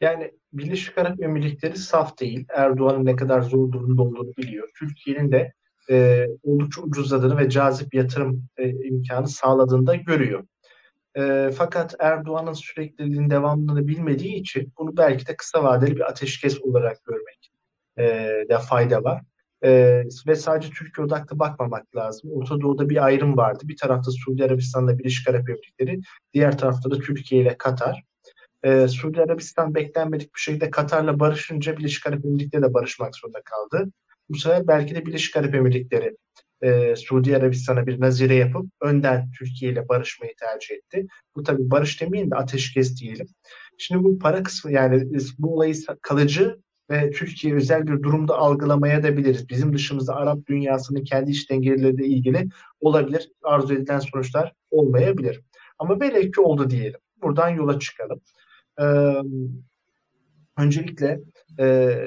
Yani 0.00 0.32
Birleşik 0.52 0.98
Arap 0.98 1.22
Emirlikleri 1.22 1.76
saf 1.76 2.20
değil. 2.20 2.46
Erdoğan'ın 2.48 3.04
ne 3.04 3.16
kadar 3.16 3.40
zor 3.40 3.72
durumda 3.72 4.02
olduğunu 4.02 4.36
biliyor. 4.36 4.68
Türkiye'nin 4.78 5.32
de 5.32 5.52
e, 5.90 6.26
oldukça 6.42 6.82
ucuzladığını 6.82 7.38
ve 7.38 7.50
cazip 7.50 7.94
yatırım 7.94 8.48
e, 8.56 8.68
imkanı 8.70 9.28
sağladığını 9.28 9.86
da 9.86 9.94
görüyor. 9.94 10.44
E, 11.18 11.50
fakat 11.56 11.94
Erdoğan'ın 11.98 12.52
sürekliliğinin 12.52 13.30
devamlılığını 13.30 13.88
bilmediği 13.88 14.34
için 14.34 14.72
bunu 14.78 14.96
belki 14.96 15.26
de 15.26 15.36
kısa 15.36 15.64
vadeli 15.64 15.96
bir 15.96 16.08
ateşkes 16.10 16.60
olarak 16.60 17.04
görmek 17.04 17.50
e, 17.98 18.04
de 18.48 18.58
fayda 18.58 19.04
var. 19.04 19.22
E, 19.64 20.02
ve 20.26 20.36
sadece 20.36 20.70
Türkiye 20.70 21.06
odaklı 21.06 21.38
bakmamak 21.38 21.96
lazım. 21.96 22.30
Orta 22.32 22.60
Doğu'da 22.60 22.88
bir 22.88 23.04
ayrım 23.04 23.36
vardı. 23.36 23.64
Bir 23.64 23.76
tarafta 23.76 24.10
Suudi 24.10 24.44
Arabistan'la 24.44 24.98
Birleşik 24.98 25.28
Arap 25.28 25.48
Emirlikleri, 25.48 26.00
diğer 26.34 26.58
tarafta 26.58 26.90
da 26.90 26.98
Türkiye 26.98 27.42
ile 27.42 27.58
Katar. 27.58 28.02
E, 28.62 28.88
Suudi 28.88 29.22
Arabistan 29.22 29.74
beklenmedik 29.74 30.34
bir 30.34 30.40
şekilde 30.40 30.70
Katar'la 30.70 31.20
barışınca 31.20 31.76
Birleşik 31.76 32.06
Arap 32.06 32.24
Emirlikleri 32.24 32.62
de 32.62 32.74
barışmak 32.74 33.16
zorunda 33.16 33.42
kaldı. 33.42 33.92
Bu 34.28 34.38
sefer 34.38 34.66
belki 34.66 34.94
de 34.94 35.06
Birleşik 35.06 35.36
Arap 35.36 35.54
Emirlikleri 35.54 36.16
e, 36.62 36.96
Suudi 36.96 37.36
Arabistan'a 37.36 37.86
bir 37.86 38.00
nazire 38.00 38.34
yapıp 38.34 38.66
önden 38.80 39.30
Türkiye 39.38 39.72
ile 39.72 39.88
barışmayı 39.88 40.32
tercih 40.40 40.74
etti. 40.74 41.06
Bu 41.36 41.42
tabi 41.42 41.70
barış 41.70 42.00
demeyin 42.00 42.30
de 42.30 42.34
ateşkes 42.34 43.00
diyelim. 43.00 43.26
Şimdi 43.78 44.04
bu 44.04 44.18
para 44.18 44.42
kısmı 44.42 44.72
yani 44.72 45.08
bu 45.38 45.54
olayı 45.54 45.74
kalıcı 46.02 46.58
ve 46.90 47.10
Türkiye 47.10 47.54
özel 47.54 47.86
bir 47.86 48.02
durumda 48.02 48.38
algılamaya 48.38 49.02
da 49.02 49.16
biliriz. 49.16 49.48
Bizim 49.48 49.72
dışımızda 49.72 50.16
Arap 50.16 50.46
dünyasının 50.46 51.04
kendi 51.04 51.30
iç 51.30 51.50
dengeleriyle 51.50 52.06
ilgili 52.06 52.48
olabilir. 52.80 53.30
Arzu 53.42 53.74
edilen 53.74 53.98
sonuçlar 53.98 54.52
olmayabilir. 54.70 55.40
Ama 55.78 56.00
velev 56.00 56.32
ki 56.32 56.40
oldu 56.40 56.70
diyelim. 56.70 57.00
Buradan 57.22 57.48
yola 57.48 57.78
çıkalım. 57.78 58.20
Ee, 58.80 59.14
öncelikle 60.58 61.20
e, 61.58 61.98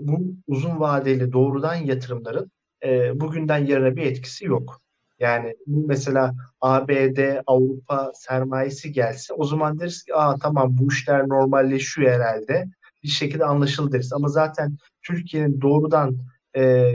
bu 0.00 0.34
uzun 0.46 0.80
vadeli 0.80 1.32
doğrudan 1.32 1.74
yatırımların 1.74 2.50
e, 2.84 3.20
bugünden 3.20 3.58
yarına 3.58 3.96
bir 3.96 4.02
etkisi 4.02 4.44
yok. 4.46 4.80
Yani 5.18 5.56
mesela 5.66 6.34
ABD, 6.60 7.40
Avrupa 7.46 8.12
sermayesi 8.14 8.92
gelse 8.92 9.34
o 9.34 9.44
zaman 9.44 9.80
deriz 9.80 10.02
ki 10.04 10.14
Aa, 10.14 10.36
tamam 10.36 10.78
bu 10.78 10.92
işler 10.92 11.28
normalleşiyor 11.28 12.12
herhalde. 12.12 12.64
Bir 13.02 13.08
şekilde 13.08 13.44
anlaşılır 13.44 13.92
deriz. 13.92 14.12
Ama 14.12 14.28
zaten 14.28 14.76
Türkiye'nin 15.02 15.60
doğrudan 15.60 16.18
e, 16.56 16.92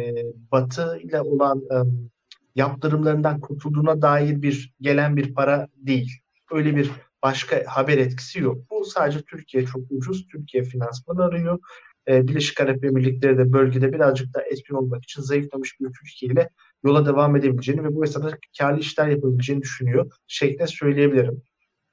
Batı 0.52 1.00
ile 1.04 1.22
olan 1.22 1.62
e, 1.72 1.76
yaptırımlarından 2.56 3.40
kurtulduğuna 3.40 4.02
dair 4.02 4.42
bir 4.42 4.74
gelen 4.82 5.18
bir 5.18 5.34
para 5.34 5.68
değil. 5.76 6.12
Öyle 6.52 6.76
bir 6.76 6.92
başka 7.24 7.64
haber 7.68 7.98
etkisi 7.98 8.40
yok. 8.40 8.58
Bu 8.72 8.86
sadece 8.86 9.22
Türkiye 9.22 9.66
çok 9.66 9.82
ucuz. 9.90 10.28
Türkiye 10.28 10.64
finansman 10.64 11.18
arıyor. 11.18 11.60
Ee, 12.08 12.28
Birleşik 12.28 12.62
Arap 12.62 12.84
Emirlikleri 12.84 13.38
de 13.38 13.54
bölgede 13.54 13.94
birazcık 13.94 14.34
daha 14.34 14.44
etkin 14.44 14.76
olmak 14.76 15.04
için 15.04 15.22
zayıflamış 15.22 15.80
bir 15.80 15.86
Türkiye 15.86 16.32
ile 16.32 16.50
yola 16.84 17.06
devam 17.06 17.36
edebileceğini 17.36 17.84
ve 17.84 17.96
bu 17.96 18.04
hesapta 18.04 18.38
karlı 18.60 18.80
işler 18.80 19.08
yapabileceğini 19.08 19.62
düşünüyor 19.62 20.12
şeklinde 20.28 20.68
söyleyebilirim. 20.68 21.42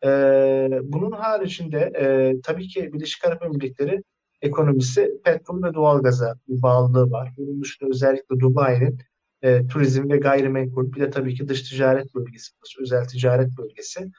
Ee, 0.04 0.68
bunun 0.82 1.10
haricinde 1.12 1.78
e, 1.78 2.34
tabii 2.40 2.68
ki 2.68 2.92
Birleşik 2.92 3.24
Arap 3.24 3.42
Emirlikleri 3.42 4.02
ekonomisi 4.42 5.10
petrol 5.24 5.62
ve 5.62 5.74
doğalgaza 5.74 6.34
bir 6.48 6.62
bağlılığı 6.62 7.10
var. 7.10 7.32
Bunun 7.36 7.62
dışında 7.62 7.90
özellikle 7.90 8.40
Dubai'nin 8.40 8.98
e, 9.42 9.66
turizm 9.66 10.10
ve 10.10 10.16
gayrimenkul 10.16 10.92
bir 10.92 11.00
de 11.00 11.10
tabii 11.10 11.34
ki 11.34 11.48
dış 11.48 11.62
ticaret 11.62 12.14
bölgesi, 12.14 12.52
özel 12.80 13.04
ticaret 13.04 13.58
bölgesi. 13.58 14.10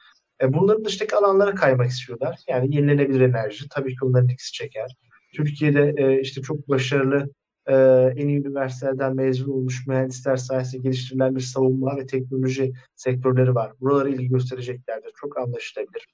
E, 0.42 0.52
bunların 0.52 0.84
dışındaki 0.84 1.16
alanlara 1.16 1.54
kaymak 1.54 1.90
istiyorlar. 1.90 2.38
Yani 2.48 2.76
yenilenebilir 2.76 3.20
enerji 3.20 3.68
tabii 3.70 3.90
ki 3.90 4.04
onların 4.04 4.28
ikisi 4.28 4.52
çeker. 4.52 4.96
Türkiye'de 5.34 5.94
e, 5.96 6.20
işte 6.20 6.42
çok 6.42 6.68
başarılı 6.68 7.30
e, 7.66 7.74
en 8.16 8.28
iyi 8.28 8.40
üniversitelerden 8.40 9.16
mezun 9.16 9.52
olmuş 9.52 9.86
mühendisler 9.86 10.36
sayesinde 10.36 10.82
geliştirilen 10.82 11.36
bir 11.36 11.40
savunma 11.40 11.96
ve 11.96 12.06
teknoloji 12.06 12.72
sektörleri 12.96 13.54
var. 13.54 13.72
Buralara 13.80 14.08
ilgi 14.08 14.28
göstereceklerdir. 14.28 15.12
Çok 15.20 15.38
anlaşılabilir. 15.38 16.06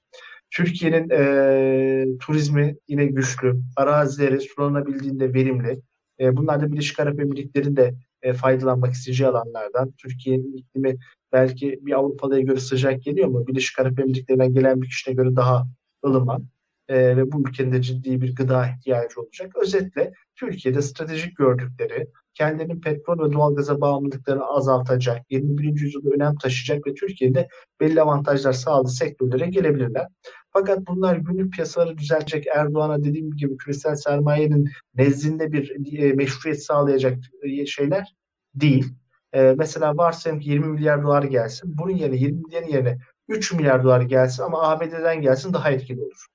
Türkiye'nin 0.51 1.09
e, 1.09 2.17
turizmi 2.17 2.75
yine 2.87 3.05
güçlü. 3.05 3.61
Arazileri 3.75 4.41
sulanabildiğinde 4.41 5.33
verimli. 5.33 5.81
E, 6.19 6.37
bunlar 6.37 6.61
da 6.61 6.71
Birleşik 6.71 6.99
Arap 6.99 7.19
Emirlikleri 7.19 7.75
de 7.75 7.93
e, 8.21 8.33
faydalanmak 8.33 8.93
isteyeceği 8.93 9.29
alanlardan. 9.29 9.91
Türkiye'nin 9.91 10.57
iklimi 10.57 10.97
belki 11.31 11.79
bir 11.81 11.91
Avrupalı'ya 11.91 12.41
göre 12.41 12.59
sıcak 12.59 13.03
geliyor 13.03 13.27
ama 13.27 13.47
Birleşik 13.47 13.79
Arap 13.79 13.99
Emirlikleri'nden 13.99 14.53
gelen 14.53 14.81
bir 14.81 14.87
kişiye 14.87 15.15
göre 15.15 15.35
daha 15.35 15.67
ılıman 16.05 16.45
e, 16.91 17.17
ve 17.17 17.31
bu 17.31 17.49
ülkenin 17.49 17.71
de 17.71 17.81
ciddi 17.81 18.21
bir 18.21 18.35
gıda 18.35 18.67
ihtiyacı 18.67 19.21
olacak. 19.21 19.51
Özetle 19.55 20.13
Türkiye'de 20.35 20.81
stratejik 20.81 21.37
gördükleri, 21.37 22.07
kendinin 22.33 22.81
petrol 22.81 23.29
ve 23.29 23.33
doğalgaza 23.33 23.81
bağımlılıklarını 23.81 24.45
azaltacak, 24.45 25.31
21. 25.31 25.81
yüzyılda 25.81 26.09
önem 26.09 26.35
taşıyacak 26.35 26.87
ve 26.87 26.93
Türkiye'de 26.93 27.47
belli 27.79 28.01
avantajlar 28.01 28.53
sağladığı 28.53 28.89
sektörlere 28.89 29.45
gelebilirler. 29.45 30.07
Fakat 30.53 30.87
bunlar 30.87 31.15
günlük 31.15 31.53
piyasaları 31.53 31.97
düzeltecek 31.97 32.47
Erdoğan'a 32.47 33.03
dediğim 33.03 33.31
gibi 33.31 33.57
küresel 33.57 33.95
sermayenin 33.95 34.69
nezdinde 34.95 35.51
bir 35.51 35.95
e, 35.97 36.13
meşruiyet 36.13 36.63
sağlayacak 36.63 37.17
e, 37.43 37.65
şeyler 37.65 38.15
değil. 38.55 38.93
E, 39.33 39.41
mesela 39.57 39.97
varsayalım 39.97 40.41
ki 40.41 40.49
20 40.49 40.67
milyar 40.67 41.03
dolar 41.03 41.23
gelsin. 41.23 41.77
Bunun 41.77 41.95
yerine 41.95 42.17
20 42.17 42.41
milyar 42.41 42.63
yerine 42.63 42.97
3 43.27 43.53
milyar 43.53 43.83
dolar 43.83 44.01
gelsin 44.01 44.43
ama 44.43 44.61
ABD'den 44.61 45.21
gelsin 45.21 45.53
daha 45.53 45.71
etkili 45.71 46.01
olur. 46.01 46.27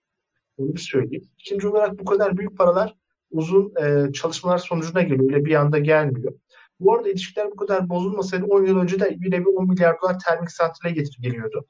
Bunu 0.59 0.75
bir 0.75 0.81
söyleyeyim. 0.81 1.29
İkinci 1.39 1.69
olarak 1.69 1.99
bu 1.99 2.05
kadar 2.05 2.37
büyük 2.37 2.59
paralar 2.59 2.95
uzun 3.31 3.73
e, 3.83 4.13
çalışmalar 4.13 4.59
sonucuna 4.59 5.03
geliyor. 5.03 5.33
Öyle 5.33 5.45
bir 5.45 5.55
anda 5.55 5.79
gelmiyor. 5.79 6.33
Bu 6.81 6.95
arada 6.95 7.09
ilişkiler 7.11 7.51
bu 7.51 7.57
kadar 7.57 7.89
bozulmasaydı 7.89 8.45
10 8.45 8.67
yıl 8.67 8.79
önce 8.79 9.01
de 9.01 9.17
yine 9.25 9.41
bir 9.41 9.47
10 9.47 9.69
milyar 9.69 9.97
dolar 10.03 10.19
termik 10.19 10.51
santrale 10.51 10.95
getir 10.95 11.17
geliyordu. 11.21 11.67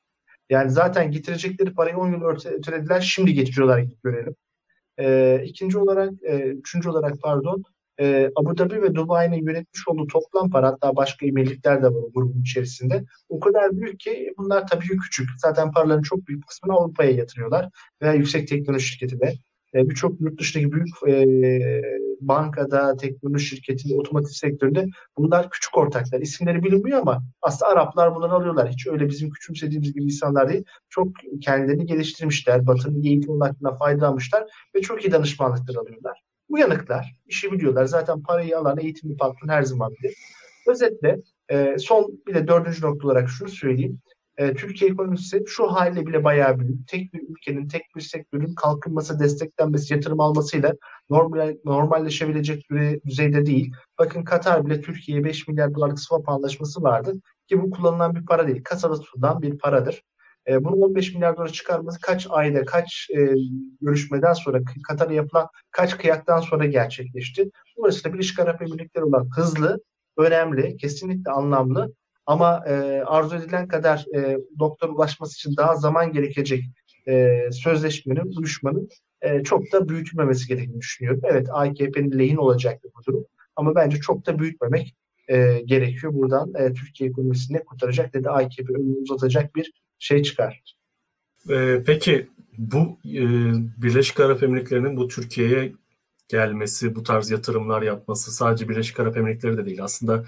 Yani 0.50 0.70
zaten 0.70 1.10
getirecekleri 1.10 1.74
parayı 1.74 1.96
10 1.96 2.12
yıl 2.12 2.22
ötelediler. 2.24 3.00
Şimdi 3.00 3.34
getiriyorlar 3.34 3.84
görelim. 4.04 4.36
E, 4.98 5.40
ikinci 5.44 5.78
olarak, 5.78 6.12
e, 6.22 6.36
üçüncü 6.38 6.88
olarak 6.88 7.14
pardon, 7.22 7.64
e, 8.00 8.30
Abu 8.36 8.58
Dhabi 8.58 8.82
ve 8.82 8.94
Dubai'nin 8.94 9.46
yönetmiş 9.46 9.88
olduğu 9.88 10.06
toplam 10.06 10.50
para 10.50 10.66
hatta 10.66 10.96
başka 10.96 11.26
emirlikler 11.26 11.82
de 11.82 11.86
var 11.86 12.02
o 12.02 12.12
grubun 12.14 12.40
içerisinde. 12.40 13.04
O 13.28 13.40
kadar 13.40 13.72
büyük 13.72 14.00
ki 14.00 14.32
bunlar 14.38 14.66
tabii 14.66 14.88
ki 14.88 14.96
küçük. 14.96 15.28
Zaten 15.38 15.72
paraların 15.72 16.02
çok 16.02 16.26
büyük 16.26 16.46
kısmını 16.46 16.76
Avrupa'ya 16.76 17.10
yatırıyorlar 17.10 17.68
veya 18.02 18.12
yüksek 18.12 18.48
teknoloji 18.48 18.86
şirketine. 18.86 19.32
E, 19.74 19.88
Birçok 19.88 20.20
yurt 20.20 20.40
dışındaki 20.40 20.72
büyük 20.72 20.88
e, 21.08 21.26
bankada, 22.20 22.96
teknoloji 22.96 23.46
şirketinde, 23.46 23.94
otomotiv 23.94 24.30
sektöründe 24.30 24.86
bunlar 25.18 25.50
küçük 25.50 25.78
ortaklar. 25.78 26.20
İsimleri 26.20 26.62
bilinmiyor 26.62 26.98
ama 26.98 27.22
aslında 27.42 27.72
Araplar 27.72 28.14
bunları 28.14 28.32
alıyorlar. 28.32 28.68
Hiç 28.68 28.86
öyle 28.86 29.08
bizim 29.08 29.30
küçümsediğimiz 29.30 29.92
gibi 29.92 30.04
insanlar 30.04 30.48
değil. 30.48 30.64
Çok 30.88 31.08
kendilerini 31.40 31.86
geliştirmişler. 31.86 32.66
Batı'nın 32.66 33.02
eğitim 33.02 33.40
hakkında 33.40 33.74
faydalanmışlar 33.76 34.44
ve 34.74 34.80
çok 34.80 35.04
iyi 35.04 35.12
danışmanlıklar 35.12 35.74
alıyorlar. 35.74 36.25
Uyanıklar, 36.48 37.16
işi 37.26 37.52
biliyorlar. 37.52 37.84
Zaten 37.84 38.22
parayı 38.22 38.58
alan 38.58 38.78
eğitimli 38.78 39.16
patron 39.16 39.48
her 39.48 39.62
zaman 39.62 39.92
bilir. 39.92 40.14
Özetle 40.66 41.20
e, 41.48 41.78
son 41.78 42.20
bir 42.26 42.34
de 42.34 42.48
dördüncü 42.48 42.82
nokta 42.82 43.06
olarak 43.06 43.28
şunu 43.28 43.48
söyleyeyim. 43.48 44.00
E, 44.36 44.54
Türkiye 44.54 44.90
ekonomisi 44.90 45.44
şu 45.46 45.66
haliyle 45.66 46.06
bile 46.06 46.24
bayağı 46.24 46.58
büyük. 46.58 46.88
Tek 46.88 47.14
bir 47.14 47.22
ülkenin, 47.28 47.68
tek 47.68 47.82
bir 47.96 48.00
sektörün 48.00 48.54
kalkınması, 48.54 49.20
desteklenmesi, 49.20 49.94
yatırım 49.94 50.20
almasıyla 50.20 50.74
normal, 51.10 51.56
normalleşebilecek 51.64 52.70
bir 52.70 53.02
düzeyde 53.02 53.46
değil. 53.46 53.72
Bakın 53.98 54.24
Katar 54.24 54.66
bile 54.66 54.80
Türkiye'ye 54.80 55.24
5 55.24 55.48
milyar 55.48 55.74
dolarlık 55.74 56.00
swap 56.00 56.28
anlaşması 56.28 56.82
vardı. 56.82 57.12
Ki 57.48 57.62
bu 57.62 57.70
kullanılan 57.70 58.14
bir 58.14 58.26
para 58.26 58.46
değil. 58.46 58.64
Kasada 58.64 58.94
tutulan 59.00 59.42
bir 59.42 59.58
paradır. 59.58 60.02
E, 60.48 60.64
bunu 60.64 60.74
15 60.74 61.14
milyar 61.14 61.36
dolara 61.36 61.48
çıkarması 61.48 62.00
kaç 62.00 62.26
ayda, 62.30 62.64
kaç 62.64 63.10
e, 63.16 63.34
görüşmeden 63.80 64.32
sonra, 64.32 64.60
Katar'a 64.88 65.12
yapılan 65.12 65.48
kaç 65.70 65.98
kıyaktan 65.98 66.40
sonra 66.40 66.66
gerçekleşti. 66.66 67.50
Dolayısıyla 67.78 68.14
Birleşik 68.14 68.38
Arap 68.38 68.62
Emirlikleri 68.62 69.04
olan 69.04 69.28
hızlı, 69.36 69.80
önemli, 70.16 70.76
kesinlikle 70.76 71.30
anlamlı 71.30 71.92
ama 72.26 72.64
e, 72.66 73.02
arzu 73.06 73.36
edilen 73.36 73.68
kadar 73.68 74.06
e, 74.16 74.38
doktor 74.58 74.88
ulaşması 74.88 75.34
için 75.34 75.56
daha 75.56 75.76
zaman 75.76 76.12
gerekecek 76.12 76.64
e, 77.08 77.40
sözleşmenin, 77.52 78.36
uyuşmanın 78.38 78.88
e, 79.22 79.42
çok 79.42 79.72
da 79.72 79.88
büyütülmemesi 79.88 80.48
gerektiğini 80.48 80.80
düşünüyorum. 80.80 81.20
Evet 81.24 81.48
AKP'nin 81.52 82.18
lehin 82.18 82.36
olacaktır 82.36 82.90
bu 82.98 83.04
durum 83.04 83.24
ama 83.56 83.74
bence 83.74 83.96
çok 83.96 84.26
da 84.26 84.38
büyütmemek 84.38 84.94
e, 85.28 85.60
gerekiyor. 85.64 86.14
Buradan 86.14 86.54
e, 86.54 86.72
Türkiye 86.72 87.10
ekonomisini 87.10 87.64
kurtaracak 87.64 88.14
ne 88.14 88.24
de 88.24 88.30
AKP 88.30 88.72
önünü 88.72 88.98
uzatacak 88.98 89.54
bir 89.54 89.72
şey 89.98 90.22
çıkar. 90.22 90.62
Ee, 91.50 91.82
peki 91.86 92.28
bu 92.58 92.98
e, 93.04 93.22
Birleşik 93.82 94.20
Arap 94.20 94.42
Emirlikleri'nin 94.42 94.96
bu 94.96 95.08
Türkiye'ye 95.08 95.72
gelmesi, 96.28 96.94
bu 96.94 97.02
tarz 97.02 97.30
yatırımlar 97.30 97.82
yapması 97.82 98.32
sadece 98.32 98.68
Birleşik 98.68 99.00
Arap 99.00 99.16
Emirlikleri 99.16 99.56
de 99.56 99.66
değil. 99.66 99.84
Aslında 99.84 100.24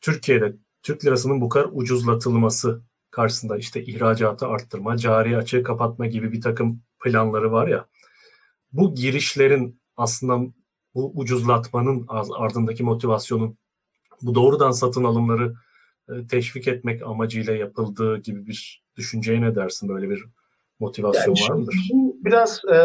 Türkiye'de 0.00 0.56
Türk 0.82 1.04
lirasının 1.04 1.40
bu 1.40 1.48
kadar 1.48 1.68
ucuzlatılması 1.72 2.82
karşısında 3.10 3.58
işte 3.58 3.84
ihracatı 3.84 4.46
arttırma, 4.46 4.96
cari 4.96 5.36
açığı 5.36 5.62
kapatma 5.62 6.06
gibi 6.06 6.32
bir 6.32 6.40
takım 6.40 6.82
planları 7.04 7.52
var 7.52 7.68
ya. 7.68 7.86
Bu 8.72 8.94
girişlerin 8.94 9.80
aslında 9.96 10.52
bu 10.94 11.12
ucuzlatmanın 11.14 12.06
ardındaki 12.38 12.82
motivasyonun 12.82 13.58
bu 14.22 14.34
doğrudan 14.34 14.70
satın 14.70 15.04
alımları 15.04 15.54
e, 16.08 16.26
teşvik 16.26 16.68
etmek 16.68 17.02
amacıyla 17.02 17.52
yapıldığı 17.52 18.18
gibi 18.18 18.46
bir 18.46 18.81
düşünceye 18.96 19.40
ne 19.40 19.54
dersin? 19.54 19.88
Böyle 19.88 20.10
bir 20.10 20.24
motivasyon 20.80 21.34
yani 21.34 21.50
var 21.50 21.54
mıdır? 21.54 21.74
Biraz 22.24 22.60
e, 22.72 22.76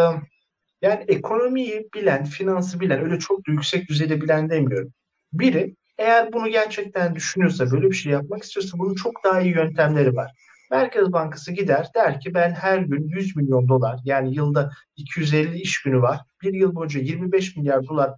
yani 0.81 1.05
ekonomiyi 1.07 1.87
bilen, 1.95 2.25
finansı 2.25 2.79
bilen, 2.79 3.03
öyle 3.03 3.19
çok 3.19 3.47
da 3.47 3.51
yüksek 3.51 3.89
düzeyde 3.89 4.21
bilen 4.21 4.49
demiyorum. 4.49 4.93
Biri 5.33 5.75
eğer 5.97 6.33
bunu 6.33 6.47
gerçekten 6.47 7.15
düşünüyorsa, 7.15 7.71
böyle 7.71 7.89
bir 7.89 7.95
şey 7.95 8.11
yapmak 8.11 8.43
istiyorsa 8.43 8.77
bunun 8.79 8.95
çok 8.95 9.23
daha 9.23 9.41
iyi 9.41 9.53
yöntemleri 9.53 10.15
var. 10.15 10.31
Merkez 10.71 11.11
Bankası 11.13 11.51
gider 11.51 11.87
der 11.95 12.19
ki 12.19 12.33
ben 12.33 12.51
her 12.51 12.77
gün 12.77 13.07
100 13.07 13.35
milyon 13.35 13.67
dolar 13.67 13.99
yani 14.05 14.35
yılda 14.35 14.71
250 14.95 15.61
iş 15.61 15.81
günü 15.81 16.01
var. 16.01 16.19
Bir 16.43 16.53
yıl 16.53 16.75
boyunca 16.75 16.99
25 16.99 17.55
milyar 17.55 17.87
dolar 17.87 18.11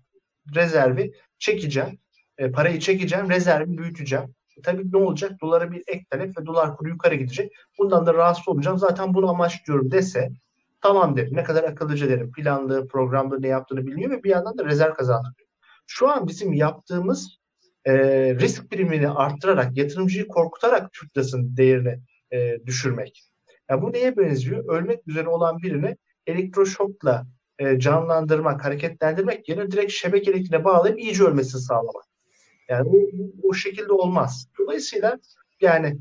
rezervi 0.55 1.11
çekeceğim 1.39 1.99
E, 2.37 2.51
parayı 2.51 2.79
çekeceğim, 2.79 3.29
rezervimi 3.29 3.77
büyüteceğim. 3.77 4.35
E, 4.59 4.61
tabii 4.61 4.91
ne 4.91 4.97
olacak? 4.97 5.31
Dolara 5.41 5.71
bir 5.71 5.83
ek 5.87 6.05
talep 6.09 6.37
ve 6.37 6.45
dolar 6.45 6.77
kuru 6.77 6.89
yukarı 6.89 7.15
gidecek. 7.15 7.51
Bundan 7.77 8.05
da 8.05 8.13
rahatsız 8.13 8.47
olacağım. 8.47 8.77
Zaten 8.77 9.13
bunu 9.13 9.29
amaçlıyorum 9.29 9.91
dese 9.91 10.29
tamam 10.81 11.17
derim. 11.17 11.35
Ne 11.35 11.43
kadar 11.43 11.63
akıllıca 11.63 12.09
derim. 12.09 12.31
Planlı, 12.31 12.87
programlı 12.87 13.41
ne 13.41 13.47
yaptığını 13.47 13.87
bilmiyor 13.87 14.11
ve 14.11 14.23
bir 14.23 14.29
yandan 14.29 14.57
da 14.57 14.65
rezerv 14.65 14.93
kazandırıyor. 14.93 15.49
Şu 15.87 16.09
an 16.09 16.27
bizim 16.27 16.53
yaptığımız 16.53 17.39
e, 17.85 17.93
risk 18.35 18.71
primini 18.71 19.09
arttırarak, 19.09 19.77
yatırımcıyı 19.77 20.27
korkutarak 20.27 20.93
Türk 20.93 21.17
lirasının 21.17 21.57
değerini 21.57 21.99
e, 22.31 22.65
düşürmek. 22.65 23.23
Yani 23.69 23.81
bu 23.81 23.93
neye 23.93 24.17
benziyor? 24.17 24.65
Ölmek 24.67 25.07
üzere 25.07 25.27
olan 25.27 25.57
birini 25.61 25.97
elektroşokla 26.27 27.27
e, 27.59 27.79
canlandırmak, 27.79 28.65
hareketlendirmek 28.65 29.49
yerine 29.49 29.71
direkt 29.71 29.91
şebeke 29.91 30.31
elektriğine 30.31 30.63
bağlayıp 30.63 30.99
iyice 30.99 31.23
ölmesini 31.23 31.61
sağlamak. 31.61 32.08
Yani 32.69 32.89
o, 32.89 33.49
o 33.49 33.53
şekilde 33.53 33.93
olmaz. 33.93 34.47
Dolayısıyla 34.59 35.19
yani 35.61 35.97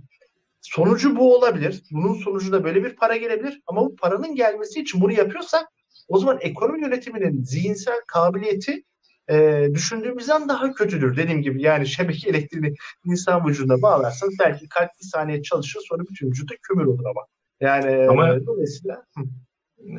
sonucu 0.61 1.16
bu 1.16 1.37
olabilir. 1.37 1.83
Bunun 1.91 2.14
sonucu 2.14 2.53
da 2.53 2.64
böyle 2.64 2.85
bir 2.85 2.97
para 2.97 3.16
gelebilir. 3.16 3.62
Ama 3.66 3.85
bu 3.85 3.97
paranın 3.97 4.35
gelmesi 4.35 4.81
için 4.81 5.01
bunu 5.01 5.12
yapıyorsak 5.12 5.69
o 6.09 6.19
zaman 6.19 6.39
ekonomi 6.41 6.83
yönetiminin 6.83 7.43
zihinsel 7.43 8.01
kabiliyeti 8.07 8.85
e, 9.31 9.69
düşündüğümüzden 9.75 10.49
daha 10.49 10.75
kötüdür. 10.75 11.16
Dediğim 11.16 11.43
gibi 11.43 11.62
yani 11.62 11.87
şebeke 11.87 12.31
elektriğini 12.31 12.75
insan 13.05 13.47
vücuduna 13.47 13.83
bağlarsanız 13.83 14.35
belki 14.41 14.69
kalp 14.69 14.91
bir 15.01 15.07
saniye 15.07 15.43
çalışır 15.43 15.81
sonra 15.89 16.03
bütün 16.11 16.27
vücuda 16.27 16.55
kömür 16.62 16.85
olur 16.85 17.05
ama. 17.05 17.27
Yani 17.61 18.09
ama 18.09 18.29
e, 18.29 18.47
dolayısıyla 18.47 19.05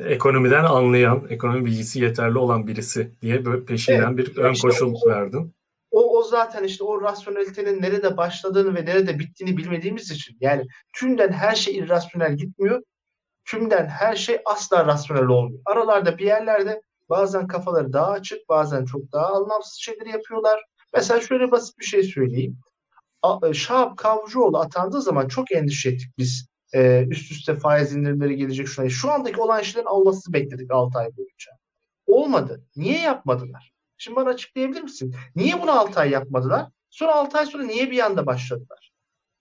ekonomiden 0.04 0.64
anlayan, 0.64 1.26
ekonomi 1.28 1.64
bilgisi 1.64 2.00
yeterli 2.00 2.38
olan 2.38 2.66
birisi 2.66 3.10
diye 3.22 3.44
böyle 3.44 3.64
peşinden 3.64 4.14
evet, 4.14 4.18
bir 4.18 4.36
ön 4.36 4.52
işte 4.52 4.68
koşul 4.68 4.94
o, 4.94 5.08
verdin. 5.08 5.54
Zaten 6.22 6.64
işte 6.64 6.84
o 6.84 7.02
rasyonelitenin 7.02 7.82
nerede 7.82 8.16
başladığını 8.16 8.74
ve 8.74 8.84
nerede 8.84 9.18
bittiğini 9.18 9.56
bilmediğimiz 9.56 10.10
için 10.10 10.36
yani 10.40 10.66
tümden 10.92 11.32
her 11.32 11.54
şey 11.54 11.76
irrasyonel 11.78 12.36
gitmiyor. 12.36 12.82
Tümden 13.44 13.86
her 13.86 14.16
şey 14.16 14.40
asla 14.44 14.86
rasyonel 14.86 15.26
olmuyor. 15.26 15.62
Aralarda 15.66 16.18
bir 16.18 16.24
yerlerde 16.24 16.82
bazen 17.08 17.46
kafaları 17.46 17.92
daha 17.92 18.10
açık, 18.10 18.48
bazen 18.48 18.84
çok 18.84 19.12
daha 19.12 19.26
anlamsız 19.26 19.78
şeyleri 19.80 20.10
yapıyorlar. 20.10 20.64
Mesela 20.94 21.20
şöyle 21.20 21.50
basit 21.50 21.78
bir 21.78 21.84
şey 21.84 22.02
söyleyeyim. 22.02 22.58
E, 23.44 23.54
Şahap 23.54 23.96
Kavcıoğlu 23.96 24.58
atandığı 24.58 25.02
zaman 25.02 25.28
çok 25.28 25.52
endişe 25.52 25.88
ettik 25.88 26.10
biz 26.18 26.46
e, 26.74 27.06
üst 27.10 27.32
üste 27.32 27.56
faiz 27.56 27.92
indirimleri 27.92 28.36
gelecek 28.36 28.68
şuna. 28.68 28.88
Şu 28.88 29.10
andaki 29.10 29.40
olan 29.40 29.62
şeylerin 29.62 29.86
olmasını 29.86 30.32
bekledik 30.34 30.70
6 30.70 30.98
ay 30.98 31.06
boyunca. 31.16 31.52
Olmadı. 32.06 32.64
Niye 32.76 32.98
yapmadılar? 32.98 33.72
Şimdi 34.00 34.16
bana 34.16 34.28
açıklayabilir 34.28 34.82
misin? 34.82 35.14
Niye 35.36 35.62
bunu 35.62 35.70
6 35.70 36.00
ay 36.00 36.10
yapmadılar? 36.10 36.66
Sonra 36.90 37.14
6 37.14 37.38
ay 37.38 37.46
sonra 37.46 37.62
niye 37.62 37.90
bir 37.90 37.98
anda 37.98 38.26
başladılar? 38.26 38.92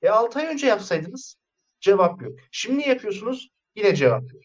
E 0.01 0.09
6 0.09 0.39
ay 0.39 0.45
önce 0.45 0.67
yapsaydınız 0.67 1.35
cevap 1.81 2.21
yok. 2.21 2.39
Şimdi 2.51 2.89
yapıyorsunuz 2.89 3.49
yine 3.75 3.95
cevap 3.95 4.33
yok. 4.33 4.43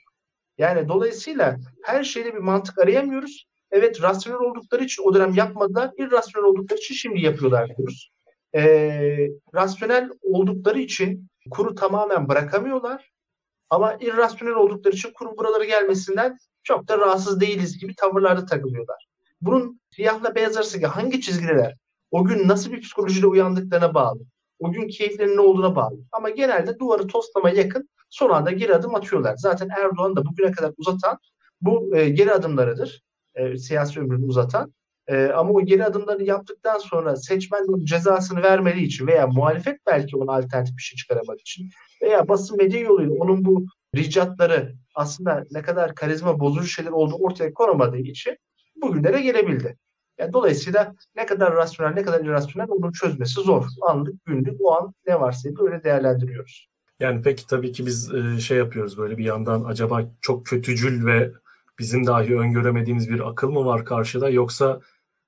Yani 0.58 0.88
dolayısıyla 0.88 1.56
her 1.82 2.04
şeyde 2.04 2.34
bir 2.34 2.38
mantık 2.38 2.78
arayamıyoruz. 2.78 3.46
Evet 3.70 4.02
rasyonel 4.02 4.40
oldukları 4.40 4.84
için 4.84 5.02
o 5.02 5.14
dönem 5.14 5.34
yapmadılar. 5.34 5.90
İrrasyonel 5.98 6.48
oldukları 6.48 6.78
için 6.78 6.94
şimdi 6.94 7.20
yapıyorlar 7.20 7.76
diyoruz. 7.76 8.10
Ee, 8.54 9.28
rasyonel 9.54 10.10
oldukları 10.22 10.78
için 10.78 11.28
kuru 11.50 11.74
tamamen 11.74 12.28
bırakamıyorlar. 12.28 13.10
Ama 13.70 13.96
irrasyonel 14.00 14.54
oldukları 14.54 14.94
için 14.94 15.12
kurun 15.12 15.36
buraları 15.36 15.64
gelmesinden 15.64 16.38
çok 16.62 16.88
da 16.88 16.98
rahatsız 16.98 17.40
değiliz 17.40 17.78
gibi 17.78 17.94
tavırlarda 17.94 18.46
takılıyorlar. 18.46 19.13
Bunun 19.45 19.80
siyahla 19.90 20.34
beyaz 20.34 20.57
arasındaki 20.57 20.86
hangi 20.86 21.20
çizgiler 21.20 21.76
o 22.11 22.24
gün 22.24 22.49
nasıl 22.49 22.72
bir 22.72 22.80
psikolojiyle 22.80 23.26
uyandıklarına 23.26 23.95
bağlı. 23.95 24.20
O 24.59 24.72
gün 24.72 24.88
keyiflerinin 24.88 25.36
ne 25.36 25.40
olduğuna 25.40 25.76
bağlı. 25.76 25.97
Ama 26.12 26.30
genelde 26.30 26.78
duvarı 26.78 27.07
toslamaya 27.07 27.55
yakın 27.55 27.88
son 28.11 28.30
anda 28.30 28.51
geri 28.51 28.74
adım 28.74 28.95
atıyorlar. 28.95 29.36
Zaten 29.36 29.68
Erdoğan 29.68 30.16
da 30.16 30.24
bugüne 30.24 30.53
kadar 30.53 30.72
uzatan 30.76 31.18
bu 31.61 31.97
e, 31.97 32.09
geri 32.09 32.32
adımlarıdır. 32.32 33.03
E, 33.34 33.57
siyasi 33.57 34.01
ömrünü 34.01 34.26
uzatan. 34.26 34.74
E, 35.07 35.26
ama 35.26 35.51
o 35.51 35.61
geri 35.64 35.84
adımları 35.84 36.24
yaptıktan 36.24 36.78
sonra 36.78 37.16
seçmen 37.16 37.84
cezasını 37.84 38.42
vermediği 38.42 38.86
için 38.86 39.07
veya 39.07 39.26
muhalefet 39.26 39.78
belki 39.86 40.16
ona 40.16 40.32
alternatif 40.32 40.76
bir 40.76 40.82
şey 40.82 40.97
çıkaramadığı 40.97 41.40
için 41.40 41.70
veya 42.03 42.28
basın 42.28 42.57
medya 42.57 42.80
yoluyla 42.80 43.14
onun 43.14 43.45
bu 43.45 43.66
ricatları 43.97 44.74
aslında 44.95 45.45
ne 45.51 45.62
kadar 45.62 45.95
karizma 45.95 46.40
bozucu 46.40 46.66
şeyler 46.66 46.90
olduğu 46.90 47.16
ortaya 47.16 47.55
konamadığı 47.55 47.99
için 47.99 48.36
bugünlere 48.77 49.20
gelebildi. 49.20 49.77
Yani 50.18 50.33
dolayısıyla 50.33 50.95
ne 51.16 51.27
kadar 51.27 51.55
rasyonel 51.55 51.95
ne 51.95 52.03
kadar 52.03 52.20
irrasyonel 52.20 52.68
onu 52.70 52.93
çözmesi 52.93 53.41
zor. 53.41 53.66
Anlık 53.81 54.25
günlük 54.25 54.61
o 54.61 54.72
an 54.75 54.95
ne 55.07 55.20
varsa 55.20 55.49
böyle 55.57 55.85
değerlendiriyoruz. 55.85 56.68
Yani 57.01 57.22
peki 57.22 57.47
tabii 57.47 57.72
ki 57.72 57.87
biz 57.87 58.12
şey 58.41 58.59
yapıyoruz 58.59 58.99
böyle 58.99 59.18
bir 59.18 59.25
yandan 59.25 59.64
acaba 59.64 60.03
çok 60.20 60.47
kötücül 60.47 61.07
ve 61.07 61.33
bizim 61.79 62.07
dahi 62.07 62.39
öngöremediğimiz 62.39 63.11
bir 63.11 63.29
akıl 63.29 63.51
mı 63.51 63.64
var 63.64 63.85
karşıda 63.85 64.31
yoksa 64.31 64.81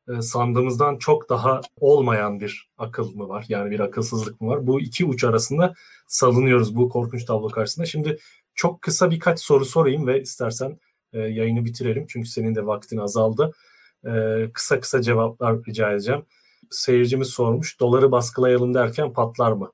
e, 0.09 0.23
sandığımızdan 0.23 0.97
çok 0.99 1.29
daha 1.29 1.61
olmayan 1.81 2.41
bir 2.41 2.71
akıl 2.79 3.15
mı 3.15 3.29
var? 3.29 3.45
Yani 3.49 3.71
bir 3.71 3.81
akılsızlık 3.81 4.41
mı 4.41 4.49
var? 4.49 4.67
Bu 4.67 4.81
iki 4.81 5.05
uç 5.05 5.25
arasında 5.25 5.75
salınıyoruz 6.07 6.77
bu 6.77 6.89
korkunç 6.89 7.25
tablo 7.25 7.49
karşısında. 7.49 7.87
Şimdi 7.87 8.19
çok 8.55 8.83
kısa 8.83 9.11
birkaç 9.11 9.41
soru 9.41 9.65
sorayım 9.65 10.07
ve 10.07 10.23
istersen 10.23 10.79
e, 11.17 11.19
yayını 11.19 11.65
bitirelim. 11.65 12.07
Çünkü 12.09 12.29
senin 12.29 12.55
de 12.55 12.67
vaktin 12.67 12.99
azaldı. 12.99 13.53
E, 14.07 14.11
kısa 14.53 14.81
kısa 14.81 15.03
cevaplar 15.03 15.57
rica 15.69 15.93
edeceğim. 15.93 16.23
Seyircimiz 16.71 17.29
sormuş. 17.29 17.81
Doları 17.81 18.13
baskılayalım 18.13 18.75
derken 18.75 19.13
patlar 19.13 19.53
mı? 19.53 19.73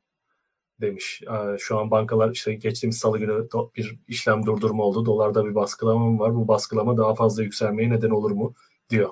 demiş. 0.81 1.23
Şu 1.59 1.79
an 1.79 1.91
bankalar 1.91 2.31
işte 2.31 2.55
geçtiğimiz 2.55 2.99
salı 2.99 3.19
günü 3.19 3.49
bir 3.77 3.99
işlem 4.09 4.47
durdurma 4.47 4.85
oldu. 4.85 5.07
Dolarda 5.07 5.45
bir 5.45 5.55
baskılama 5.55 6.07
mı 6.07 6.19
var? 6.19 6.35
Bu 6.35 6.49
baskılama 6.49 6.97
daha 6.97 7.15
fazla 7.15 7.43
yükselmeye 7.43 7.91
neden 7.91 8.11
olur 8.11 8.31
mu? 8.31 8.55
diyor. 8.93 9.11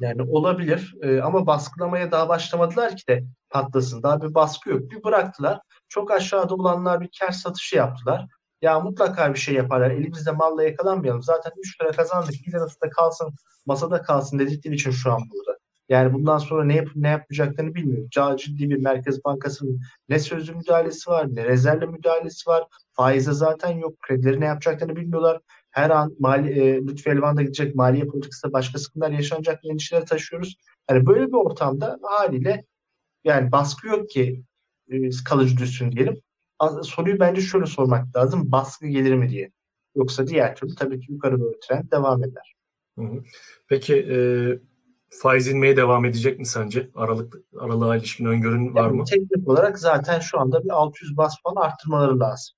Yani 0.00 0.22
olabilir 0.22 0.94
e, 1.02 1.20
ama 1.20 1.46
baskılamaya 1.46 2.10
daha 2.10 2.28
başlamadılar 2.28 2.96
ki 2.96 3.06
de 3.08 3.24
patlasın. 3.50 4.02
Daha 4.02 4.22
bir 4.22 4.34
baskı 4.34 4.70
yok. 4.70 4.90
Bir 4.90 5.04
bıraktılar. 5.04 5.60
Çok 5.88 6.10
aşağıda 6.10 6.54
olanlar 6.54 7.00
bir 7.00 7.10
kar 7.20 7.30
satışı 7.30 7.76
yaptılar. 7.76 8.26
Ya 8.64 8.80
mutlaka 8.80 9.34
bir 9.34 9.38
şey 9.38 9.54
yaparlar. 9.54 9.90
Elimizde 9.90 10.30
malla 10.30 10.64
yakalanmayalım. 10.64 11.22
Zaten 11.22 11.52
3 11.58 11.80
lira 11.80 11.92
kazandık. 11.92 12.34
1 12.46 12.52
lirası 12.52 12.80
da 12.80 12.90
kalsın, 12.90 13.34
masada 13.66 14.02
kalsın 14.02 14.38
dedikleri 14.38 14.74
için 14.74 14.90
şu 14.90 15.12
an 15.12 15.20
burada. 15.30 15.58
Yani 15.88 16.12
bundan 16.12 16.38
sonra 16.38 16.64
ne 16.64 16.76
yapıp 16.76 16.96
ne 16.96 17.08
yapacaklarını 17.08 17.74
bilmiyor. 17.74 18.08
Daha 18.16 18.36
ciddi 18.36 18.70
bir 18.70 18.76
Merkez 18.76 19.24
Bankası'nın 19.24 19.80
ne 20.08 20.18
sözlü 20.18 20.54
müdahalesi 20.54 21.10
var, 21.10 21.26
ne 21.34 21.44
rezervli 21.44 21.86
müdahalesi 21.86 22.50
var. 22.50 22.64
Faize 22.92 23.32
zaten 23.32 23.70
yok. 23.70 24.00
Kredileri 24.00 24.40
ne 24.40 24.44
yapacaklarını 24.44 24.96
bilmiyorlar 24.96 25.40
her 25.70 25.90
an 25.90 26.16
mali, 26.18 26.50
e, 26.60 26.74
Lütfi 26.74 27.10
Elvan'da 27.10 27.42
gidecek 27.42 27.74
maliye 27.74 28.06
politikasında 28.06 28.52
başka 28.52 28.78
sıkıntılar 28.78 29.10
yaşanacak 29.10 29.64
endişeleri 29.64 30.04
taşıyoruz. 30.04 30.56
Yani 30.90 31.06
böyle 31.06 31.26
bir 31.26 31.36
ortamda 31.36 31.98
haliyle 32.02 32.64
yani 33.24 33.52
baskı 33.52 33.86
yok 33.88 34.10
ki 34.10 34.42
e, 34.90 35.10
kalıcı 35.28 35.56
düşsün 35.56 35.92
diyelim. 35.92 36.20
Soruyu 36.82 37.20
bence 37.20 37.40
şöyle 37.40 37.66
sormak 37.66 38.16
lazım. 38.16 38.52
Baskı 38.52 38.86
gelir 38.86 39.14
mi 39.14 39.28
diye. 39.28 39.50
Yoksa 39.96 40.26
diğer 40.26 40.56
türlü 40.56 40.74
tabii 40.74 41.00
ki 41.00 41.12
yukarı 41.12 41.40
doğru 41.40 41.54
trend 41.68 41.90
devam 41.90 42.24
eder. 42.24 42.54
Peki 43.68 43.94
e, 43.94 44.16
faiz 45.10 45.48
inmeye 45.48 45.76
devam 45.76 46.04
edecek 46.04 46.38
mi 46.38 46.46
sence? 46.46 46.90
Aralık 46.94 47.36
aralığa 47.58 47.96
ilişkin 47.96 48.24
öngörün 48.24 48.74
var 48.74 48.86
yani 48.86 48.96
mı? 48.96 49.04
Teknik 49.04 49.48
olarak 49.48 49.78
zaten 49.78 50.20
şu 50.20 50.40
anda 50.40 50.64
bir 50.64 50.70
600 50.70 51.16
bas 51.16 51.34
puan 51.44 51.56
arttırmaları 51.56 52.20
lazım 52.20 52.56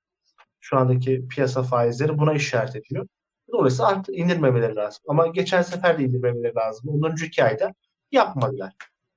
şu 0.66 0.76
andaki 0.76 1.28
piyasa 1.28 1.62
faizleri 1.62 2.18
buna 2.18 2.34
işaret 2.34 2.76
ediyor. 2.76 3.06
Dolayısıyla 3.52 3.86
artık 3.86 4.18
indirmemeleri 4.18 4.76
lazım. 4.76 5.04
Ama 5.08 5.26
geçen 5.26 5.62
sefer 5.62 5.98
de 5.98 6.04
indirmemeleri 6.04 6.54
lazım. 6.54 6.88
10. 6.88 7.26
iki 7.26 7.44
ayda 7.44 7.74
yapmadılar. 8.12 8.72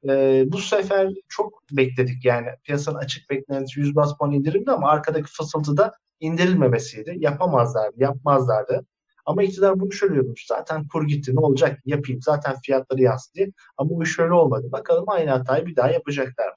Ee, 0.08 0.44
bu 0.48 0.58
sefer 0.58 1.14
çok 1.28 1.64
bekledik 1.72 2.26
yani 2.26 2.48
piyasanın 2.64 2.98
açık 2.98 3.30
beklentisi 3.30 3.80
100 3.80 3.96
bas 3.96 4.18
puan 4.18 4.32
indirimdi 4.32 4.72
ama 4.72 4.90
arkadaki 4.90 5.32
fısıltıda 5.32 5.94
indirilmemesiydi. 6.20 7.16
Yapamazlardı, 7.18 7.96
yapmazlardı. 7.98 8.86
Ama 9.26 9.44
iktidar 9.44 9.80
bunu 9.80 9.92
söylüyormuş. 9.92 10.46
Zaten 10.46 10.88
kur 10.88 11.08
gitti 11.08 11.36
ne 11.36 11.40
olacak 11.40 11.80
yapayım 11.86 12.22
zaten 12.22 12.56
fiyatları 12.66 13.02
yansıdı. 13.02 13.42
Ama 13.78 13.90
bu 13.90 14.06
şöyle 14.06 14.34
olmadı. 14.34 14.72
Bakalım 14.72 15.06
aynı 15.08 15.30
hatayı 15.30 15.66
bir 15.66 15.76
daha 15.76 15.92
yapacaklar. 15.92 16.54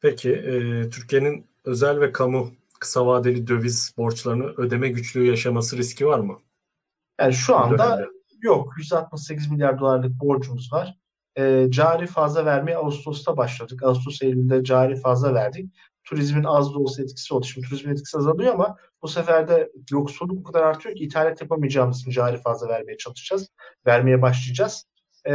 Peki 0.00 0.32
e, 0.32 0.82
Türkiye'nin 0.90 1.46
özel 1.64 2.00
ve 2.00 2.12
kamu 2.12 2.50
kısa 2.80 3.06
vadeli 3.06 3.46
döviz 3.46 3.94
borçlarını 3.96 4.44
ödeme 4.44 4.88
güçlüğü 4.88 5.26
yaşaması 5.26 5.76
riski 5.76 6.06
var 6.06 6.18
mı? 6.18 6.38
Yani 7.20 7.32
şu 7.32 7.56
anda 7.56 8.06
yok. 8.42 8.74
168 8.78 9.50
milyar 9.50 9.80
dolarlık 9.80 10.20
borcumuz 10.20 10.72
var. 10.72 10.96
E, 11.38 11.66
cari 11.70 12.06
fazla 12.06 12.46
vermeye 12.46 12.76
Ağustos'ta 12.76 13.36
başladık. 13.36 13.82
Ağustos 13.82 14.22
Eylül'de 14.22 14.64
cari 14.64 14.96
fazla 14.96 15.34
verdik. 15.34 15.74
Turizmin 16.04 16.44
az 16.44 16.74
da 16.74 16.78
olsa 16.78 17.02
etkisi 17.02 17.34
oldu. 17.34 17.46
Şimdi 17.46 17.68
turizmin 17.68 17.92
etkisi 17.92 18.18
azalıyor 18.18 18.54
ama 18.54 18.76
bu 19.02 19.08
sefer 19.08 19.48
de 19.48 19.70
yoksulluk 19.90 20.38
o 20.40 20.42
kadar 20.42 20.62
artıyor 20.62 20.96
ki 20.96 21.04
ithalat 21.04 21.40
yapamayacağımız 21.40 22.00
için 22.00 22.10
cari 22.10 22.36
fazla 22.36 22.68
vermeye 22.68 22.96
çalışacağız. 22.96 23.48
Vermeye 23.86 24.22
başlayacağız. 24.22 24.84
E, 25.26 25.32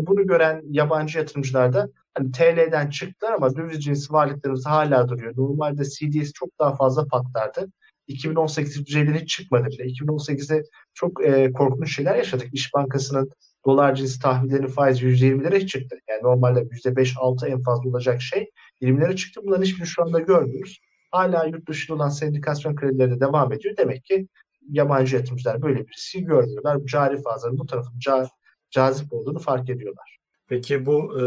bunu 0.00 0.26
gören 0.26 0.62
yabancı 0.70 1.18
yatırımcılar 1.18 1.72
da 1.72 1.88
Hani 2.14 2.32
TL'den 2.32 2.90
çıktılar 2.90 3.32
ama 3.32 3.56
döviz 3.56 3.84
cinsi 3.84 4.12
varlıklarımız 4.12 4.66
hala 4.66 5.08
duruyor. 5.08 5.34
Normalde 5.36 5.84
CDS 5.84 6.32
çok 6.32 6.58
daha 6.58 6.76
fazla 6.76 7.06
patlardı. 7.06 7.72
2018 8.06 8.86
düzeyden 8.86 9.14
hiç 9.14 9.28
çıkmadı 9.28 9.66
bile. 9.66 9.84
2018'de 9.84 10.62
çok 10.94 11.24
e, 11.24 11.52
korkunç 11.52 11.96
şeyler 11.96 12.16
yaşadık. 12.16 12.48
İş 12.52 12.74
Bankası'nın 12.74 13.30
dolar 13.66 13.94
cinsi 13.94 14.20
tahvillerinin 14.20 14.68
faizi 14.68 15.06
%20'lere 15.06 15.66
çıktı. 15.66 15.96
Yani 16.08 16.22
normalde 16.22 16.60
%5-6 16.60 17.48
en 17.48 17.62
fazla 17.62 17.90
olacak 17.90 18.22
şey 18.22 18.50
20'lere 18.82 19.16
çıktı. 19.16 19.40
Bunların 19.44 19.62
hiçbirini 19.62 19.86
şu 19.86 20.02
anda 20.02 20.20
görmüyoruz. 20.20 20.80
Hala 21.10 21.44
yurt 21.44 21.68
dışında 21.68 21.96
olan 21.96 22.08
sendikasyon 22.08 22.76
kredileri 22.76 23.10
de 23.10 23.20
devam 23.20 23.52
ediyor. 23.52 23.76
Demek 23.76 24.04
ki 24.04 24.28
yabancı 24.70 25.16
yatırımcılar 25.16 25.62
böyle 25.62 25.86
bir 25.86 25.92
riski 25.92 26.24
görmüyorlar. 26.24 26.78
Cari 26.86 27.22
fazlanın 27.22 27.58
bu 27.58 27.66
tarafın 27.66 27.98
ca 27.98 28.28
cazip 28.70 29.12
olduğunu 29.12 29.38
fark 29.38 29.70
ediyorlar. 29.70 30.20
Peki 30.48 30.86
bu 30.86 31.20
e, 31.20 31.22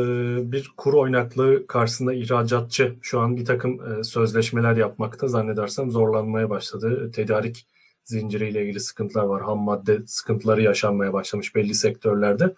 bir 0.51 0.71
kur 0.77 0.93
oynaklığı 0.93 1.67
karşısında 1.67 2.13
ihracatçı 2.13 2.95
şu 3.01 3.19
an 3.19 3.38
bir 3.38 3.45
takım 3.45 3.99
e, 3.99 4.03
sözleşmeler 4.03 4.75
yapmakta 4.75 5.27
zannedersem 5.27 5.91
zorlanmaya 5.91 6.49
başladı. 6.49 7.11
Tedarik 7.11 7.67
zinciriyle 8.03 8.63
ilgili 8.63 8.79
sıkıntılar 8.79 9.23
var. 9.23 9.41
Ham 9.43 9.59
madde 9.59 9.99
sıkıntıları 10.07 10.61
yaşanmaya 10.61 11.13
başlamış 11.13 11.55
belli 11.55 11.75
sektörlerde. 11.75 12.53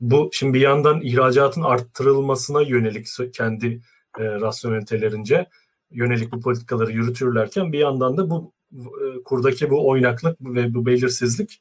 Bu 0.00 0.30
şimdi 0.32 0.54
bir 0.54 0.60
yandan 0.60 1.00
ihracatın 1.00 1.62
arttırılmasına 1.62 2.62
yönelik 2.62 3.08
kendi 3.32 3.80
e, 4.18 4.24
rasyonelitelerince 4.24 5.46
yönelik 5.90 6.32
bu 6.32 6.40
politikaları 6.40 6.92
yürütürlerken 6.92 7.72
bir 7.72 7.78
yandan 7.78 8.16
da 8.16 8.30
bu 8.30 8.52
e, 8.72 9.22
kurdaki 9.24 9.70
bu 9.70 9.88
oynaklık 9.88 10.40
ve 10.40 10.74
bu 10.74 10.86
belirsizlik 10.86 11.60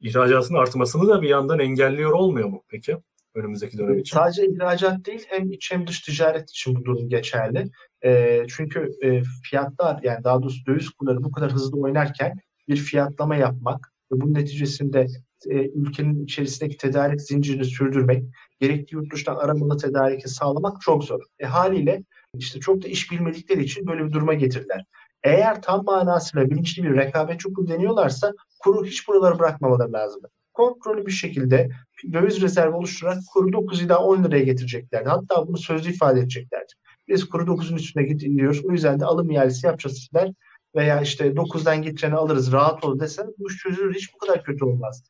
ihracatın 0.00 0.54
artmasını 0.54 1.08
da 1.08 1.22
bir 1.22 1.28
yandan 1.28 1.58
engelliyor 1.58 2.10
olmuyor 2.10 2.48
mu 2.48 2.64
peki? 2.68 2.96
Önümüzdeki 3.34 3.78
dönem 3.78 3.98
için? 3.98 4.16
Sadece 4.16 4.46
ihracat 4.46 5.06
değil 5.06 5.24
hem 5.28 5.52
iç 5.52 5.72
hem 5.72 5.86
dış 5.86 6.00
ticaret 6.00 6.50
için 6.50 6.76
bu 6.76 6.84
durum 6.84 7.08
geçerli. 7.08 7.70
E, 8.04 8.42
çünkü 8.48 8.90
e, 9.02 9.22
fiyatlar 9.50 10.00
yani 10.02 10.24
daha 10.24 10.42
doğrusu 10.42 10.66
döviz 10.66 10.90
kurları 10.90 11.24
bu 11.24 11.32
kadar 11.32 11.52
hızlı 11.52 11.80
oynarken 11.80 12.38
bir 12.68 12.76
fiyatlama 12.76 13.36
yapmak 13.36 13.92
ve 14.12 14.20
bunun 14.20 14.34
neticesinde 14.34 15.06
e, 15.50 15.68
ülkenin 15.68 16.24
içerisindeki 16.24 16.76
tedarik 16.76 17.20
zincirini 17.20 17.64
sürdürmek, 17.64 18.24
gerekli 18.60 18.94
yurt 18.94 19.12
dışından 19.12 19.36
aramalı 19.36 19.76
tedariki 19.76 20.28
sağlamak 20.28 20.80
çok 20.80 21.04
zor. 21.04 21.20
E, 21.38 21.46
haliyle 21.46 22.02
işte 22.34 22.60
çok 22.60 22.82
da 22.82 22.88
iş 22.88 23.10
bilmedikleri 23.10 23.64
için 23.64 23.86
böyle 23.86 24.04
bir 24.04 24.12
duruma 24.12 24.34
getirdiler. 24.34 24.84
Eğer 25.22 25.62
tam 25.62 25.84
manasıyla 25.84 26.50
bilinçli 26.50 26.82
bir 26.82 26.96
rekabetçi 26.96 27.52
kur 27.52 27.68
deniyorlarsa 27.68 28.32
kuru 28.58 28.84
hiç 28.84 29.08
buraları 29.08 29.38
bırakmamaları 29.38 29.92
lazım. 29.92 30.22
Kontrollü 30.54 31.06
bir 31.06 31.12
şekilde 31.12 31.70
döviz 32.12 32.42
rezervi 32.42 32.74
oluşturarak 32.74 33.18
kuru 33.32 33.52
9 33.52 33.82
ila 33.82 33.98
10 33.98 34.24
liraya 34.24 34.44
getireceklerdi. 34.44 35.08
Hatta 35.08 35.48
bunu 35.48 35.56
sözlü 35.56 35.90
ifade 35.90 36.20
edeceklerdi. 36.20 36.72
Biz 37.08 37.24
kuru 37.24 37.42
9'un 37.42 37.76
üstüne 37.76 38.02
gidiyoruz. 38.02 38.64
O 38.64 38.72
yüzden 38.72 39.00
de 39.00 39.04
alım 39.04 39.30
ihalesi 39.30 39.66
yapacağız 39.66 39.98
sizler. 39.98 40.32
Veya 40.76 41.00
işte 41.00 41.26
9'dan 41.26 41.82
getireni 41.82 42.14
alırız 42.14 42.52
rahat 42.52 42.84
ol 42.84 43.00
desen 43.00 43.26
bu 43.38 43.50
iş 43.50 43.56
çözülür. 43.56 43.94
Hiç 43.94 44.14
bu 44.14 44.18
kadar 44.18 44.44
kötü 44.44 44.64
olmazdı. 44.64 45.08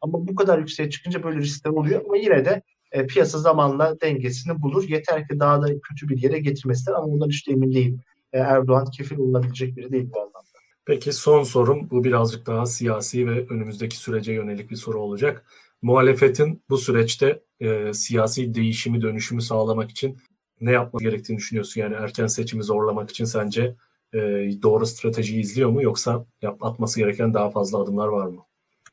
Ama 0.00 0.28
bu 0.28 0.34
kadar 0.34 0.58
yükseğe 0.58 0.90
çıkınca 0.90 1.22
böyle 1.22 1.38
riskler 1.38 1.70
oluyor. 1.70 2.02
Ama 2.04 2.16
yine 2.16 2.44
de 2.44 2.62
e, 2.92 3.06
piyasa 3.06 3.38
zamanla 3.38 4.00
dengesini 4.00 4.62
bulur. 4.62 4.88
Yeter 4.88 5.28
ki 5.28 5.40
daha 5.40 5.62
da 5.62 5.66
kötü 5.66 6.08
bir 6.08 6.22
yere 6.22 6.38
getirmesinler. 6.38 6.96
Ama 6.96 7.06
ondan 7.06 7.28
işte 7.28 7.52
emin 7.52 7.72
değilim. 7.72 8.00
E, 8.32 8.38
Erdoğan 8.38 8.90
kefil 8.90 9.18
olabilecek 9.18 9.76
biri 9.76 9.92
değil 9.92 10.10
bu 10.14 10.20
anlamda. 10.20 10.45
Peki 10.86 11.12
son 11.12 11.42
sorum 11.42 11.90
bu 11.90 12.04
birazcık 12.04 12.46
daha 12.46 12.66
siyasi 12.66 13.26
ve 13.26 13.46
önümüzdeki 13.48 13.96
sürece 13.96 14.32
yönelik 14.32 14.70
bir 14.70 14.76
soru 14.76 15.00
olacak 15.00 15.46
muhalefetin 15.82 16.62
bu 16.70 16.78
süreçte 16.78 17.42
e, 17.60 17.92
siyasi 17.92 18.54
değişimi, 18.54 19.02
dönüşümü 19.02 19.42
sağlamak 19.42 19.90
için 19.90 20.18
ne 20.60 20.72
yapması 20.72 21.04
gerektiğini 21.04 21.38
düşünüyorsun? 21.38 21.80
Yani 21.80 21.94
erken 21.94 22.26
seçimi 22.26 22.62
zorlamak 22.62 23.10
için 23.10 23.24
sence 23.24 23.76
e, 24.14 24.18
doğru 24.62 24.86
strateji 24.86 25.40
izliyor 25.40 25.70
mu 25.70 25.82
yoksa 25.82 26.26
yap, 26.42 26.64
atması 26.64 27.00
gereken 27.00 27.34
daha 27.34 27.50
fazla 27.50 27.78
adımlar 27.78 28.08
var 28.08 28.26
mı? 28.26 28.42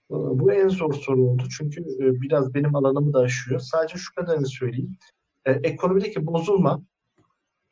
Bu 0.09 0.51
en 0.51 0.67
zor 0.67 0.93
soru 0.93 1.21
oldu 1.21 1.43
çünkü 1.57 1.81
e, 1.81 2.21
biraz 2.21 2.53
benim 2.53 2.75
alanımı 2.75 3.13
da 3.13 3.19
aşıyor. 3.19 3.59
Sadece 3.59 3.97
şu 3.97 4.15
kadarını 4.15 4.47
söyleyeyim. 4.47 4.97
E, 5.45 5.51
ekonomideki 5.51 6.25
bozulma 6.25 6.81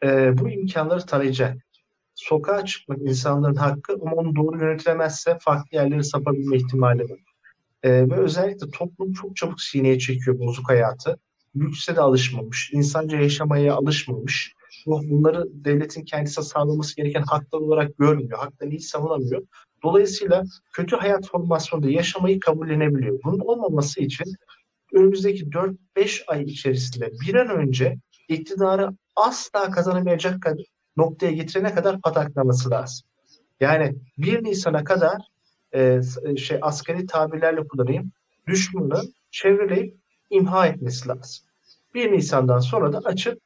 e, 0.04 0.38
bu 0.38 0.50
imkanları 0.50 1.06
tanıyacak. 1.06 1.58
Sokağa 2.28 2.66
çıkmak 2.66 3.02
insanların 3.02 3.56
hakkı 3.56 3.94
ama 4.02 4.16
onu 4.16 4.36
doğru 4.36 4.66
yönetilemezse 4.66 5.38
farklı 5.42 5.78
yerlere 5.78 6.04
sapabilme 6.04 6.58
ihtimali 6.58 7.04
var. 7.04 7.20
E, 7.84 8.10
ve 8.10 8.16
özellikle 8.16 8.70
toplum 8.70 9.14
çok 9.14 9.36
çabuk 9.36 9.62
sineye 9.62 10.00
çekiyor 10.00 10.40
bozuk 10.40 10.70
hayatı. 10.70 11.18
Lükse 11.56 11.96
de 11.96 12.02
alışmamış, 12.02 12.70
insanca 12.74 13.18
yaşamaya 13.18 13.76
alışmamış. 13.76 14.54
Bu, 14.86 15.02
bunları 15.10 15.48
devletin 15.52 16.06
kendisi 16.06 16.44
sağlaması 16.44 16.96
gereken 16.96 17.22
haklar 17.22 17.60
olarak 17.60 17.98
görmüyor. 17.98 18.40
Haklarını 18.40 18.74
hiç 18.74 18.84
savunamıyor. 18.84 19.42
Dolayısıyla 19.84 20.44
kötü 20.74 20.96
hayat 20.96 21.28
formasyonunda 21.28 21.90
yaşamayı 21.90 22.40
kabullenebiliyor. 22.40 23.20
Bunun 23.24 23.40
olmaması 23.40 24.02
için 24.02 24.26
önümüzdeki 24.94 25.46
4-5 25.96 26.24
ay 26.28 26.44
içerisinde 26.44 27.12
bir 27.28 27.36
an 27.36 27.50
önce 27.50 27.98
iktidarı 28.28 28.90
asla 29.16 29.72
kazanamayacak 29.72 30.42
noktaya 30.98 31.32
getirene 31.32 31.74
kadar 31.74 32.02
pataklaması 32.02 32.72
lazım. 32.72 33.08
Yani 33.60 33.96
1 34.18 34.44
Nisan'a 34.44 34.84
kadar 34.84 35.22
e, 35.74 36.02
şey 36.38 36.60
askeri 36.62 37.06
tabirlerle 37.06 37.68
kullanayım. 37.68 38.12
Düşmanı 38.48 39.02
çevreleyip 39.32 39.98
imha 40.30 40.68
etmesi 40.68 41.10
lazım. 41.10 41.46
1 41.94 42.12
Nisan'dan 42.12 42.60
sonra 42.60 42.94
da 42.94 42.98
açıp 43.06 43.42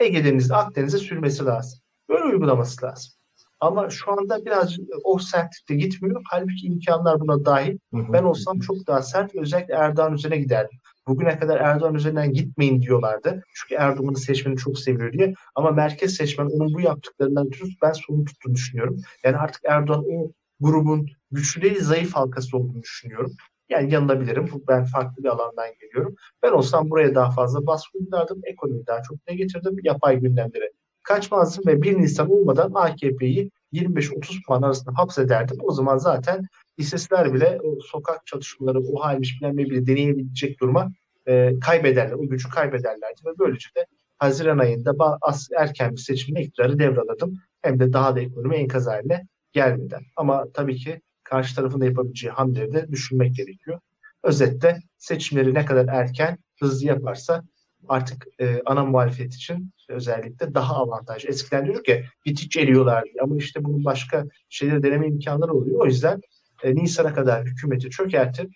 Ege 0.00 0.24
Denizi, 0.24 0.54
Akdeniz'e 0.54 0.98
sürmesi 0.98 1.44
lazım. 1.44 1.80
Böyle 2.08 2.24
uygulaması 2.24 2.86
lazım. 2.86 3.12
Ama 3.60 3.90
şu 3.90 4.12
anda 4.12 4.44
biraz 4.44 4.76
o 5.04 5.18
sertlikte 5.18 5.74
gitmiyor. 5.74 6.22
Halbuki 6.30 6.66
imkanlar 6.66 7.20
buna 7.20 7.44
dahil. 7.44 7.78
Ben 7.92 8.22
olsam 8.22 8.60
çok 8.60 8.86
daha 8.86 9.02
sert 9.02 9.34
özellikle 9.34 9.74
Erdoğan 9.74 10.14
üzerine 10.14 10.38
giderdim. 10.38 10.78
Bugüne 11.06 11.38
kadar 11.38 11.60
Erdoğan 11.60 11.94
üzerinden 11.94 12.32
gitmeyin 12.32 12.82
diyorlardı. 12.82 13.42
Çünkü 13.54 13.74
Erdoğan'ı 13.74 14.16
seçmeni 14.16 14.56
çok 14.56 14.78
seviyor 14.78 15.12
diye. 15.12 15.34
Ama 15.54 15.70
merkez 15.70 16.14
seçmen 16.14 16.46
onun 16.46 16.74
bu 16.74 16.80
yaptıklarından 16.80 17.46
ötürü 17.46 17.68
ben 17.82 17.92
sorun 17.92 18.24
tuttuğunu 18.24 18.54
düşünüyorum. 18.54 19.00
Yani 19.24 19.36
artık 19.36 19.62
Erdoğan 19.64 20.04
o 20.12 20.32
grubun 20.60 21.06
güçlü 21.30 21.62
değil 21.62 21.80
zayıf 21.80 22.12
halkası 22.14 22.56
olduğunu 22.56 22.82
düşünüyorum. 22.82 23.32
Yani 23.68 23.94
yanılabilirim. 23.94 24.50
Ben 24.68 24.84
farklı 24.84 25.24
bir 25.24 25.28
alandan 25.28 25.68
geliyorum. 25.80 26.14
Ben 26.42 26.52
olsam 26.52 26.90
buraya 26.90 27.14
daha 27.14 27.30
fazla 27.30 27.66
baskı 27.66 27.98
uygulardım. 27.98 28.40
Ekonomi 28.44 28.86
daha 28.86 29.02
çok 29.02 29.18
ne 29.28 29.34
getirdim? 29.34 29.76
Yapay 29.82 30.20
gündemlere 30.20 30.70
kaçmazdım 31.02 31.64
ve 31.66 31.82
1 31.82 31.98
Nisan 31.98 32.30
olmadan 32.30 32.72
AKP'yi 32.74 33.50
25-30 33.72 34.46
puan 34.46 34.62
arasında 34.62 34.92
hapsederdim. 34.98 35.56
O 35.62 35.72
zaman 35.72 35.96
zaten 35.98 36.46
listeler 36.80 37.34
bile 37.34 37.58
o 37.62 37.80
sokak 37.80 38.26
çatışmaları, 38.26 38.80
o 38.80 39.00
halmiş 39.00 39.40
bilen 39.40 39.56
bile 39.56 39.86
deneyebilecek 39.86 40.60
duruma 40.60 40.92
e, 41.28 41.60
kaybederler. 41.60 42.12
O 42.12 42.28
gücü 42.28 42.48
kaybederlerdi 42.48 43.20
ve 43.26 43.30
böylece 43.38 43.68
de 43.76 43.86
Haziran 44.18 44.58
ayında 44.58 45.18
erken 45.58 45.92
bir 45.92 45.96
seçimle 45.96 46.42
iktidarı 46.42 46.78
devraladım. 46.78 47.38
Hem 47.62 47.80
de 47.80 47.92
daha 47.92 48.16
da 48.16 48.20
ekonomi 48.20 48.56
enkaz 48.56 48.86
haline 48.86 49.26
gelmeden. 49.52 50.00
Ama 50.16 50.46
tabii 50.54 50.76
ki 50.76 51.00
karşı 51.24 51.56
tarafın 51.56 51.80
da 51.80 51.84
yapabileceği 51.84 52.32
hamleleri 52.32 52.72
de 52.72 52.88
düşünmek 52.90 53.34
gerekiyor. 53.34 53.80
Özetle 54.22 54.78
seçimleri 54.98 55.54
ne 55.54 55.64
kadar 55.64 55.86
erken, 55.88 56.38
hızlı 56.60 56.86
yaparsa 56.86 57.44
artık 57.88 58.26
e, 58.40 58.62
ana 58.66 58.84
muhalefet 58.84 59.34
için 59.34 59.70
özellikle 59.88 60.54
daha 60.54 60.74
avantaj. 60.74 61.24
Eskiden 61.24 61.64
diyorduk 61.64 61.84
ki 61.84 62.04
bitiş 62.26 62.56
eriyorlar 62.56 63.04
diye. 63.04 63.14
ama 63.22 63.36
işte 63.36 63.64
bunun 63.64 63.84
başka 63.84 64.24
şeyleri 64.48 64.82
deneme 64.82 65.06
imkanları 65.06 65.52
oluyor. 65.52 65.80
O 65.80 65.86
yüzden 65.86 66.20
e, 66.62 66.74
Nisan'a 66.74 67.14
kadar 67.14 67.44
hükümeti 67.44 67.90
çökertip 67.90 68.50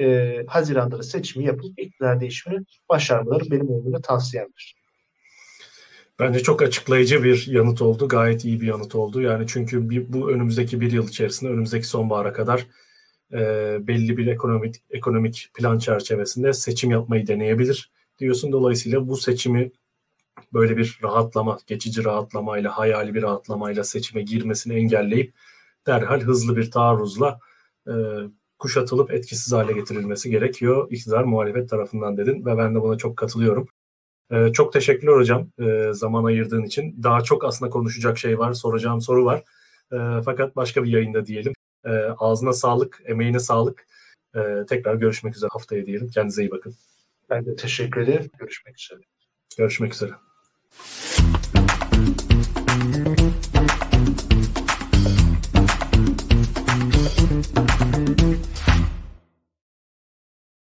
e, 0.00 0.36
Haziran'da 0.46 0.98
da 0.98 1.02
seçimi 1.02 1.44
yapıp 1.44 1.78
iktidar 1.78 2.20
değişimini 2.20 2.64
başarmaları 2.88 3.50
benim 3.50 3.70
olduğunu 3.70 4.02
tavsiyemdir. 4.02 4.82
Bence 6.18 6.42
çok 6.42 6.62
açıklayıcı 6.62 7.24
bir 7.24 7.46
yanıt 7.46 7.82
oldu. 7.82 8.08
Gayet 8.08 8.44
iyi 8.44 8.60
bir 8.60 8.66
yanıt 8.66 8.94
oldu. 8.94 9.20
Yani 9.20 9.44
çünkü 9.48 9.90
bir, 9.90 10.12
bu 10.12 10.30
önümüzdeki 10.30 10.80
bir 10.80 10.92
yıl 10.92 11.08
içerisinde, 11.08 11.50
önümüzdeki 11.50 11.86
sonbahara 11.86 12.32
kadar 12.32 12.66
e, 13.32 13.38
belli 13.80 14.16
bir 14.16 14.26
ekonomik 14.26 14.74
ekonomik 14.90 15.50
plan 15.54 15.78
çerçevesinde 15.78 16.52
seçim 16.52 16.90
yapmayı 16.90 17.26
deneyebilir 17.26 17.90
diyorsun. 18.22 18.52
Dolayısıyla 18.52 19.08
bu 19.08 19.16
seçimi 19.16 19.72
böyle 20.52 20.76
bir 20.76 20.98
rahatlama, 21.02 21.58
geçici 21.66 22.04
rahatlamayla, 22.04 22.78
hayali 22.78 23.14
bir 23.14 23.22
rahatlamayla 23.22 23.84
seçime 23.84 24.22
girmesini 24.22 24.74
engelleyip 24.74 25.34
derhal 25.86 26.20
hızlı 26.20 26.56
bir 26.56 26.70
taarruzla 26.70 27.40
e, 27.88 27.92
kuşatılıp 28.58 29.10
etkisiz 29.12 29.52
hale 29.52 29.72
getirilmesi 29.72 30.30
gerekiyor 30.30 30.86
iktidar 30.90 31.24
muhalefet 31.24 31.70
tarafından 31.70 32.16
dedin 32.16 32.46
ve 32.46 32.58
ben 32.58 32.74
de 32.74 32.82
buna 32.82 32.96
çok 32.98 33.16
katılıyorum. 33.16 33.68
Ee, 34.32 34.52
çok 34.52 34.72
teşekkürler 34.72 35.12
hocam 35.12 35.48
e, 35.60 35.92
zaman 35.92 36.24
ayırdığın 36.24 36.64
için. 36.64 37.02
Daha 37.02 37.20
çok 37.20 37.44
aslında 37.44 37.70
konuşacak 37.70 38.18
şey 38.18 38.38
var, 38.38 38.52
soracağım 38.52 39.00
soru 39.00 39.24
var. 39.24 39.44
E, 39.92 39.96
fakat 40.24 40.56
başka 40.56 40.84
bir 40.84 40.92
yayında 40.92 41.26
diyelim. 41.26 41.52
E, 41.84 41.90
ağzına 42.18 42.52
sağlık, 42.52 43.02
emeğine 43.04 43.38
sağlık. 43.38 43.86
E, 44.34 44.40
tekrar 44.68 44.94
görüşmek 44.94 45.36
üzere 45.36 45.48
haftaya 45.52 45.86
diyelim. 45.86 46.08
Kendinize 46.08 46.42
iyi 46.42 46.50
bakın. 46.50 46.74
Ben 47.30 47.46
de 47.46 47.56
teşekkür 47.56 48.00
ederim. 48.00 48.30
Görüşmek 48.38 48.80
üzere. 48.80 49.00
Görüşmek 49.58 49.94
üzere. 49.94 50.12